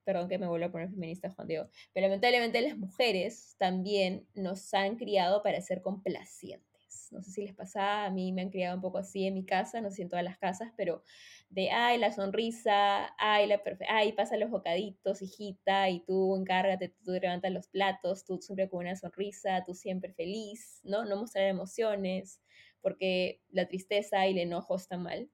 [0.03, 4.73] perdón que me vuelvo a poner feminista, Juan Diego, pero lamentablemente las mujeres también nos
[4.73, 6.72] han criado para ser complacientes.
[7.11, 9.45] No sé si les pasa, a mí me han criado un poco así en mi
[9.45, 11.03] casa, no sé en todas las casas, pero
[11.49, 17.11] de, ay, la sonrisa, ay, la ay, pasa los bocaditos, hijita, y tú encárgate, tú
[17.11, 21.05] levantas los platos, tú siempre con una sonrisa, tú siempre feliz, ¿no?
[21.05, 22.41] No mostrar emociones,
[22.81, 25.29] porque la tristeza y el enojo están mal,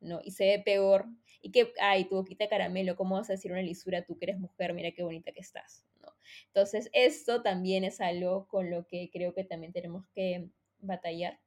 [0.00, 0.20] ¿no?
[0.22, 1.06] Y se ve peor
[1.40, 4.38] y que, ay, tu boquita caramelo, ¿cómo vas a decir una lisura tú que eres
[4.38, 4.74] mujer?
[4.74, 6.08] Mira qué bonita que estás, ¿no?
[6.46, 10.50] Entonces, esto también es algo con lo que creo que también tenemos que
[10.82, 11.40] batallar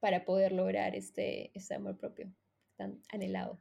[0.00, 2.32] para poder lograr este, este amor propio
[2.76, 3.60] tan anhelado.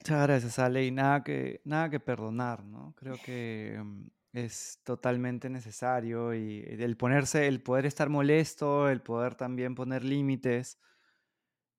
[0.00, 0.84] Muchas gracias, Ale.
[0.84, 2.94] Y nada que, nada que perdonar, ¿no?
[2.96, 9.34] Creo que mm, es totalmente necesario y el ponerse, el poder estar molesto, el poder
[9.34, 10.78] también poner límites,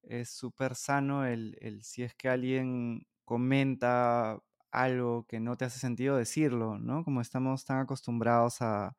[0.04, 4.40] es súper sano el, si es que alguien comenta
[4.72, 7.04] algo que no te hace sentido decirlo, ¿no?
[7.04, 8.96] Como estamos tan acostumbrados a,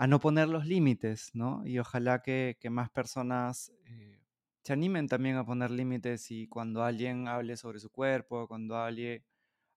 [0.00, 1.60] a no poner los límites, ¿no?
[1.66, 4.18] Y ojalá que, más personas eh,
[4.62, 9.22] se animen también a poner límites y cuando alguien hable sobre su cuerpo, cuando alguien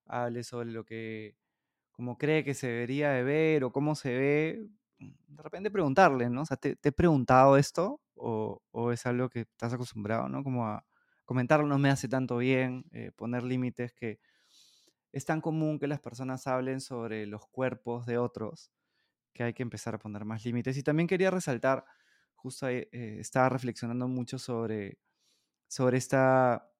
[0.06, 1.36] hable sobre lo que,
[1.92, 4.66] como cree que se debería de ver o cómo se ve,
[4.98, 6.40] de repente preguntarle, ¿no?
[6.40, 8.00] O sea, ¿te, he preguntado esto?
[8.14, 10.42] O, es algo que estás acostumbrado, ¿no?
[10.42, 10.86] Como a
[11.26, 14.20] comentarlo no me hace tanto bien, eh, poner límites que
[15.12, 18.72] es tan común que las personas hablen sobre los cuerpos de otros
[19.34, 20.76] que hay que empezar a poner más límites.
[20.78, 21.84] Y también quería resaltar,
[22.34, 24.98] justo ahí, eh, estaba reflexionando mucho sobre
[25.68, 26.70] sobre esta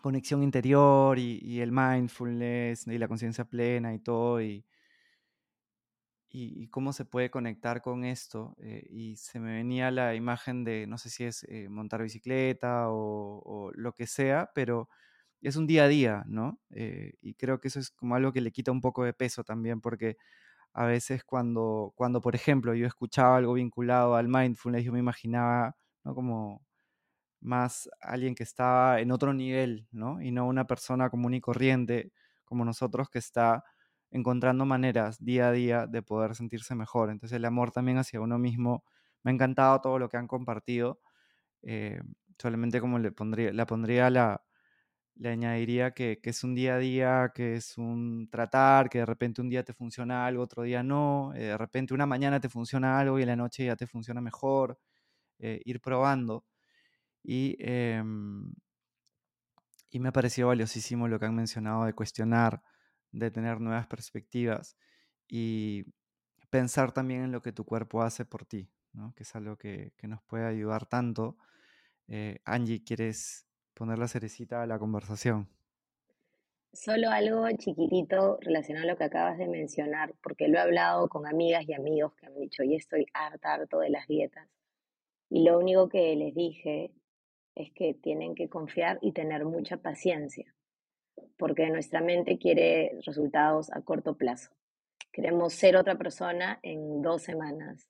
[0.00, 4.64] conexión interior y, el mindfulness y la conciencia plena y todo, y,
[6.30, 8.56] y, cómo se puede conectar con esto.
[8.60, 12.86] Eh, y se me venía la imagen de, no sé si es eh, montar bicicleta
[12.90, 14.88] o, lo que sea, pero
[15.42, 16.60] es un día a día, ¿no?
[16.70, 19.80] Y creo que eso es como algo que le quita un poco de peso también,
[19.80, 20.16] porque
[20.74, 25.76] a veces cuando, cuando por ejemplo, yo escuchaba algo vinculado al mindfulness, yo me imaginaba,
[26.04, 26.14] ¿no?
[26.14, 26.62] Como
[27.40, 30.20] más alguien que estaba en otro nivel, ¿no?
[30.22, 32.12] Y no una persona común y corriente
[32.44, 33.64] como nosotros que está
[34.10, 37.10] encontrando maneras día a día de poder sentirse mejor.
[37.10, 38.84] Entonces el amor también hacia uno mismo,
[39.22, 41.00] me ha encantado todo lo que han compartido.
[41.62, 42.00] Eh,
[42.38, 44.42] solamente como le pondría, la pondría la,
[45.18, 49.40] le añadiría que, es un día a día, que es un tratar, que de repente
[49.40, 52.98] un día te funciona algo, otro día no, eh, de repente una mañana te funciona
[53.00, 54.78] algo y en la noche ya te funciona mejor,
[55.40, 56.46] eh, ir probando.
[57.22, 58.52] Y, em,
[59.90, 62.62] y me ha parecido valiosísimo lo que han mencionado de cuestionar,
[63.12, 64.76] de tener nuevas perspectivas
[65.28, 65.84] y
[66.50, 69.14] pensar también en lo que tu cuerpo hace por ti, ¿no?
[69.14, 71.38] que es algo que, nos puede ayudar tanto.
[72.08, 73.47] Eh, Angie, ¿quieres
[73.78, 75.48] poner la cerecita a la conversación?
[76.72, 81.26] Solo algo chiquitito relacionado a lo que acabas de mencionar, porque lo he hablado con
[81.26, 84.48] amigas y amigos que han dicho, y estoy harta, harto de las dietas.
[85.30, 86.90] Y lo único que les dije
[87.54, 90.52] es que tienen que confiar y tener mucha paciencia,
[91.38, 94.50] porque nuestra mente quiere resultados a corto plazo.
[95.12, 97.88] Queremos ser otra persona en dos semanas.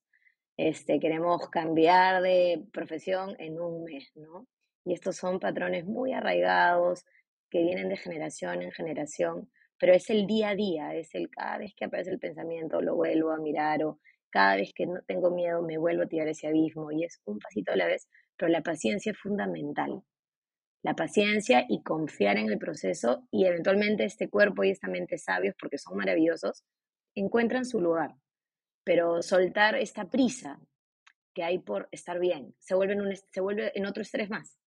[0.58, 4.46] Este, queremos cambiar de profesión en un mes, ¿no?
[4.88, 7.04] Y estos son patrones muy arraigados
[7.50, 11.58] que vienen de generación en generación, pero es el día a día, es el cada
[11.58, 14.00] vez que aparece el pensamiento lo vuelvo a mirar o
[14.30, 17.38] cada vez que no tengo miedo me vuelvo a tirar ese abismo y es un
[17.38, 18.08] pasito a la vez,
[18.38, 20.04] pero la paciencia es fundamental.
[20.82, 25.54] La paciencia y confiar en el proceso y eventualmente este cuerpo y esta mente sabios,
[25.60, 26.64] porque son maravillosos,
[27.14, 28.14] encuentran su lugar.
[28.84, 30.58] Pero soltar esta prisa
[31.34, 34.58] que hay por estar bien se vuelve en, se vuelve en otro estrés más.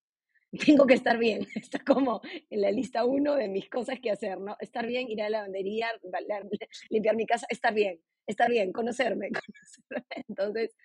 [0.65, 4.40] Tengo que estar bien, está como en la lista uno de mis cosas que hacer,
[4.40, 4.57] ¿no?
[4.60, 5.88] Estar bien, ir a la lavandería,
[6.90, 9.30] limpiar mi casa, estar bien, estar bien, conocerme.
[9.30, 10.26] conocerme.
[10.28, 10.76] Entonces,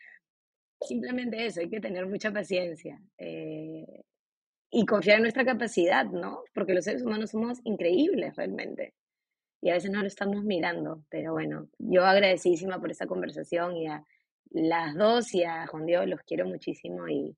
[0.80, 4.04] simplemente eso, hay que tener mucha paciencia eh,
[4.70, 6.42] y confiar en nuestra capacidad, ¿no?
[6.54, 8.94] Porque los seres humanos somos increíbles realmente
[9.62, 13.88] y a veces no lo estamos mirando, pero bueno, yo agradecidísima por esta conversación y
[13.88, 14.04] a
[14.50, 17.36] las dos y a Juan Dios los quiero muchísimo y,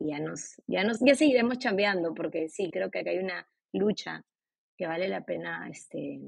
[0.00, 4.24] ya nos, ya nos, ya seguiremos chambeando porque sí, creo que acá hay una lucha
[4.76, 6.20] que vale la pena, este,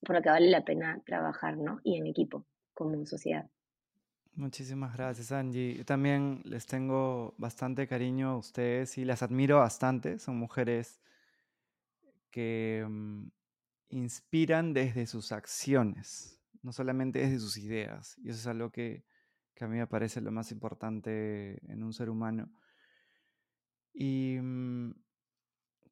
[0.00, 1.80] por la que vale la pena trabajar, ¿no?
[1.82, 3.50] Y en equipo, como sociedad.
[4.34, 5.82] Muchísimas gracias, Angie.
[5.84, 10.20] también les tengo bastante cariño a ustedes y las admiro bastante.
[10.20, 11.00] Son mujeres
[12.30, 13.26] que mm,
[13.88, 18.16] inspiran desde sus acciones, no solamente desde sus ideas.
[18.18, 19.04] Y eso es algo que,
[19.60, 22.48] a mí me parece lo más importante en un ser humano.
[24.00, 24.92] Y mm,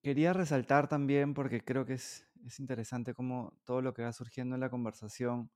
[0.01, 2.25] quería resaltar también, porque creo que es,
[2.61, 5.51] interesante como todo lo que va surgiendo en la conversación.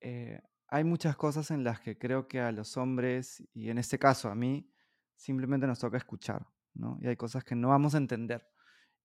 [0.00, 4.00] Eh, hay muchas cosas en las que creo que a los hombres, y en este
[4.00, 4.68] caso a mí,
[5.14, 6.44] simplemente nos toca escuchar,
[6.74, 6.98] ¿no?
[7.00, 8.48] Y hay cosas que no vamos a entender.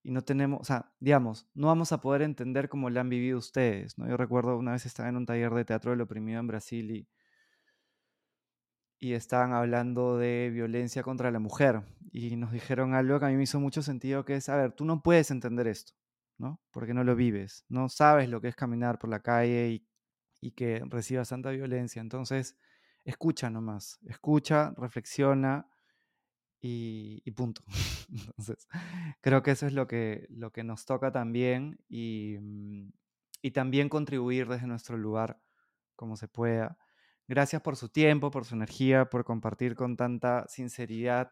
[0.02, 3.38] Y no tenemos, o sea, digamos, no vamos a poder entender cómo lo han vivido
[3.38, 4.08] ustedes, ¿no?
[4.08, 7.08] Yo recuerdo una vez estaba en un taller de teatro del oprimido en Brasil y,
[9.00, 11.82] y estaban hablando de violencia contra la mujer.
[12.12, 14.72] Y nos dijeron algo que a mí me hizo mucho sentido, que es, a ver,
[14.72, 15.94] tú no puedes entender esto,
[16.38, 16.60] ¿no?
[16.70, 19.90] Porque no lo vives, no sabes lo que es caminar por la calle y
[20.40, 22.00] y que reciba tanta violencia.
[22.00, 22.56] Entonces,
[23.04, 25.66] escucha nomás, escucha, reflexiona
[26.60, 27.62] y, punto.
[28.08, 28.68] Entonces,
[29.20, 32.92] creo que eso es lo que, lo que nos toca también y, mm,
[33.42, 35.40] y también contribuir desde nuestro lugar
[35.96, 36.78] como se pueda.
[37.30, 41.30] Gracias por su tiempo, por su energía, por compartir con tanta sinceridad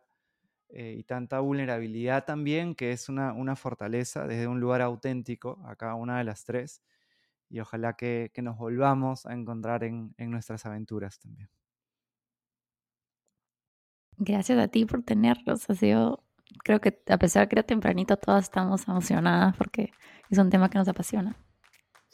[0.69, 5.75] eh, y tanta vulnerabilidad también, que es una, una fortaleza desde un lugar auténtico a
[5.75, 6.85] cada una de las tres
[7.51, 11.51] y ojalá que, nos volvamos a encontrar en, nuestras aventuras también.
[14.19, 15.69] Gracias a ti por tenerlos.
[15.69, 16.23] Ha sido,
[16.63, 19.91] creo que a pesar que era tempranito, todas estamos emocionadas porque
[20.31, 21.37] es un tema que nos apasiona.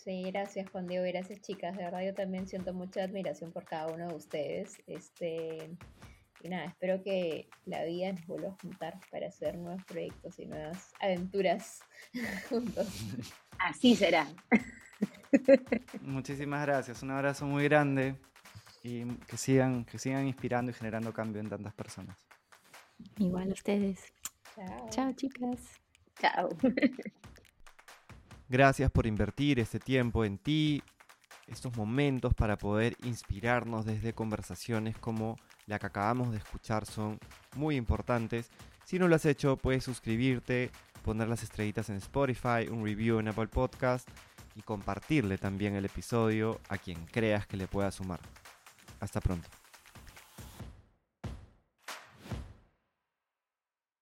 [0.04, 1.78] Sí, gracias Juan Diego, gracias chicas.
[1.78, 4.76] De verdad yo también siento mucha admiración por cada uno de ustedes.
[4.86, 5.70] Este,
[6.42, 10.44] y nada, espero que la vida nos vuelva a juntar para hacer nuevos proyectos y
[10.44, 11.80] nuevas aventuras
[12.50, 12.86] juntos.
[13.58, 14.28] Así será.
[16.02, 18.14] Muchísimas gracias, un abrazo muy grande
[18.82, 22.18] y que sigan, que sigan inspirando y generando cambio en tantas personas.
[23.16, 24.12] Igual a ustedes.
[24.54, 24.88] Chao.
[24.90, 25.80] Chao, chicas.
[26.20, 26.50] Chao.
[28.48, 30.82] Gracias por invertir este tiempo en ti,
[31.46, 37.18] estos momentos para poder inspirarnos desde conversaciones como la que acabamos de escuchar son
[37.56, 38.50] muy importantes.
[38.84, 40.70] Si no lo has hecho, puedes suscribirte,
[41.02, 44.08] poner las estrellitas en Spotify, un review en Apple Podcast
[44.54, 48.20] y compartirle también el episodio a quien creas que le pueda sumar.
[49.00, 49.63] Hasta pronto.